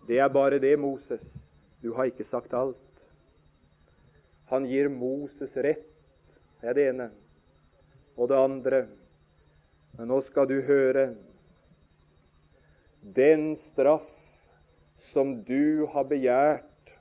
Det 0.07 0.21
er 0.23 0.31
bare 0.31 0.61
det, 0.63 0.77
Moses. 0.79 1.23
Du 1.83 1.91
har 1.97 2.07
ikke 2.07 2.27
sagt 2.29 2.53
alt. 2.55 2.79
Han 4.47 4.67
gir 4.69 4.87
Moses 4.89 5.51
rett. 5.59 5.89
Det 6.61 6.69
er 6.71 6.77
det 6.77 6.85
ene. 6.93 7.09
Og 8.15 8.29
det 8.31 8.37
andre 8.39 8.85
Men 9.95 10.09
nå 10.11 10.17
skal 10.27 10.47
du 10.47 10.57
høre. 10.67 11.13
Den 13.15 13.53
straff 13.69 14.07
som 15.13 15.37
du 15.47 15.85
har 15.93 16.03
begjært 16.09 16.91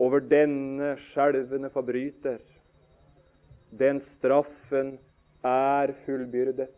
over 0.00 0.22
denne 0.24 0.94
skjelvende 1.10 1.68
forbryter, 1.74 2.38
den 3.68 4.00
straffen 4.14 4.94
er 5.46 5.92
fullbyrdet. 6.04 6.68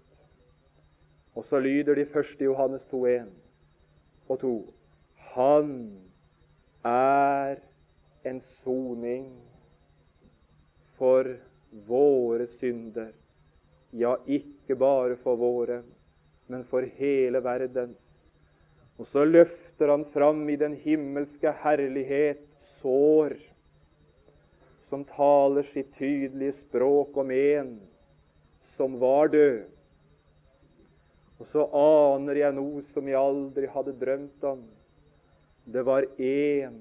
Og 1.35 1.45
så 1.49 1.61
lyder 1.63 1.95
de 1.95 2.07
1. 2.07 2.41
Johannes 2.41 2.83
2,1 2.93 3.29
og 4.29 4.41
2. 4.41 4.55
Han 5.35 5.71
er 6.85 7.61
en 8.27 8.41
soning 8.65 9.29
for 10.99 11.37
våre 11.87 12.49
synder. 12.59 13.13
Ja, 13.93 14.17
ikke 14.27 14.77
bare 14.77 15.17
for 15.23 15.39
våre, 15.41 15.83
men 16.49 16.65
for 16.69 16.85
hele 16.99 17.41
verden. 17.45 17.95
Og 18.99 19.07
så 19.13 19.25
løfter 19.25 19.91
han 19.91 20.05
fram 20.13 20.43
i 20.51 20.57
den 20.57 20.75
himmelske 20.83 21.53
herlighet 21.63 22.43
sår 22.81 23.37
som 24.89 25.05
taler 25.05 25.67
sitt 25.73 25.91
tydelige 25.99 26.57
språk 26.65 27.17
om 27.21 27.31
en 27.31 27.73
som 28.79 28.97
var 29.03 29.29
død. 29.35 29.67
Og 31.39 31.51
så 31.53 31.67
aner 31.79 32.41
jeg 32.41 32.57
noe 32.57 32.83
som 32.95 33.07
jeg 33.07 33.19
aldri 33.19 33.69
hadde 33.71 33.95
drømt 34.01 34.47
om. 34.49 34.65
Det 35.69 35.85
var 35.87 36.07
en 36.19 36.81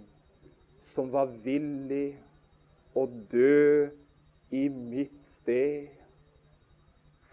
som 0.95 1.11
var 1.13 1.29
villig 1.43 2.15
å 2.97 3.05
dø 3.29 3.89
i 4.55 4.65
mitt 4.71 5.13
sted 5.41 5.91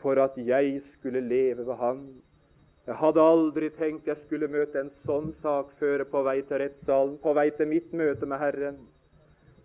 for 0.02 0.20
at 0.20 0.36
jeg 0.36 0.82
skulle 0.96 1.22
leve 1.24 1.64
ved 1.64 1.78
Han. 1.80 2.02
Jeg 2.84 2.98
hadde 3.00 3.22
aldri 3.24 3.70
tenkt 3.78 4.10
jeg 4.10 4.20
skulle 4.26 4.50
møte 4.52 4.82
en 4.82 4.90
sånn 5.08 5.30
sakfører 5.40 6.04
på 6.10 6.20
vei 6.26 6.42
til 6.44 6.60
rettssalen, 6.60 7.14
på 7.22 7.32
vei 7.32 7.48
til 7.56 7.70
mitt 7.70 7.94
møte 7.96 8.28
med 8.28 8.42
Herren. 8.42 8.82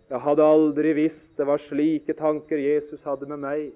Jeg 0.08 0.24
hadde 0.24 0.46
aldri 0.46 0.94
visst 0.96 1.26
det 1.36 1.44
var 1.46 1.60
slike 1.68 2.16
tanker 2.16 2.58
Jesus 2.62 3.04
hadde 3.04 3.28
med 3.28 3.44
meg. 3.44 3.66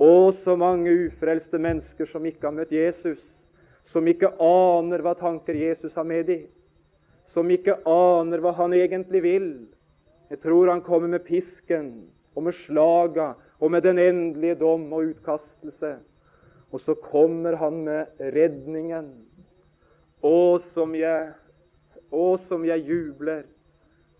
Og 0.00 0.34
så 0.44 0.56
mange 0.56 0.92
ufrelste 1.06 1.58
mennesker 1.60 2.08
som 2.08 2.24
ikke 2.24 2.48
har 2.48 2.56
møtt 2.56 2.72
Jesus, 2.72 3.20
som 3.92 4.06
ikke 4.08 4.30
aner 4.40 5.02
hva 5.04 5.12
tanker 5.18 5.58
Jesus 5.58 5.92
har 5.98 6.06
med 6.08 6.24
dem, 6.30 6.46
som 7.34 7.50
ikke 7.52 7.76
aner 7.84 8.40
hva 8.40 8.54
han 8.56 8.72
egentlig 8.74 9.20
vil. 9.26 9.50
Jeg 10.30 10.40
tror 10.40 10.70
han 10.72 10.84
kommer 10.86 11.12
med 11.12 11.26
pisken 11.26 11.92
og 12.32 12.46
med 12.46 12.56
slaga 12.64 13.34
og 13.60 13.74
med 13.74 13.84
den 13.84 14.00
endelige 14.00 14.56
dom 14.62 14.88
og 14.88 15.12
utkastelse. 15.12 15.98
Og 16.70 16.80
så 16.86 16.94
kommer 16.94 17.58
han 17.60 17.82
med 17.84 18.24
redningen. 18.32 19.10
Å, 20.22 20.60
som 20.72 20.94
jeg, 20.94 21.32
å, 22.12 22.38
som 22.48 22.64
jeg 22.64 22.86
jubler. 22.86 23.44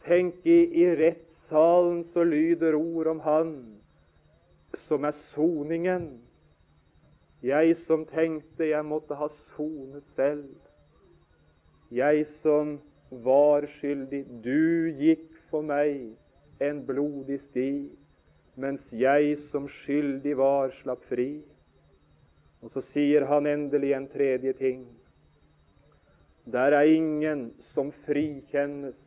Tenk 0.05 0.45
i, 0.45 0.65
i 0.83 0.89
rettssalen 0.99 2.03
så 2.13 2.25
lyder 2.27 2.77
ord 2.77 3.15
om 3.15 3.21
Han 3.25 3.53
som 4.91 5.07
er 5.07 5.15
soningen. 5.31 6.11
Jeg 7.47 7.77
som 7.87 8.03
tenkte 8.11 8.67
jeg 8.73 8.85
måtte 8.85 9.17
ha 9.17 9.31
sonet 9.55 10.05
selv. 10.19 10.51
Jeg 11.95 12.27
som 12.43 12.75
var 13.11 13.67
skyldig. 13.79 14.25
Du 14.43 14.91
gikk 14.99 15.31
for 15.51 15.63
meg 15.67 16.11
en 16.63 16.83
blodig 16.87 17.39
sti, 17.49 17.71
mens 18.61 18.83
jeg 18.93 19.39
som 19.55 19.71
skyldig 19.81 20.37
var, 20.39 20.75
slapp 20.83 21.07
fri. 21.09 21.41
Og 22.61 22.75
så 22.75 22.83
sier 22.91 23.25
han 23.31 23.49
endelig 23.49 23.95
en 23.97 24.11
tredje 24.11 24.53
ting. 24.59 24.85
Der 26.51 26.75
er 26.77 26.91
ingen 26.91 27.53
som 27.73 27.95
frikjennes 28.05 28.99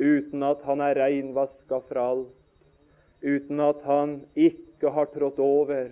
uten 0.00 0.42
at 0.42 0.62
han 0.66 0.80
er 0.82 0.98
reinvaska 0.98 1.82
fra 1.86 2.08
alt, 2.16 2.41
uten 3.22 3.60
at 3.62 3.82
han 3.86 4.20
ikke 4.34 4.90
har 4.90 5.10
trådt 5.14 5.38
over, 5.42 5.90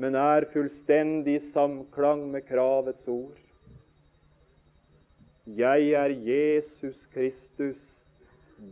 men 0.00 0.16
er 0.16 0.46
fullstendig 0.52 1.36
i 1.36 1.46
samklang 1.54 2.24
med 2.30 2.46
kravets 2.48 3.08
ord. 3.10 3.38
Jeg 5.46 5.90
er 5.98 6.14
Jesus 6.14 6.96
Kristus, 7.14 7.78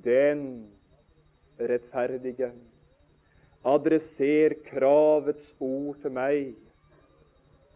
den 0.05 0.68
rettferdige. 1.59 2.53
Adresser 3.66 4.55
kravets 4.68 5.55
ord 5.61 5.99
til 6.03 6.14
meg, 6.14 6.53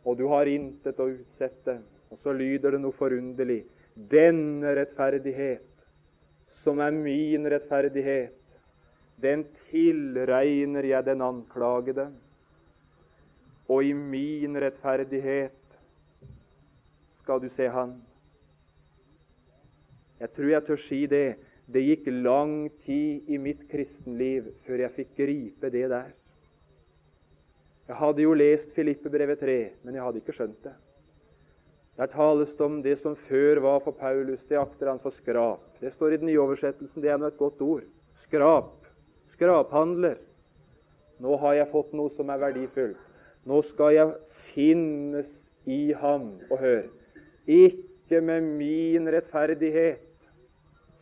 og 0.06 0.18
du 0.18 0.28
har 0.30 0.50
intet 0.50 1.00
å 1.02 1.10
utsette. 1.10 1.80
Og 2.12 2.20
så 2.22 2.34
lyder 2.36 2.76
det 2.76 2.82
noe 2.82 2.94
forunderlig. 2.94 3.62
Denne 3.96 4.74
rettferdighet, 4.76 5.66
som 6.62 6.80
er 6.84 6.94
min 6.94 7.48
rettferdighet, 7.48 8.36
den 9.22 9.44
tilregner 9.70 10.86
jeg 10.86 11.06
den 11.06 11.22
anklagede. 11.24 12.10
Og 13.70 13.86
i 13.86 13.92
min 13.94 14.58
rettferdighet 14.58 15.76
skal 17.22 17.40
du 17.42 17.48
se 17.56 17.68
Han. 17.70 17.94
Jeg 20.20 20.30
tror 20.36 20.50
jeg 20.50 20.66
tør 20.66 20.84
si 20.88 21.06
det. 21.06 21.26
Det 21.72 21.82
gikk 21.82 22.08
lang 22.10 22.66
tid 22.84 23.30
i 23.30 23.38
mitt 23.38 23.62
kristenliv 23.70 24.50
før 24.66 24.82
jeg 24.84 24.94
fikk 24.96 25.14
gripe 25.16 25.70
det 25.70 25.88
der. 25.90 26.10
Jeg 27.88 27.98
hadde 27.98 28.24
jo 28.24 28.34
lest 28.34 28.74
Filippe-brevet 28.76 29.40
3, 29.40 29.56
men 29.82 29.94
jeg 29.94 30.04
hadde 30.04 30.20
ikke 30.22 30.34
skjønt 30.36 30.58
det. 30.66 30.74
Der 31.98 32.10
tales 32.12 32.52
det 32.56 32.64
om 32.64 32.78
det 32.82 32.98
som 33.02 33.16
før 33.28 33.60
var 33.60 33.80
for 33.84 33.96
Paulus, 33.98 34.40
det 34.48 34.58
akter 34.58 34.88
han 34.90 35.00
for 35.02 35.14
skrap. 35.18 35.64
Det 35.80 35.92
står 35.94 36.14
i 36.14 36.20
den 36.22 36.30
nye 36.30 36.40
oversettelsen, 36.40 37.02
det 37.02 37.10
er 37.12 37.18
nå 37.20 37.28
et 37.28 37.40
godt 37.40 37.60
ord. 37.62 37.84
Skrap. 38.26 38.81
Skraphandler. 39.42 40.20
Nå 41.18 41.34
har 41.42 41.56
jeg 41.56 41.70
fått 41.72 41.94
noe 41.98 42.10
som 42.14 42.28
er 42.30 42.38
verdifullt. 42.38 42.98
Nå 43.50 43.58
skal 43.72 43.94
jeg 43.96 44.10
finnes 44.52 45.26
i 45.66 45.90
ham. 45.98 46.28
Og 46.50 46.60
hør 46.62 46.84
ikke 47.50 48.20
med 48.22 48.46
min 48.60 49.08
rettferdighet, 49.10 50.04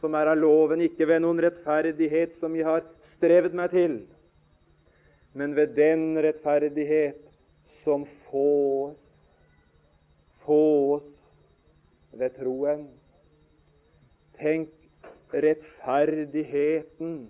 som 0.01 0.17
er 0.17 0.31
av 0.33 0.41
loven, 0.41 0.81
ikke 0.81 1.05
ved 1.11 1.21
noen 1.21 1.43
rettferdighet 1.45 2.39
som 2.41 2.55
jeg 2.57 2.65
har 2.65 2.87
strevet 3.19 3.53
meg 3.57 3.75
til, 3.75 3.99
men 5.37 5.53
ved 5.53 5.75
den 5.77 6.17
rettferdighet 6.25 7.21
som 7.85 8.07
fås, 8.31 8.97
fås 10.47 11.05
ved 12.17 12.33
troen. 12.41 12.87
Tenk 14.41 14.73
rettferdigheten 15.37 17.29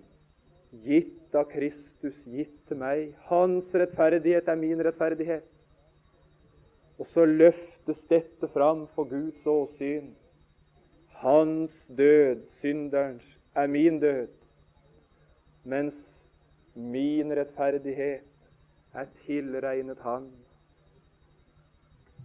gitt 0.71 1.35
av 1.35 1.49
Kristus, 1.51 2.17
gitt 2.27 2.55
til 2.69 2.79
meg. 2.81 3.11
Hans 3.31 3.71
rettferdighet 3.75 4.49
er 4.49 4.59
min 4.59 4.83
rettferdighet. 4.85 5.47
Og 7.01 7.09
så 7.15 7.25
løftes 7.25 8.01
dette 8.11 8.49
fram 8.55 8.87
for 8.95 9.09
Guds 9.11 9.47
åsyn. 9.47 10.13
Hans 11.21 11.73
død, 11.89 12.45
synderens, 12.61 13.25
er 13.55 13.67
min 13.67 13.99
død, 14.01 14.29
mens 15.65 15.95
min 16.75 17.33
rettferdighet 17.37 18.23
er 18.95 19.07
tilregnet 19.27 19.99
Han. 20.01 20.31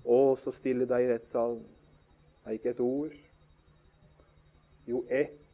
Og 0.05 0.37
så 0.43 0.53
stille 0.59 0.85
deg 0.85 1.03
i 1.03 1.09
rettssalen. 1.13 1.63
Det 2.43 2.51
er 2.51 2.59
ikke 2.59 2.69
et 2.69 2.79
ord, 2.79 3.15
jo 4.87 5.01
ett 5.09 5.44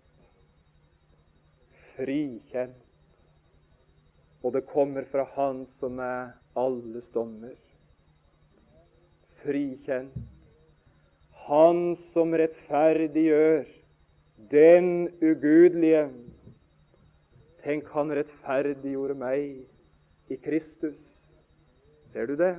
frikjent. 2.02 2.78
Og 4.42 4.56
det 4.58 4.66
kommer 4.74 5.06
fra 5.14 5.28
Han 5.38 5.68
som 5.80 6.02
er 6.02 6.34
alles 6.58 7.06
dommer 7.14 7.54
frikjent. 9.42 10.16
Han 11.48 11.96
som 12.14 12.34
rettferdiggjør 12.38 13.66
den 14.52 15.10
ugudelige. 15.22 16.06
Tenk, 17.62 17.90
han 17.94 18.14
rettferdiggjorde 18.18 19.18
meg 19.18 20.32
i 20.34 20.38
Kristus. 20.42 20.98
Ser 22.14 22.30
du 22.30 22.36
det? 22.40 22.56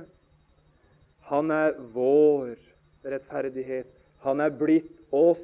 Han 1.27 1.51
er 1.51 1.75
vår 1.95 2.55
rettferdighet. 3.03 3.89
Han 4.23 4.43
er 4.43 4.53
blitt 4.55 4.91
oss 5.11 5.43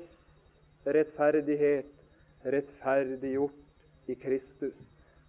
rettferdighet, 0.88 1.90
rettferdiggjort 2.48 3.69
i 4.10 4.18
Kristus. 4.20 4.76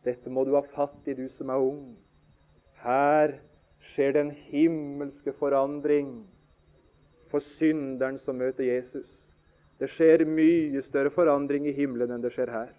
Dette 0.05 0.33
må 0.33 0.45
du 0.49 0.55
ha 0.57 0.65
fatt 0.75 1.09
i, 1.09 1.15
du 1.15 1.29
som 1.37 1.53
er 1.53 1.63
ung. 1.63 1.95
Her 2.81 3.37
skjer 3.93 4.15
den 4.17 4.31
himmelske 4.49 5.35
forandring 5.39 6.23
for 7.31 7.45
synderen 7.59 8.19
som 8.25 8.41
møter 8.41 8.65
Jesus. 8.65 9.07
Det 9.81 9.89
skjer 9.95 10.27
mye 10.29 10.83
større 10.89 11.13
forandring 11.15 11.69
i 11.69 11.77
himmelen 11.77 12.13
enn 12.13 12.25
det 12.25 12.33
skjer 12.35 12.53
her. 12.53 12.73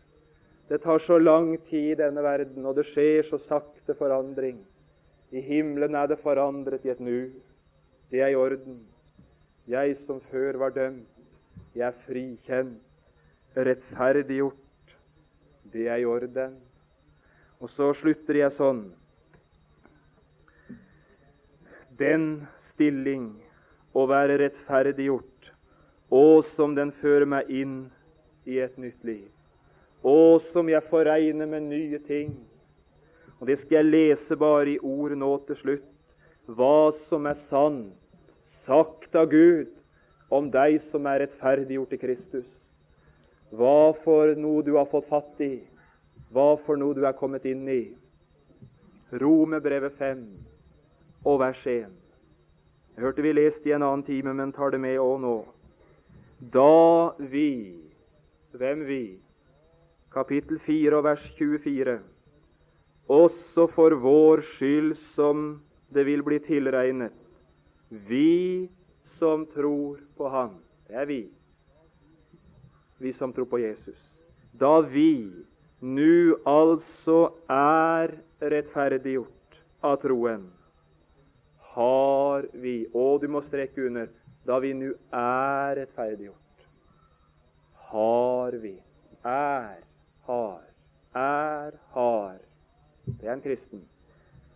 Det 0.69 0.81
tar 0.83 1.01
så 1.03 1.17
lang 1.19 1.55
tid 1.69 1.93
i 1.93 1.99
denne 1.99 2.21
verden, 2.23 2.65
og 2.65 2.77
det 2.77 2.85
skjer 2.91 3.25
så 3.27 3.41
sakte 3.47 3.95
forandring. 3.97 4.59
I 5.31 5.41
himmelen 5.43 5.95
er 5.95 6.07
det 6.11 6.21
forandret 6.23 6.85
i 6.85 6.93
et 6.93 7.01
nu. 7.03 7.31
Det 8.11 8.21
er 8.21 8.31
i 8.31 8.39
orden. 8.39 8.79
Jeg 9.67 9.97
som 10.05 10.21
før 10.31 10.57
var 10.61 10.73
dømt, 10.75 11.07
jeg 11.75 11.87
er 11.87 11.99
frikjent, 12.05 12.79
rettferdiggjort. 13.55 14.61
Det 15.72 15.88
er 15.88 16.01
i 16.01 16.05
orden. 16.05 16.57
Og 17.61 17.69
så 17.76 17.91
slutter 18.01 18.39
jeg 18.41 18.57
sånn 18.57 18.86
den 22.01 22.47
stilling 22.72 23.28
å 23.93 24.07
være 24.09 24.39
rettferdiggjort, 24.41 25.51
og 26.11 26.47
som 26.55 26.74
den 26.76 26.89
fører 27.01 27.28
meg 27.30 27.51
inn 27.53 27.76
i 28.49 28.57
et 28.63 28.78
nytt 28.82 29.03
liv, 29.05 29.28
og 30.01 30.41
som 30.51 30.72
jeg 30.72 30.82
får 30.89 31.05
regne 31.11 31.45
med 31.45 31.67
nye 31.69 31.99
ting. 32.07 32.34
Og 33.39 33.47
Det 33.47 33.59
skal 33.61 33.78
jeg 33.82 33.91
lese 33.91 34.38
bare 34.38 34.69
i 34.69 34.80
ord 34.80 35.13
nå 35.17 35.32
til 35.47 35.57
slutt. 35.61 35.88
Hva 36.45 36.91
som 37.09 37.26
er 37.26 37.38
sant, 37.49 37.93
sagt 38.65 39.15
av 39.17 39.30
Gud 39.32 39.69
om 40.30 40.49
deg 40.53 40.82
som 40.91 41.07
er 41.09 41.24
rettferdiggjort 41.24 41.93
i 41.93 42.01
Kristus. 42.01 42.45
Hva 43.51 43.93
for 44.03 44.31
noe 44.39 44.63
du 44.63 44.75
har 44.77 44.87
fått 44.91 45.09
fatt 45.11 45.41
i, 45.43 45.57
hva 46.31 46.55
for 46.65 46.79
noe 46.79 46.95
du 46.95 47.03
er 47.07 47.17
kommet 47.17 47.45
inn 47.45 47.65
i. 47.67 47.81
Romebrevet 49.11 49.97
5 49.99 50.21
og 51.27 51.41
vers 51.41 51.59
1. 51.67 51.91
Jeg 52.95 53.03
hørte 53.03 53.25
vi 53.25 53.33
leste 53.35 53.67
i 53.69 53.73
en 53.75 53.83
annen 53.83 54.05
time, 54.07 54.33
men 54.33 54.53
tar 54.55 54.71
det 54.71 54.79
med 54.79 54.99
òg 54.99 55.19
nå. 55.23 55.35
Da 56.53 57.11
vi 57.19 57.77
Hvem 58.51 58.81
vi? 58.83 59.03
Kapittel 60.11 60.57
4 60.65 60.97
og 60.97 61.05
vers 61.05 61.21
24. 61.37 61.99
Også 63.07 63.67
for 63.71 63.95
vår 63.95 64.41
skyld 64.57 64.97
som 65.15 65.61
det 65.93 66.03
vil 66.05 66.23
bli 66.23 66.39
tilregnet. 66.43 67.15
Vi 67.89 68.67
som 69.19 69.45
tror 69.55 70.01
på 70.17 70.27
Han. 70.29 70.57
Det 70.87 70.99
er 70.99 71.07
vi. 71.07 71.21
Vi 73.01 73.13
som 73.17 73.33
tror 73.33 73.49
på 73.49 73.59
Jesus. 73.61 73.97
Da 74.53 74.79
vi 74.81 75.31
nu 75.81 76.37
altså 76.45 77.31
er 77.49 78.13
rettferdiggjort 78.41 79.61
av 79.81 79.95
troen 80.03 80.43
har 81.71 82.45
vi 82.53 82.75
Og 82.93 83.21
du 83.21 83.29
må 83.31 83.41
strekke 83.47 83.87
under 83.87 84.09
da 84.45 84.57
vi 84.59 84.73
nu 84.73 84.89
er 85.13 85.75
rettferdiggjort. 85.77 86.65
Har 87.91 88.55
vi. 88.57 88.73
Er. 89.23 89.83
Har. 90.25 90.63
Er. 91.13 91.77
Har. 91.93 92.39
Det 93.05 93.27
er 93.27 93.33
en 93.33 93.43
kristen. 93.43 93.83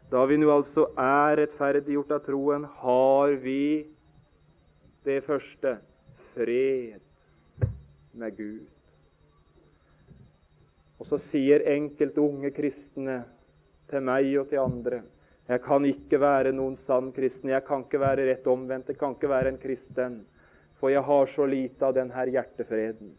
Da 0.09 0.25
vi 0.25 0.39
nå 0.41 0.49
altså 0.49 0.87
er 0.97 1.37
rettferdiggjort 1.41 2.15
av 2.17 2.23
troen, 2.25 2.65
har 2.81 3.37
vi 3.45 3.85
det 5.05 5.21
første 5.29 5.77
fred 6.33 7.04
med 8.15 8.37
Gud. 8.37 8.63
Og 10.99 11.09
så 11.09 11.19
sier 11.31 11.65
enkelte 11.75 12.23
unge 12.23 12.53
kristne 12.55 13.21
til 13.91 14.05
meg 14.05 14.31
og 14.39 14.49
til 14.49 14.63
andre 14.63 15.03
jeg 15.45 15.61
kan 15.61 15.83
ikke 15.85 16.17
være 16.17 16.55
noen 16.57 16.73
sann 16.87 17.11
kristen. 17.13 17.51
Jeg 17.51 17.61
kan 17.67 17.83
ikke 17.85 18.01
være 18.01 18.25
rett 18.31 18.47
omvendt. 18.49 18.87
Jeg 18.89 18.97
kan 18.97 19.13
ikke 19.13 19.29
være 19.29 19.51
en 19.53 19.61
kristen. 19.61 20.23
For 20.79 20.89
jeg 20.89 21.05
har 21.05 21.29
så 21.35 21.45
lite 21.45 21.85
av 21.85 21.93
denne 21.93 22.25
hjertefreden. 22.33 23.13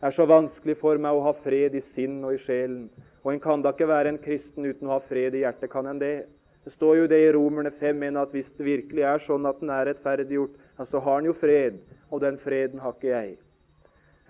Det 0.00 0.08
er 0.08 0.16
så 0.16 0.24
vanskelig 0.24 0.78
for 0.80 0.96
meg 0.96 1.12
å 1.12 1.26
ha 1.26 1.34
fred 1.44 1.76
i 1.76 1.82
sinn 1.92 2.22
og 2.24 2.38
i 2.38 2.40
sjelen. 2.46 2.86
Og 3.20 3.34
en 3.34 3.42
kan 3.44 3.60
da 3.60 3.74
ikke 3.74 3.90
være 3.90 4.14
en 4.14 4.22
kristen 4.22 4.64
uten 4.64 4.88
å 4.88 4.94
ha 4.94 5.02
fred 5.04 5.36
i 5.36 5.42
hjertet, 5.42 5.68
kan 5.68 5.86
en 5.86 6.00
det? 6.00 6.24
Det 6.64 6.72
står 6.72 7.02
jo 7.02 7.10
det 7.12 7.18
i 7.26 7.32
Romerne 7.36 7.72
5 7.76 8.06
at 8.16 8.32
hvis 8.32 8.48
det 8.56 8.64
virkelig 8.64 9.04
er 9.04 9.22
sånn 9.26 9.48
at 9.48 9.60
den 9.60 9.72
er 9.72 9.84
rettferdiggjort, 9.90 10.56
ja, 10.78 10.86
så 10.88 11.04
har 11.04 11.20
en 11.20 11.28
jo 11.28 11.36
fred. 11.36 11.76
Og 12.08 12.24
den 12.24 12.40
freden 12.40 12.80
har 12.80 12.96
ikke 12.96 13.12
jeg. 13.12 13.36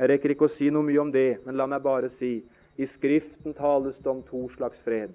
Jeg 0.01 0.09
rekker 0.09 0.33
ikke 0.33 0.49
å 0.49 0.55
si 0.57 0.71
noe 0.73 0.87
mye 0.87 1.01
om 1.03 1.11
det, 1.13 1.43
men 1.45 1.59
la 1.61 1.67
meg 1.69 1.85
bare 1.85 2.09
si 2.17 2.39
i 2.81 2.87
Skriften 2.97 3.53
tales 3.59 3.99
det 4.01 4.09
om 4.09 4.23
to 4.25 4.47
slags 4.57 4.81
fred. 4.87 5.13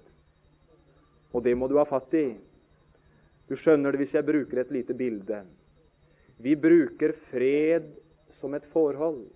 Og 1.34 1.42
det 1.42 1.56
må 1.58 1.66
du 1.66 1.74
ha 1.80 1.86
fatt 1.88 2.14
i. 2.14 2.28
Du 3.50 3.56
skjønner 3.58 3.92
det 3.92 4.04
hvis 4.04 4.14
jeg 4.14 4.26
bruker 4.26 4.62
et 4.62 4.70
lite 4.70 4.94
bilde. 4.94 5.42
Vi 6.38 6.54
bruker 6.54 7.16
fred 7.32 7.90
som 8.38 8.54
et 8.54 8.66
forhold. 8.70 9.26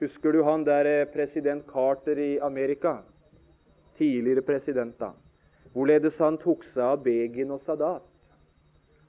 Husker 0.00 0.32
du 0.32 0.42
han 0.48 0.64
der 0.64 0.88
eh, 0.88 1.04
president 1.12 1.68
Carter 1.68 2.18
i 2.20 2.38
Amerika? 2.40 3.02
tidligere 3.98 4.42
president, 4.42 4.98
da. 4.98 5.12
hvorledes 5.72 6.16
han 6.18 6.38
tok 6.40 6.64
seg 6.72 6.82
av 6.84 7.02
Begin 7.04 7.52
og 7.54 7.62
Sadat 7.66 8.04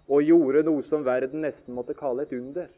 og 0.08 0.24
gjorde 0.24 0.64
noe 0.64 0.84
som 0.88 1.03
verden 1.03 1.43
nesten 1.43 1.76
måtte 1.76 1.95
kalle 1.97 2.24
et 2.24 2.32
under. 2.36 2.70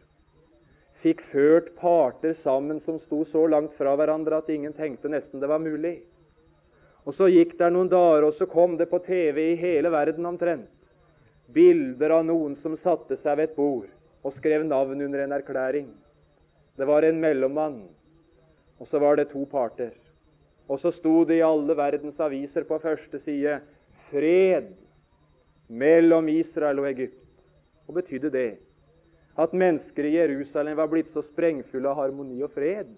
Fikk 1.04 1.22
ført 1.32 1.76
parter 1.80 2.34
sammen 2.43 2.82
som 2.86 3.00
sto 3.06 3.24
så 3.32 3.45
langt 3.47 3.76
fra 3.78 3.95
hverandre 3.95 4.41
at 4.41 4.50
ingen 4.52 4.74
tenkte 4.76 5.12
nesten 5.12 5.39
det 5.39 5.47
var 5.47 5.64
mulig. 5.64 6.02
Og 7.08 7.16
Så 7.16 7.30
gikk 7.32 7.56
det 7.58 7.72
noen 7.74 7.89
dager, 7.89 8.28
og 8.28 8.34
så 8.36 8.45
kom 8.45 8.76
det 8.78 8.89
på 8.91 9.00
TV 9.06 9.54
i 9.54 9.56
hele 9.58 9.89
verden 9.89 10.26
omtrent 10.26 10.68
bilder 11.54 12.14
av 12.20 12.26
noen 12.28 12.56
som 12.62 12.78
satte 12.84 13.18
seg 13.24 13.39
ved 13.39 13.50
et 13.50 13.56
bord 13.56 13.88
og 14.22 14.36
skrev 14.36 14.66
navn 14.68 15.02
under 15.02 15.24
en 15.24 15.34
erklæring. 15.34 15.88
Det 16.78 16.88
var 16.88 17.04
en 17.08 17.20
mellommann, 17.22 17.80
og 18.80 18.88
så 18.88 19.00
var 19.02 19.18
det 19.18 19.32
to 19.32 19.45
parter. 19.50 19.93
Og 20.70 20.80
så 20.80 20.91
sto 20.93 21.24
det 21.26 21.39
i 21.39 21.45
alle 21.45 21.76
verdens 21.76 22.20
aviser 22.22 22.64
på 22.64 22.78
første 22.80 23.20
side 23.26 23.60
'Fred 24.10 24.70
mellom 25.68 26.30
Israel 26.30 26.80
og 26.80 26.88
Egypt'. 26.91 27.26
Hva 27.86 27.93
betydde 27.93 28.30
det? 28.30 28.58
At 29.38 29.54
mennesker 29.54 30.08
i 30.08 30.16
Jerusalem 30.16 30.78
var 30.78 30.90
blitt 30.92 31.14
så 31.14 31.22
sprengfulle 31.30 31.92
av 31.92 32.00
harmoni 32.02 32.42
og 32.44 32.52
fred 32.56 32.90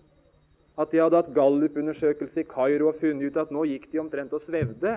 at 0.79 0.91
de 0.91 1.01
hadde 1.01 1.19
hatt 1.19 1.33
gallupundersøkelse 1.35 2.43
i 2.43 2.47
Kairo 2.49 2.91
og 2.91 2.99
funnet 3.01 3.31
ut 3.31 3.39
at 3.41 3.51
nå 3.53 3.65
gikk 3.69 3.89
de 3.91 3.99
omtrent 4.01 4.33
og 4.33 4.43
svevde. 4.45 4.95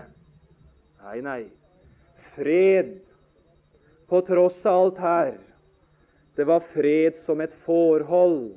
Nei, 1.04 1.18
nei. 1.24 1.40
Fred 2.36 2.94
på 4.10 4.20
tross 4.28 4.60
av 4.64 4.84
alt 4.84 5.00
her. 5.02 5.32
Det 6.38 6.46
var 6.48 6.66
fred 6.72 7.20
som 7.26 7.42
et 7.42 7.54
forhold. 7.66 8.54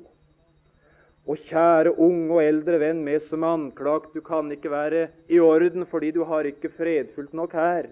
Og 1.27 1.41
kjære 1.49 1.97
unge 1.99 2.37
og 2.37 2.41
eldre 2.41 2.79
venn 2.81 3.01
med 3.03 3.25
som 3.27 3.43
anklagt, 3.43 4.13
du 4.15 4.21
kan 4.23 4.47
ikke 4.53 4.71
være 4.71 5.07
i 5.27 5.41
orden 5.43 5.85
fordi 5.91 6.13
du 6.15 6.23
har 6.29 6.47
ikke 6.47 6.71
fredfullt 6.77 7.33
nok 7.35 7.57
her. 7.57 7.89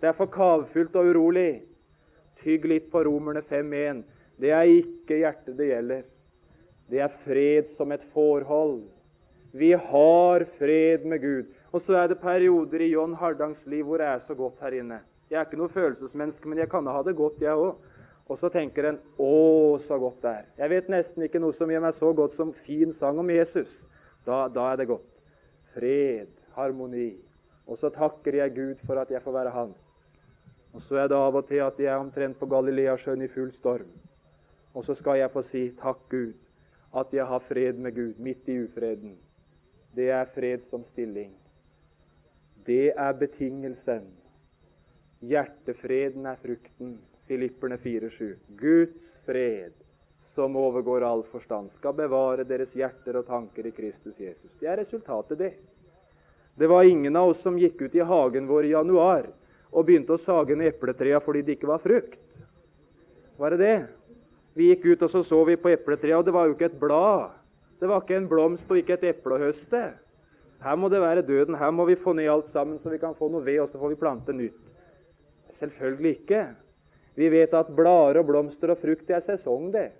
Det 0.00 0.10
er 0.10 0.18
for 0.18 0.28
kavfullt 0.28 0.96
og 1.00 1.14
urolig. 1.14 1.62
Tygg 2.42 2.66
litt 2.68 2.90
på 2.92 3.00
Romerne 3.06 3.40
5.1. 3.48 4.02
Det 4.40 4.50
er 4.50 4.70
ikke 4.70 5.20
hjertet 5.22 5.56
det 5.58 5.70
gjelder. 5.70 6.02
Det 6.90 7.00
er 7.00 7.16
fred 7.24 7.70
som 7.78 7.92
et 7.94 8.04
forhold. 8.12 8.82
Vi 9.54 9.72
har 9.72 10.44
fred 10.58 11.06
med 11.06 11.22
Gud. 11.22 11.50
Og 11.72 11.82
så 11.86 11.96
er 11.98 12.10
det 12.10 12.20
perioder 12.22 12.82
i 12.82 12.92
John 12.92 13.14
Hardangs 13.14 13.66
liv 13.66 13.84
hvor 13.86 13.98
det 14.02 14.06
er 14.06 14.22
så 14.26 14.34
godt 14.34 14.60
her 14.62 14.76
inne. 14.80 15.00
Jeg 15.30 15.40
er 15.40 15.46
ikke 15.46 15.58
noe 15.58 15.72
følelsesmenneske, 15.74 16.48
men 16.48 16.58
jeg 16.58 16.70
kan 16.70 16.86
ha 16.86 17.02
det 17.02 17.16
godt, 17.18 17.40
jeg 17.42 17.54
òg. 17.54 17.74
Og 18.28 18.38
så 18.40 18.48
tenker 18.48 18.88
en 18.88 18.98
'Å, 19.18 19.78
så 19.86 19.98
godt 19.98 20.22
det 20.22 20.30
er'. 20.30 20.46
Jeg 20.58 20.70
vet 20.70 20.88
nesten 20.88 21.22
ikke 21.22 21.38
noe 21.38 21.52
som 21.52 21.68
gjør 21.68 21.80
meg 21.80 21.94
så 21.94 22.12
godt 22.12 22.36
som 22.36 22.54
fin 22.66 22.94
sang 22.94 23.18
om 23.18 23.30
Jesus. 23.30 23.68
Da, 24.26 24.48
da 24.48 24.72
er 24.72 24.76
det 24.76 24.88
godt. 24.88 25.10
Fred, 25.74 26.28
harmoni. 26.56 27.16
Og 27.66 27.78
så 27.78 27.88
takker 27.88 28.34
jeg 28.34 28.54
Gud 28.54 28.86
for 28.86 28.94
at 29.00 29.10
jeg 29.10 29.22
får 29.22 29.32
være 29.32 29.50
hans. 29.50 29.76
Og 30.74 30.82
så 30.82 30.96
er 30.96 31.08
det 31.08 31.16
av 31.16 31.36
og 31.36 31.48
til 31.48 31.62
at 31.62 31.78
jeg 31.78 31.92
er 31.92 32.00
omtrent 32.00 32.38
på 32.38 32.46
Galileasjøen 32.46 33.22
i 33.22 33.28
full 33.28 33.52
storm. 33.52 33.90
Og 34.74 34.84
så 34.84 34.94
skal 34.98 35.20
jeg 35.20 35.30
få 35.30 35.44
si 35.52 35.68
takk, 35.78 36.02
Gud, 36.10 36.34
at 36.94 37.14
jeg 37.14 37.26
har 37.26 37.46
fred 37.48 37.78
med 37.78 37.94
Gud 37.94 38.18
midt 38.18 38.48
i 38.48 38.58
ufreden. 38.64 39.16
Det 39.94 40.10
er 40.10 40.26
fred 40.34 40.66
som 40.70 40.84
stilling. 40.92 41.32
Det 42.66 42.92
er 42.96 43.12
betingelsen. 43.12 44.06
Hjertefreden 45.22 46.26
er 46.26 46.38
frukten. 46.42 46.98
Filipperne 47.28 47.76
4,7. 47.76 48.34
Guds 48.60 48.96
fred, 49.24 49.72
som 50.34 50.56
overgår 50.56 51.06
all 51.06 51.22
forstand, 51.30 51.70
skal 51.78 51.94
bevare 51.96 52.44
deres 52.44 52.74
hjerter 52.76 53.16
og 53.16 53.26
tanker 53.30 53.66
i 53.66 53.72
Kristus 53.72 54.18
Jesus. 54.20 54.50
Det 54.60 54.68
er 54.68 54.82
resultatet, 54.82 55.38
det. 55.38 55.52
Det 56.54 56.68
var 56.68 56.84
ingen 56.84 57.16
av 57.16 57.32
oss 57.32 57.40
som 57.42 57.56
gikk 57.58 57.80
ut 57.80 57.94
i 57.94 58.04
hagen 58.04 58.46
vår 58.46 58.68
i 58.68 58.74
januar 58.74 59.30
og 59.72 59.86
begynte 59.86 60.14
å 60.14 60.22
sage 60.22 60.54
ned 60.54 60.74
epletrea 60.74 61.18
fordi 61.24 61.42
det 61.42 61.56
ikke 61.56 61.70
var 61.72 61.82
frukt. 61.82 62.20
Var 63.40 63.54
det 63.54 63.58
det? 63.58 63.78
Vi 64.54 64.70
gikk 64.70 64.84
ut 64.86 65.02
og 65.02 65.10
så 65.10 65.24
så 65.26 65.40
vi 65.48 65.56
på 65.58 65.72
epletreet, 65.74 66.16
og 66.20 66.26
det 66.26 66.34
var 66.34 66.46
jo 66.46 66.54
ikke 66.54 66.70
et 66.70 66.80
blad. 66.80 67.34
Det 67.80 67.90
var 67.90 68.04
ikke 68.04 68.16
en 68.20 68.28
blomst 68.30 68.70
og 68.70 68.78
ikke 68.78 68.94
et 68.94 69.08
eple 69.10 69.34
å 69.34 69.42
høste. 69.42 69.82
Her 70.64 70.76
må 70.80 70.88
det 70.88 71.02
være 71.02 71.24
døden. 71.26 71.58
Her 71.58 71.72
må 71.74 71.84
vi 71.88 71.98
få 72.00 72.14
ned 72.16 72.30
alt 72.30 72.52
sammen, 72.54 72.78
så 72.80 72.92
vi 72.92 73.00
kan 73.02 73.16
få 73.18 73.28
noe 73.32 73.44
ved, 73.44 73.60
og 73.64 73.72
så 73.72 73.80
får 73.80 73.92
vi 73.92 74.00
plante 74.00 74.32
nytt. 74.32 74.60
Selvfølgelig 75.58 76.12
ikke. 76.14 76.44
Vi 77.18 77.28
vet 77.30 77.54
at 77.54 77.74
blader 77.74 78.22
og 78.22 78.30
blomster 78.30 78.72
og 78.72 78.80
frukt 78.80 79.06
det 79.10 79.18
er 79.18 79.26
sesong, 79.26 79.68
det. 79.74 79.90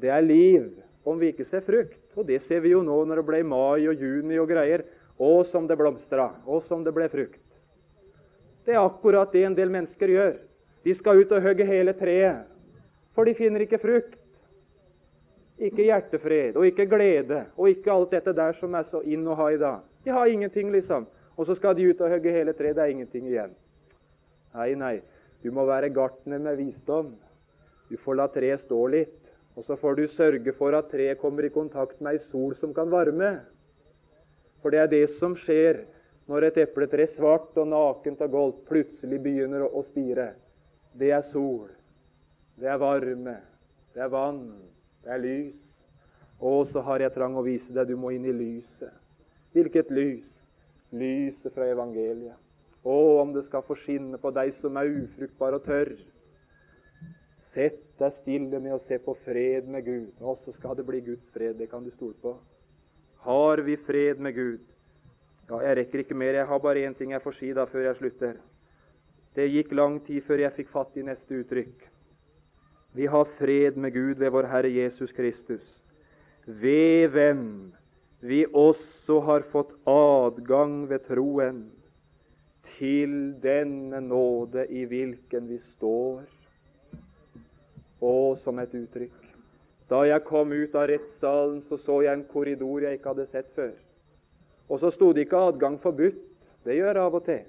Det 0.00 0.10
er 0.10 0.24
liv 0.24 0.72
om 1.04 1.20
vi 1.20 1.30
ikke 1.30 1.46
ser 1.52 1.64
frukt. 1.64 2.00
Og 2.16 2.26
det 2.26 2.40
ser 2.48 2.64
vi 2.64 2.72
jo 2.72 2.82
nå 2.82 3.04
når 3.06 3.20
det 3.20 3.28
ble 3.28 3.44
mai 3.46 3.86
og 3.86 4.00
juni 4.00 4.40
og 4.40 4.48
greier. 4.50 4.84
Å, 5.20 5.30
som 5.52 5.68
det 5.68 5.76
blomstra. 5.76 6.30
Å, 6.48 6.62
som 6.66 6.82
det 6.84 6.96
ble 6.96 7.06
frukt. 7.12 7.40
Det 8.64 8.74
er 8.74 8.80
akkurat 8.80 9.30
det 9.32 9.44
en 9.44 9.56
del 9.56 9.70
mennesker 9.72 10.10
gjør. 10.10 10.38
De 10.84 10.94
skal 10.96 11.20
ut 11.20 11.32
og 11.36 11.44
hogge 11.44 11.68
hele 11.68 11.92
treet 11.96 12.49
for 13.14 13.28
de 13.28 13.34
finner 13.34 13.64
ikke 13.64 13.80
frukt. 13.82 14.16
Ikke 15.60 15.84
hjertefred 15.84 16.56
og 16.56 16.64
ikke 16.64 16.86
glede 16.88 17.42
og 17.56 17.68
ikke 17.68 17.92
alt 17.92 18.14
dette 18.14 18.32
der 18.36 18.56
som 18.56 18.74
er 18.78 18.86
så 18.88 19.02
inn 19.04 19.26
å 19.28 19.36
ha 19.36 19.50
i 19.52 19.58
dag. 19.60 19.82
De 20.04 20.12
har 20.14 20.30
ingenting, 20.32 20.70
liksom. 20.72 21.06
Og 21.36 21.46
så 21.46 21.56
skal 21.56 21.76
de 21.76 21.90
ut 21.90 22.00
og 22.00 22.12
hogge 22.12 22.32
hele 22.32 22.54
treet. 22.56 22.76
Det 22.76 22.84
er 22.84 22.94
ingenting 22.94 23.26
igjen. 23.28 23.52
Nei, 24.56 24.72
nei. 24.74 24.94
Du 25.44 25.50
må 25.52 25.66
være 25.68 25.92
gartner 25.92 26.40
med 26.40 26.56
visdom. 26.60 27.14
Du 27.88 27.96
får 28.00 28.16
la 28.16 28.28
treet 28.32 28.64
stå 28.64 28.80
litt. 28.92 29.16
Og 29.56 29.66
så 29.66 29.76
får 29.76 29.96
du 29.98 30.04
sørge 30.14 30.52
for 30.56 30.76
at 30.76 30.90
treet 30.92 31.20
kommer 31.20 31.44
i 31.44 31.52
kontakt 31.52 32.00
med 32.00 32.16
ei 32.16 32.22
sol 32.30 32.54
som 32.60 32.72
kan 32.76 32.88
varme. 32.92 33.40
For 34.62 34.72
det 34.72 34.80
er 34.80 34.92
det 34.92 35.06
som 35.18 35.34
skjer 35.36 35.82
når 36.30 36.50
et 36.50 36.60
epletre 36.62 37.08
svart 37.16 37.56
og 37.58 37.68
nakent 37.72 38.20
og 38.24 38.32
goldt 38.32 38.62
plutselig 38.68 39.18
begynner 39.24 39.66
å 39.66 39.82
spire. 39.88 40.30
Det 40.92 41.10
er 41.16 41.26
sol. 41.32 41.68
Det 42.60 42.68
er 42.68 42.76
varme, 42.76 43.38
det 43.94 44.02
er 44.04 44.12
vann, 44.12 44.44
det 45.04 45.12
er 45.14 45.22
lys. 45.22 45.56
Og 46.40 46.68
så 46.72 46.80
har 46.84 47.00
jeg 47.00 47.12
trang 47.14 47.36
å 47.36 47.44
vise 47.44 47.72
deg, 47.72 47.88
du 47.88 47.96
må 48.00 48.12
inn 48.12 48.26
i 48.28 48.36
lyset. 48.36 48.92
Hvilket 49.56 49.90
lys? 49.92 50.26
Lyset 50.92 51.52
fra 51.54 51.68
evangeliet. 51.72 52.36
Å, 52.80 52.96
om 53.20 53.32
det 53.32 53.44
skal 53.46 53.64
få 53.66 53.76
skinne 53.82 54.18
på 54.20 54.32
deg 54.32 54.54
som 54.60 54.76
er 54.80 54.88
ufruktbar 54.88 55.56
og 55.58 55.66
tørr. 55.66 55.92
Sett 57.54 57.80
deg 58.00 58.16
stille 58.22 58.60
med 58.62 58.76
å 58.76 58.80
se 58.88 58.96
på 59.04 59.16
fred 59.24 59.68
med 59.68 59.84
Gud, 59.84 60.12
Nå 60.20 60.36
så 60.44 60.54
skal 60.56 60.76
det 60.78 60.86
bli 60.88 61.00
Guds 61.04 61.26
fred. 61.34 61.58
Det 61.58 61.68
kan 61.70 61.84
du 61.84 61.90
stole 61.96 62.16
på. 62.22 62.36
Har 63.24 63.60
vi 63.64 63.76
fred 63.84 64.20
med 64.20 64.34
Gud? 64.34 64.60
Ja, 65.50 65.62
Jeg 65.66 65.76
rekker 65.76 66.04
ikke 66.04 66.14
mer. 66.16 66.34
Jeg 66.34 66.46
har 66.46 66.58
bare 66.58 66.86
én 66.86 66.96
ting 66.96 67.12
jeg 67.12 67.22
får 67.22 67.36
si 67.40 67.52
da 67.52 67.66
før 67.66 67.88
jeg 67.88 67.96
slutter. 67.98 68.36
Det 69.34 69.48
gikk 69.50 69.72
lang 69.72 70.00
tid 70.06 70.22
før 70.26 70.44
jeg 70.44 70.56
fikk 70.56 70.70
fatt 70.72 70.96
i 70.96 71.04
neste 71.04 71.42
uttrykk. 71.42 71.88
Vi 72.92 73.06
har 73.06 73.24
fred 73.24 73.76
med 73.76 73.92
Gud 73.92 74.18
ved 74.18 74.32
vår 74.34 74.48
Herre 74.50 74.70
Jesus 74.74 75.12
Kristus, 75.12 75.62
ved 76.46 77.12
hvem 77.14 77.44
vi 78.20 78.44
også 78.46 79.20
har 79.20 79.46
fått 79.52 79.70
adgang 79.86 80.88
ved 80.90 81.06
troen 81.06 81.62
til 82.80 83.14
denne 83.42 84.00
nåde 84.02 84.66
i 84.66 84.84
hvilken 84.90 85.46
vi 85.52 85.60
står. 85.76 86.26
Og 88.00 88.38
som 88.42 88.58
et 88.58 88.74
uttrykk. 88.74 89.14
Da 89.90 90.02
jeg 90.08 90.24
kom 90.26 90.52
ut 90.52 90.74
av 90.74 90.88
rettssalen, 90.90 91.62
så 91.68 91.78
så 91.78 92.00
jeg 92.02 92.16
en 92.16 92.26
korridor 92.32 92.82
jeg 92.82 92.98
ikke 92.98 93.14
hadde 93.14 93.30
sett 93.30 93.54
før. 93.54 93.72
Og 94.70 94.80
så 94.80 94.90
sto 94.90 95.12
det 95.12 95.26
ikke 95.26 95.36
'adgang 95.36 95.78
forbudt'. 95.78 96.26
Det 96.64 96.74
gjør 96.74 96.92
det 96.94 97.02
av 97.02 97.14
og 97.14 97.24
til. 97.24 97.42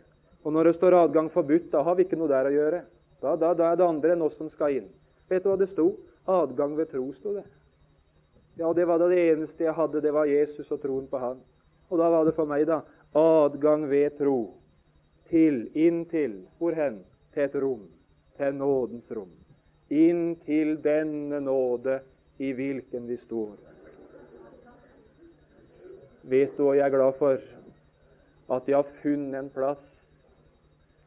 Og 0.43 0.53
når 0.53 0.63
det 0.63 0.75
står 0.75 0.91
'adgang 0.91 1.29
forbudt', 1.29 1.71
da 1.71 1.81
har 1.81 1.95
vi 1.95 2.03
ikke 2.03 2.17
noe 2.17 2.27
der 2.27 2.45
å 2.45 2.53
gjøre. 2.53 2.81
Da, 3.21 3.35
da, 3.35 3.53
da 3.53 3.71
er 3.71 3.75
det 3.75 3.85
andre 3.85 4.11
enn 4.11 4.21
oss 4.21 4.37
som 4.37 4.49
skal 4.49 4.75
inn. 4.75 4.89
Vet 5.31 5.45
du 5.45 5.51
hva 5.53 5.57
det 5.61 5.69
sto? 5.71 5.93
Adgang 6.27 6.75
ved 6.75 6.89
tro, 6.91 7.05
sto 7.15 7.33
det. 7.37 7.45
Ja, 8.59 8.73
det 8.75 8.85
var 8.85 8.99
da 8.99 9.07
det 9.07 9.21
eneste 9.31 9.63
jeg 9.63 9.75
hadde, 9.77 10.01
det 10.03 10.11
var 10.11 10.27
Jesus 10.27 10.71
og 10.75 10.81
troen 10.83 11.07
på 11.07 11.21
Han. 11.21 11.39
Og 11.89 11.99
da 11.99 12.09
var 12.11 12.27
det 12.27 12.35
for 12.35 12.49
meg, 12.49 12.65
da, 12.67 12.81
adgang 13.15 13.87
ved 13.89 14.17
tro. 14.19 14.39
Til, 15.31 15.63
inn 15.79 16.03
til, 16.11 16.41
hvor 16.59 16.75
hen? 16.75 16.99
Til 17.31 17.45
et 17.47 17.55
rom. 17.63 17.85
Til 18.35 18.57
nådens 18.59 19.11
rom. 19.15 19.31
Inn 19.91 20.35
til 20.43 20.75
denne 20.83 21.39
nåde 21.43 22.01
i 22.43 22.51
hvilken 22.55 23.07
vi 23.07 23.17
står. 23.23 23.55
Vet 26.27 26.57
du 26.57 26.65
hva 26.67 26.75
jeg 26.75 26.85
er 26.85 26.95
glad 26.95 27.15
for? 27.19 27.39
At 28.51 28.67
jeg 28.67 28.75
har 28.75 28.99
funnet 28.99 29.39
en 29.39 29.49
plass 29.55 29.87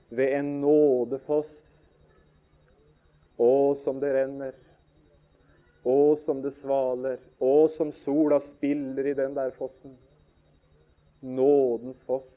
ved 0.08 0.32
en 0.38 0.50
nådefoss 0.64 1.63
å, 3.37 3.74
som 3.85 4.01
det 4.01 4.12
renner. 4.14 4.55
Å, 5.85 6.16
som 6.24 6.41
det 6.45 6.55
svaler. 6.61 7.18
Å, 7.39 7.68
som 7.76 7.93
sola 8.05 8.41
spiller 8.55 9.11
i 9.11 9.16
den 9.18 9.35
der 9.37 9.53
fossen. 9.59 9.97
Nådens 11.20 12.01
foss. 12.09 12.30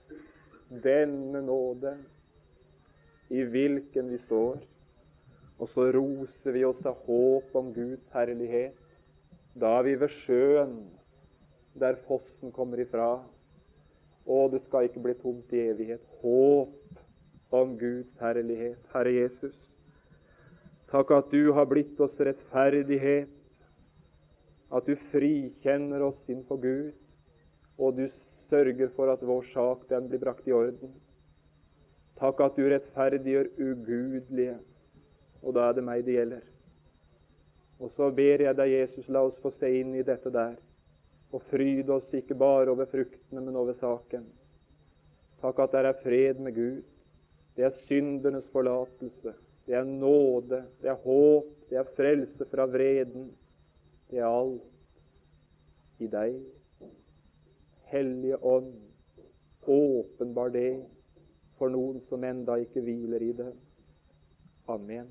Denne 0.67 1.41
nåde 1.45 1.95
i 3.29 3.43
hvilken 3.43 4.09
vi 4.11 4.19
står. 4.25 4.59
Og 5.57 5.69
så 5.73 5.87
roser 5.93 6.53
vi 6.53 6.65
oss 6.67 6.83
av 6.85 6.99
håp 7.07 7.55
om 7.57 7.71
Guds 7.73 8.13
herlighet. 8.13 8.75
Da 9.57 9.79
er 9.79 9.87
vi 9.87 9.95
ved 9.97 10.13
sjøen, 10.21 10.75
der 11.77 11.97
fossen 12.05 12.53
kommer 12.53 12.81
ifra. 12.81 13.15
Å, 14.27 14.37
det 14.51 14.61
skal 14.67 14.89
ikke 14.89 15.01
bli 15.05 15.15
tomt 15.21 15.53
i 15.55 15.63
evighet. 15.71 16.03
Håp 16.21 17.55
om 17.55 17.77
Guds 17.79 18.21
herlighet. 18.21 18.77
Herre 18.93 19.13
Jesus, 19.15 19.55
takk 20.91 21.11
at 21.15 21.31
du 21.31 21.51
har 21.55 21.67
blitt 21.69 21.99
oss 21.99 22.15
rettferdighet, 22.19 23.33
at 24.71 24.87
du 24.87 24.95
frikjenner 25.11 26.03
oss 26.03 26.19
innenfor 26.27 26.59
Gud, 26.63 26.93
og 27.77 27.99
du 27.99 28.07
sørger 28.49 28.91
for 28.95 29.11
at 29.13 29.23
vår 29.23 29.47
sak 29.53 29.87
den 29.89 30.09
blir 30.11 30.23
brakt 30.23 30.47
i 30.47 30.55
orden. 30.55 30.93
Takk 32.17 32.41
at 32.41 32.55
du 32.57 32.65
rettferdiggjør 32.67 33.51
ugudelige, 33.59 34.57
og 35.43 35.55
da 35.55 35.69
er 35.69 35.77
det 35.77 35.85
meg 35.87 36.05
det 36.05 36.17
gjelder. 36.17 36.45
Og 37.77 37.91
så 37.95 38.09
ber 38.11 38.41
jeg 38.41 38.57
deg, 38.57 38.73
Jesus, 38.73 39.09
la 39.09 39.21
oss 39.27 39.37
få 39.43 39.51
se 39.53 39.69
inn 39.79 39.93
i 39.95 40.05
dette 40.05 40.31
der 40.33 40.57
og 41.31 41.43
fryde 41.51 41.91
oss 41.91 42.13
ikke 42.15 42.37
bare 42.39 42.71
over 42.71 42.87
fruktene, 42.87 43.41
men 43.41 43.55
over 43.55 43.75
saken. 43.81 44.23
Takk 45.41 45.59
at 45.59 45.73
det 45.73 45.81
er 45.85 45.99
fred 46.03 46.39
med 46.41 46.55
Gud. 46.55 46.85
Det 47.57 47.65
er 47.67 47.81
syndernes 47.87 48.47
forlatelse. 48.53 49.33
Det 49.67 49.75
er 49.75 49.83
nåde. 49.83 50.63
Det 50.81 50.89
er 50.89 51.03
håp. 51.03 51.53
Det 51.69 51.77
er 51.77 51.93
frelse 51.97 52.47
fra 52.51 52.65
vreden. 52.71 53.31
Det 54.09 54.19
er 54.23 54.29
alt 54.31 55.99
i 55.99 56.07
deg. 56.07 56.37
Hellige 57.91 58.37
Ånd, 58.43 58.73
åpenbar 59.67 60.51
det 60.51 60.85
for 61.59 61.71
noen 61.71 61.99
som 62.07 62.23
enda 62.23 62.55
ikke 62.61 62.83
hviler 62.83 63.23
i 63.23 63.31
det. 63.35 63.51
Amen. 64.71 65.07